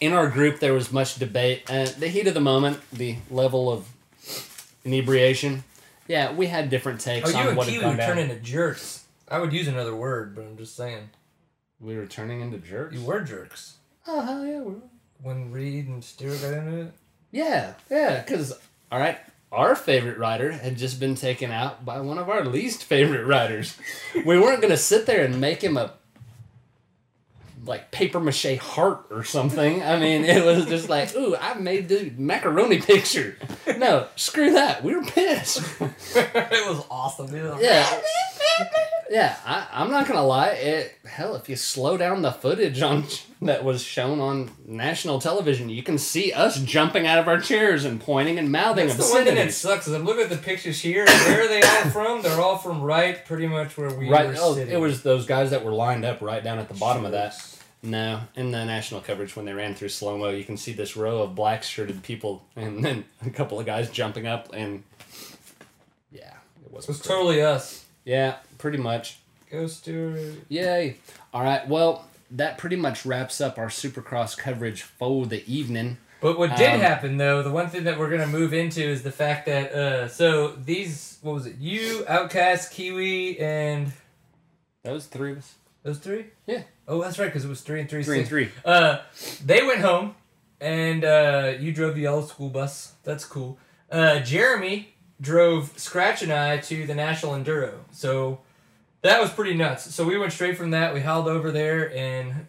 in 0.00 0.12
our 0.12 0.28
group. 0.28 0.60
There 0.60 0.72
was 0.74 0.92
much 0.92 1.16
debate, 1.16 1.64
and 1.70 1.88
the 1.90 2.08
heat 2.08 2.26
of 2.26 2.34
the 2.34 2.40
moment, 2.40 2.80
the 2.92 3.16
level 3.30 3.70
of 3.72 3.88
inebriation. 4.84 5.64
Yeah, 6.06 6.32
we 6.32 6.46
had 6.46 6.70
different 6.70 7.00
takes 7.00 7.28
Oh, 7.28 7.32
you 7.32 7.38
on 7.38 7.48
and 7.48 7.56
what 7.56 7.66
had 7.66 7.72
Kiwi 7.72 7.82
gone 7.82 7.90
would 7.92 7.96
down. 7.98 8.08
turn 8.08 8.18
into 8.18 8.36
jerks. 8.36 9.04
I 9.28 9.38
would 9.38 9.52
use 9.52 9.68
another 9.68 9.94
word, 9.94 10.34
but 10.34 10.42
I'm 10.44 10.56
just 10.56 10.74
saying. 10.74 11.10
we 11.80 11.96
were 11.96 12.06
turning 12.06 12.40
into 12.40 12.58
jerks. 12.58 12.94
You 12.94 13.02
were 13.04 13.20
jerks. 13.20 13.74
Oh 14.06 14.20
hell 14.20 14.44
yeah, 14.46 14.60
we 14.60 14.72
were. 14.74 14.80
When 15.20 15.50
Reed 15.52 15.88
and 15.88 16.02
Stewart 16.02 16.40
got 16.40 16.54
into 16.54 16.80
it. 16.82 16.92
Yeah, 17.30 17.74
yeah, 17.90 18.22
because, 18.22 18.52
all 18.90 18.98
right, 19.00 19.18
our 19.52 19.74
favorite 19.74 20.16
rider 20.16 20.52
had 20.52 20.78
just 20.78 20.98
been 21.00 21.14
taken 21.14 21.50
out 21.50 21.84
by 21.84 22.00
one 22.00 22.16
of 22.18 22.28
our 22.30 22.44
least 22.44 22.84
favorite 22.84 23.26
riders. 23.26 23.76
We 24.14 24.38
weren't 24.38 24.62
going 24.62 24.70
to 24.70 24.76
sit 24.78 25.04
there 25.06 25.24
and 25.24 25.40
make 25.40 25.60
him 25.62 25.76
a, 25.76 25.92
like, 27.68 27.90
paper 27.92 28.18
mache 28.18 28.56
heart 28.58 29.06
or 29.10 29.22
something. 29.22 29.82
I 29.82 29.98
mean, 29.98 30.24
it 30.24 30.44
was 30.44 30.66
just 30.66 30.88
like, 30.88 31.14
ooh, 31.14 31.36
I 31.36 31.54
made 31.54 31.88
the 31.88 32.10
macaroni 32.16 32.80
picture. 32.80 33.36
No, 33.76 34.06
screw 34.16 34.52
that. 34.54 34.82
We 34.82 34.96
were 34.96 35.04
pissed. 35.04 35.58
it 35.80 36.68
was 36.68 36.84
awesome, 36.90 37.26
dude. 37.26 37.60
Yeah. 37.60 38.00
Yeah, 39.10 39.36
I, 39.46 39.66
I'm 39.72 39.90
not 39.90 40.06
gonna 40.06 40.24
lie. 40.26 40.48
It 40.48 40.92
hell, 41.06 41.34
if 41.34 41.48
you 41.48 41.56
slow 41.56 41.96
down 41.96 42.20
the 42.20 42.30
footage 42.32 42.82
on 42.82 43.04
that 43.40 43.64
was 43.64 43.82
shown 43.82 44.20
on 44.20 44.50
national 44.66 45.18
television, 45.18 45.70
you 45.70 45.82
can 45.82 45.96
see 45.96 46.30
us 46.32 46.60
jumping 46.60 47.06
out 47.06 47.18
of 47.18 47.26
our 47.26 47.40
chairs 47.40 47.86
and 47.86 48.00
pointing 48.02 48.38
and 48.38 48.52
mouthing 48.52 48.86
That's 48.88 48.98
the 49.08 49.14
one 49.14 49.24
thing 49.24 49.36
that 49.36 49.52
sucks 49.54 49.88
is 49.88 49.94
I'm 49.94 50.04
looking 50.04 50.24
at 50.24 50.28
the 50.30 50.36
pictures 50.36 50.80
here. 50.80 51.06
and 51.08 51.20
Where 51.26 51.44
are 51.44 51.48
they 51.48 51.62
all 51.62 51.84
from? 51.90 52.20
They're 52.22 52.40
all 52.40 52.58
from 52.58 52.82
right, 52.82 53.24
pretty 53.24 53.46
much 53.46 53.78
where 53.78 53.90
we 53.94 54.10
Right? 54.10 54.26
were 54.28 54.34
Oh, 54.38 54.54
sitting. 54.54 54.74
it 54.74 54.78
was 54.80 55.02
those 55.02 55.24
guys 55.24 55.50
that 55.52 55.64
were 55.64 55.72
lined 55.72 56.04
up 56.04 56.20
right 56.20 56.44
down 56.44 56.58
at 56.58 56.68
the 56.68 56.74
bottom 56.74 57.06
of 57.06 57.12
that. 57.12 57.34
No, 57.82 58.20
in 58.34 58.50
the 58.50 58.64
national 58.64 59.00
coverage 59.02 59.36
when 59.36 59.44
they 59.44 59.52
ran 59.52 59.74
through 59.74 59.90
slow 59.90 60.18
mo, 60.18 60.30
you 60.30 60.44
can 60.44 60.56
see 60.56 60.72
this 60.72 60.96
row 60.96 61.22
of 61.22 61.34
black 61.36 61.62
shirted 61.62 62.02
people, 62.02 62.42
and 62.56 62.84
then 62.84 63.04
a 63.24 63.30
couple 63.30 63.60
of 63.60 63.66
guys 63.66 63.88
jumping 63.90 64.26
up, 64.26 64.48
and 64.52 64.82
yeah, 66.10 66.32
it 66.64 66.72
was. 66.72 66.84
It 66.84 66.88
was 66.88 67.00
totally 67.00 67.40
us. 67.42 67.84
yeah, 68.04 68.36
pretty 68.58 68.78
much. 68.78 69.18
Go 69.50 69.66
Stewart. 69.68 70.18
Yay! 70.48 70.96
All 71.32 71.42
right, 71.42 71.66
well, 71.68 72.06
that 72.32 72.58
pretty 72.58 72.76
much 72.76 73.06
wraps 73.06 73.40
up 73.40 73.58
our 73.58 73.68
Supercross 73.68 74.36
coverage 74.36 74.82
for 74.82 75.24
the 75.26 75.42
evening. 75.50 75.98
But 76.20 76.36
what 76.36 76.56
did 76.56 76.74
Um, 76.74 76.80
happen 76.80 77.16
though, 77.16 77.44
the 77.44 77.50
one 77.52 77.68
thing 77.70 77.84
that 77.84 77.96
we're 77.96 78.10
gonna 78.10 78.26
move 78.26 78.52
into 78.52 78.82
is 78.82 79.04
the 79.04 79.12
fact 79.12 79.46
that 79.46 79.72
uh 79.72 80.08
so 80.08 80.48
these 80.48 81.18
what 81.22 81.32
was 81.34 81.46
it? 81.46 81.56
You, 81.60 82.04
Outcast, 82.08 82.72
Kiwi, 82.72 83.38
and 83.38 83.92
That 84.82 84.92
was 84.92 85.06
three 85.06 85.30
of 85.32 85.38
us. 85.38 85.54
Those 85.88 85.98
three? 85.98 86.26
Yeah. 86.46 86.62
Oh, 86.86 87.02
that's 87.02 87.18
right, 87.18 87.26
because 87.26 87.44
it 87.44 87.48
was 87.48 87.62
three 87.62 87.80
and 87.80 87.88
three. 87.88 88.04
Three 88.04 88.20
and 88.20 88.28
three. 88.28 88.50
Uh, 88.64 88.98
they 89.44 89.62
went 89.62 89.80
home, 89.80 90.14
and 90.60 91.04
uh, 91.04 91.54
you 91.58 91.72
drove 91.72 91.94
the 91.94 92.02
yellow 92.02 92.22
school 92.22 92.50
bus. 92.50 92.92
That's 93.04 93.24
cool. 93.24 93.58
Uh, 93.90 94.20
Jeremy 94.20 94.94
drove 95.20 95.76
Scratch 95.78 96.22
and 96.22 96.32
I 96.32 96.58
to 96.58 96.86
the 96.86 96.94
National 96.94 97.32
Enduro. 97.32 97.72
So 97.90 98.40
that 99.02 99.20
was 99.20 99.30
pretty 99.30 99.54
nuts. 99.54 99.94
So 99.94 100.06
we 100.06 100.18
went 100.18 100.32
straight 100.32 100.56
from 100.56 100.70
that. 100.72 100.92
We 100.94 101.00
hauled 101.00 101.26
over 101.26 101.50
there 101.50 101.94
and 101.96 102.46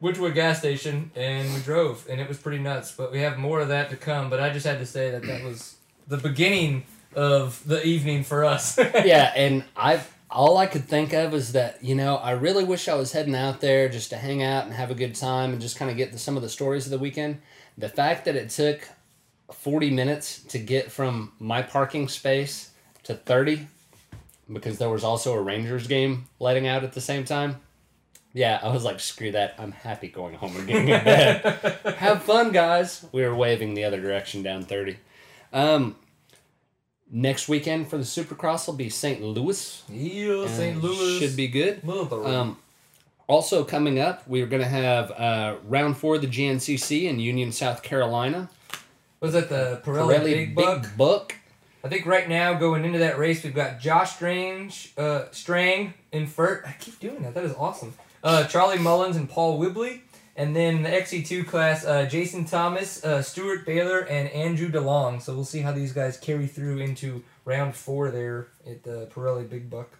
went 0.00 0.16
to 0.16 0.26
a 0.26 0.30
gas 0.30 0.58
station 0.58 1.10
and 1.16 1.52
we 1.54 1.60
drove, 1.60 2.06
and 2.10 2.20
it 2.20 2.28
was 2.28 2.38
pretty 2.38 2.58
nuts. 2.58 2.92
But 2.92 3.12
we 3.12 3.20
have 3.20 3.38
more 3.38 3.60
of 3.60 3.68
that 3.68 3.90
to 3.90 3.96
come. 3.96 4.30
But 4.30 4.40
I 4.40 4.50
just 4.50 4.66
had 4.66 4.78
to 4.78 4.86
say 4.86 5.10
that 5.10 5.22
that 5.26 5.42
was 5.42 5.76
the 6.06 6.18
beginning 6.18 6.84
of 7.14 7.62
the 7.66 7.84
evening 7.84 8.24
for 8.24 8.44
us. 8.44 8.78
yeah, 8.78 9.32
and 9.34 9.64
I 9.76 10.02
all 10.32 10.56
I 10.56 10.66
could 10.66 10.84
think 10.84 11.12
of 11.12 11.34
is 11.34 11.52
that 11.52 11.82
you 11.84 11.94
know 11.94 12.16
I 12.16 12.32
really 12.32 12.64
wish 12.64 12.88
I 12.88 12.94
was 12.94 13.12
heading 13.12 13.34
out 13.34 13.60
there 13.60 13.88
just 13.88 14.10
to 14.10 14.16
hang 14.16 14.42
out 14.42 14.64
and 14.64 14.72
have 14.72 14.90
a 14.90 14.94
good 14.94 15.14
time 15.14 15.52
and 15.52 15.60
just 15.60 15.76
kind 15.76 15.90
of 15.90 15.96
get 15.96 16.12
to 16.12 16.18
some 16.18 16.36
of 16.36 16.42
the 16.42 16.48
stories 16.48 16.86
of 16.86 16.90
the 16.90 16.98
weekend. 16.98 17.40
The 17.78 17.88
fact 17.88 18.24
that 18.24 18.36
it 18.36 18.50
took 18.50 18.88
forty 19.52 19.90
minutes 19.90 20.42
to 20.44 20.58
get 20.58 20.90
from 20.90 21.32
my 21.38 21.62
parking 21.62 22.08
space 22.08 22.70
to 23.04 23.14
thirty, 23.14 23.66
because 24.52 24.78
there 24.78 24.90
was 24.90 25.04
also 25.04 25.34
a 25.34 25.40
Rangers 25.40 25.86
game 25.86 26.24
letting 26.40 26.66
out 26.66 26.84
at 26.84 26.92
the 26.92 27.00
same 27.00 27.24
time. 27.24 27.60
Yeah, 28.34 28.58
I 28.62 28.72
was 28.72 28.82
like, 28.82 28.98
screw 28.98 29.32
that. 29.32 29.54
I'm 29.58 29.72
happy 29.72 30.08
going 30.08 30.34
home 30.34 30.56
and 30.56 30.66
getting 30.66 30.88
in 30.88 31.04
bed. 31.04 31.78
Have 31.98 32.22
fun, 32.22 32.50
guys. 32.50 33.04
We 33.12 33.22
were 33.22 33.34
waving 33.34 33.74
the 33.74 33.84
other 33.84 34.00
direction 34.00 34.42
down 34.42 34.64
30. 34.64 34.96
Um, 35.52 35.96
next 37.12 37.48
weekend 37.48 37.88
for 37.88 37.98
the 37.98 38.04
Supercross 38.04 38.66
will 38.66 38.74
be 38.74 38.88
St. 38.88 39.22
Louis. 39.22 39.82
yeah, 39.88 40.46
St. 40.48 40.82
Louis 40.82 41.18
Should 41.18 41.36
be 41.36 41.46
good. 41.46 41.86
Um, 41.88 42.56
also 43.28 43.62
coming 43.62 44.00
up, 44.00 44.26
we're 44.26 44.46
going 44.46 44.62
to 44.62 44.68
have 44.68 45.10
uh, 45.12 45.56
round 45.64 45.96
four 45.98 46.16
of 46.16 46.22
the 46.22 46.26
GNCC 46.26 47.04
in 47.04 47.20
Union, 47.20 47.52
South 47.52 47.82
Carolina. 47.82 48.50
was 49.20 49.34
that 49.34 49.48
the 49.48 49.80
Pirelli, 49.84 50.24
Big 50.24 50.54
Buck? 50.54 50.86
Buck. 50.96 51.34
I 51.84 51.88
think 51.88 52.06
right 52.06 52.28
now 52.28 52.54
going 52.54 52.84
into 52.84 53.00
that 53.00 53.18
race 53.18 53.42
we've 53.42 53.54
got 53.54 53.80
Josh 53.80 54.14
Strange, 54.14 54.92
uh, 54.96 55.24
Strang 55.32 55.94
in 56.12 56.26
first. 56.26 56.66
I 56.66 56.76
keep 56.78 56.98
doing 57.00 57.22
that. 57.22 57.34
That 57.34 57.44
is 57.44 57.54
awesome. 57.54 57.94
Uh, 58.22 58.44
Charlie 58.44 58.78
Mullins 58.78 59.16
and 59.16 59.28
Paul 59.28 59.58
Whibley, 59.58 60.02
and 60.36 60.54
then 60.56 60.82
the 60.82 60.88
XC2 60.88 61.46
class, 61.46 61.84
uh, 61.84 62.06
Jason 62.06 62.44
Thomas, 62.44 63.04
uh, 63.04 63.22
Steward 63.22 63.64
Baylor, 63.64 64.00
and 64.00 64.28
Andrew 64.30 64.70
DeLong. 64.70 65.20
So 65.20 65.34
we'll 65.34 65.44
see 65.44 65.60
how 65.60 65.72
these 65.72 65.92
guys 65.92 66.16
carry 66.16 66.46
through 66.46 66.78
into 66.78 67.22
round 67.44 67.74
four 67.74 68.10
there 68.10 68.48
at 68.66 68.82
the 68.82 69.08
Pirelli 69.14 69.48
Big 69.48 69.68
Buck. 69.68 69.98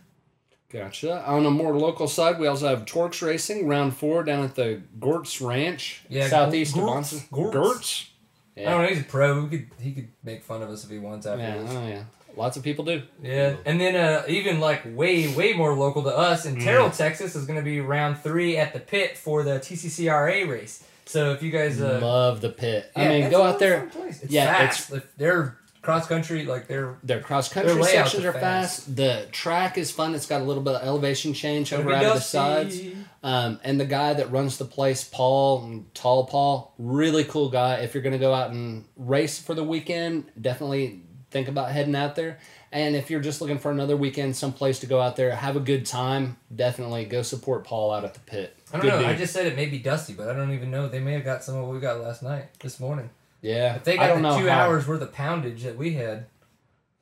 Gotcha. 0.70 1.22
On 1.26 1.44
a 1.44 1.50
more 1.50 1.76
local 1.76 2.08
side, 2.08 2.38
we 2.38 2.46
also 2.46 2.66
have 2.68 2.86
Torx 2.86 3.20
Racing, 3.20 3.68
round 3.68 3.94
four 3.94 4.24
down 4.24 4.42
at 4.44 4.54
the 4.54 4.80
Gortz 4.98 5.46
Ranch, 5.46 6.02
Yeah, 6.08 6.28
southeast 6.28 6.74
of 6.74 6.82
Gortz. 6.82 6.86
Monson. 6.86 7.18
Gortz. 7.30 7.52
Gortz. 7.52 8.08
I 8.56 8.60
don't 8.70 8.82
know. 8.82 8.88
He's 8.88 9.00
a 9.00 9.04
pro. 9.04 9.46
He 9.46 9.58
could 9.58 9.70
he 9.80 9.92
could 9.92 10.08
make 10.22 10.42
fun 10.44 10.62
of 10.62 10.70
us 10.70 10.84
if 10.84 10.90
he 10.90 10.98
wants 10.98 11.26
after 11.26 11.42
Yeah, 11.42 11.56
oh 11.68 11.88
yeah. 11.88 12.04
Lots 12.36 12.56
of 12.56 12.62
people 12.62 12.84
do. 12.84 13.02
Yeah, 13.22 13.56
and 13.64 13.80
then 13.80 13.96
uh, 13.96 14.24
even 14.28 14.60
like 14.60 14.82
way 14.84 15.32
way 15.34 15.52
more 15.52 15.74
local 15.74 16.02
to 16.04 16.16
us 16.16 16.46
in 16.46 16.60
Terrell, 16.60 16.90
Texas 16.90 17.34
is 17.34 17.46
going 17.46 17.58
to 17.58 17.64
be 17.64 17.80
round 17.80 18.18
three 18.18 18.56
at 18.56 18.72
the 18.72 18.80
pit 18.80 19.16
for 19.18 19.42
the 19.42 19.58
TCCRA 19.58 20.48
race. 20.48 20.84
So 21.04 21.32
if 21.32 21.42
you 21.42 21.50
guys, 21.50 21.80
uh, 21.80 21.98
Love 22.00 22.40
the 22.40 22.48
pit. 22.48 22.90
I 22.96 23.08
mean, 23.08 23.30
go 23.30 23.42
out 23.42 23.58
there. 23.58 23.90
It's 24.04 24.24
Yeah, 24.24 24.46
fast. 24.46 24.92
If 24.92 25.14
they're 25.16 25.58
cross 25.82 26.06
country, 26.06 26.44
like 26.44 26.68
they're 26.68 26.96
Their 27.02 27.20
cross 27.20 27.48
country 27.48 27.74
Their 27.74 27.82
sections 27.82 28.24
are 28.24 28.30
are 28.30 28.32
fast. 28.32 28.96
The 28.96 29.26
track 29.32 29.76
is 29.76 29.90
fun. 29.90 30.14
It's 30.14 30.26
got 30.26 30.40
a 30.40 30.44
little 30.44 30.62
bit 30.62 30.74
of 30.76 30.82
elevation 30.86 31.34
change 31.34 31.72
over 31.72 31.90
gonna 31.90 31.96
out 31.96 32.04
of 32.04 32.14
the 32.14 32.20
sides. 32.20 32.80
Um, 33.22 33.60
and 33.62 33.78
the 33.78 33.84
guy 33.84 34.14
that 34.14 34.30
runs 34.30 34.58
the 34.58 34.64
place, 34.64 35.04
Paul, 35.04 35.84
Tall 35.94 36.26
Paul, 36.26 36.74
really 36.78 37.24
cool 37.24 37.50
guy. 37.50 37.76
If 37.76 37.94
you're 37.94 38.02
going 38.02 38.14
to 38.14 38.18
go 38.18 38.32
out 38.32 38.50
and 38.50 38.84
race 38.96 39.38
for 39.38 39.54
the 39.54 39.64
weekend, 39.64 40.30
definitely 40.40 41.02
think 41.32 41.48
about 41.48 41.72
heading 41.72 41.96
out 41.96 42.14
there. 42.14 42.38
And 42.70 42.94
if 42.94 43.10
you're 43.10 43.20
just 43.20 43.40
looking 43.40 43.58
for 43.58 43.70
another 43.70 43.96
weekend, 43.96 44.36
someplace 44.36 44.78
to 44.80 44.86
go 44.86 45.00
out 45.00 45.16
there, 45.16 45.34
have 45.34 45.56
a 45.56 45.60
good 45.60 45.84
time, 45.84 46.36
definitely 46.54 47.04
go 47.04 47.22
support 47.22 47.64
Paul 47.64 47.92
out 47.92 48.04
at 48.04 48.14
the 48.14 48.20
pit. 48.20 48.56
I 48.72 48.78
don't 48.78 48.82
Good 48.82 49.02
know. 49.02 49.08
I 49.08 49.14
just 49.14 49.32
said 49.32 49.46
it 49.46 49.56
may 49.56 49.66
be 49.66 49.78
dusty, 49.78 50.12
but 50.14 50.28
I 50.28 50.32
don't 50.34 50.52
even 50.52 50.70
know. 50.70 50.88
They 50.88 51.00
may 51.00 51.12
have 51.14 51.24
got 51.24 51.42
some 51.44 51.56
of 51.56 51.64
what 51.66 51.74
we 51.74 51.80
got 51.80 52.00
last 52.00 52.22
night, 52.22 52.46
this 52.60 52.78
morning. 52.80 53.10
yeah, 53.42 53.74
If 53.76 53.84
they 53.84 53.98
I 53.98 54.08
got 54.08 54.22
the 54.22 54.38
two 54.42 54.48
how. 54.48 54.60
hours 54.60 54.86
worth 54.88 55.02
of 55.02 55.12
poundage 55.12 55.62
that 55.64 55.76
we 55.76 55.94
had, 55.94 56.26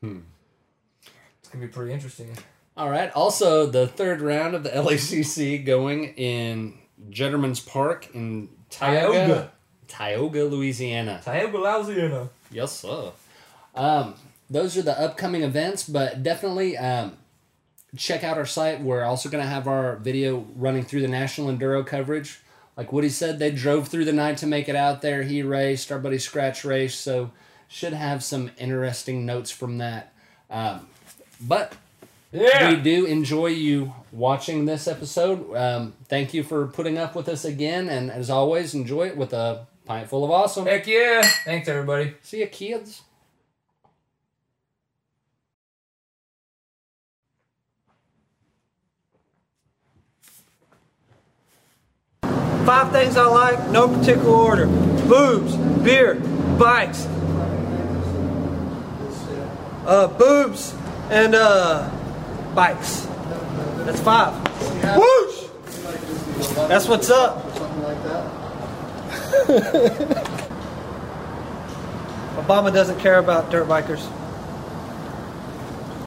Hmm. 0.00 0.20
it's 1.40 1.48
gonna 1.50 1.66
be 1.66 1.70
pretty 1.72 1.92
interesting. 1.92 2.36
All 2.76 2.88
right. 2.90 3.10
Also, 3.12 3.66
the 3.66 3.86
third 3.86 4.20
round 4.22 4.54
of 4.54 4.62
the 4.64 4.70
LACC 4.74 5.64
going 5.64 6.14
in 6.14 6.78
Jetterman's 7.10 7.60
Park 7.60 8.08
in 8.14 8.48
Tioga, 8.70 9.12
Tioga. 9.26 9.52
Tioga, 9.86 10.44
Louisiana. 10.44 11.20
Tioga, 11.24 11.58
Louisiana. 11.58 12.28
Yes, 12.50 12.72
sir. 12.72 13.12
Um, 13.74 14.14
those 14.48 14.76
are 14.76 14.82
the 14.82 14.98
upcoming 15.00 15.42
events, 15.42 15.88
but 15.88 16.22
definitely 16.22 16.76
um, 16.76 17.16
check 17.96 18.24
out 18.24 18.36
our 18.36 18.46
site. 18.46 18.80
We're 18.80 19.04
also 19.04 19.28
going 19.28 19.42
to 19.44 19.48
have 19.50 19.68
our 19.68 19.96
video 19.96 20.46
running 20.56 20.84
through 20.84 21.02
the 21.02 21.08
National 21.08 21.48
Enduro 21.54 21.86
coverage. 21.86 22.40
Like 22.76 22.92
Woody 22.92 23.08
said, 23.10 23.38
they 23.38 23.50
drove 23.50 23.88
through 23.88 24.06
the 24.06 24.12
night 24.12 24.38
to 24.38 24.46
make 24.46 24.68
it 24.68 24.76
out 24.76 25.02
there. 25.02 25.22
He 25.22 25.42
raced, 25.42 25.92
our 25.92 25.98
buddy 25.98 26.18
Scratch 26.18 26.64
raced, 26.64 27.00
so 27.00 27.30
should 27.68 27.92
have 27.92 28.24
some 28.24 28.50
interesting 28.58 29.24
notes 29.26 29.50
from 29.50 29.78
that. 29.78 30.12
Um, 30.50 30.86
but 31.40 31.74
Yeah. 32.32 32.70
we 32.70 32.76
do 32.80 33.04
enjoy 33.06 33.48
you 33.48 33.92
watching 34.12 34.64
this 34.64 34.88
episode. 34.88 35.54
Um, 35.54 35.94
thank 36.08 36.32
you 36.34 36.42
for 36.42 36.66
putting 36.66 36.96
up 36.98 37.14
with 37.14 37.28
us 37.28 37.44
again, 37.44 37.88
and 37.88 38.10
as 38.10 38.30
always, 38.30 38.74
enjoy 38.74 39.08
it 39.08 39.16
with 39.16 39.32
a 39.32 39.66
pint 39.84 40.08
full 40.08 40.24
of 40.24 40.30
awesome. 40.30 40.64
Heck 40.66 40.86
yeah! 40.86 41.22
Thanks 41.44 41.68
everybody. 41.68 42.14
See 42.22 42.40
you, 42.40 42.46
kids. 42.46 43.02
Five 52.70 52.92
things 52.92 53.16
I 53.16 53.26
like, 53.26 53.68
no 53.70 53.88
particular 53.88 54.30
order: 54.30 54.66
boobs, 54.66 55.56
beer, 55.82 56.14
bikes, 56.56 57.04
uh, 59.86 60.06
boobs, 60.06 60.72
and 61.10 61.34
uh, 61.34 61.90
bikes. 62.54 63.08
That's 63.84 64.00
five. 64.00 64.34
Whoosh! 64.96 65.48
That's 66.68 66.86
what's 66.86 67.10
up. 67.10 67.42
Something 67.56 67.82
like 67.82 68.00
that. 68.04 68.24
Obama 72.36 72.72
doesn't 72.72 73.00
care 73.00 73.18
about 73.18 73.50
dirt 73.50 73.66
bikers. 73.66 74.19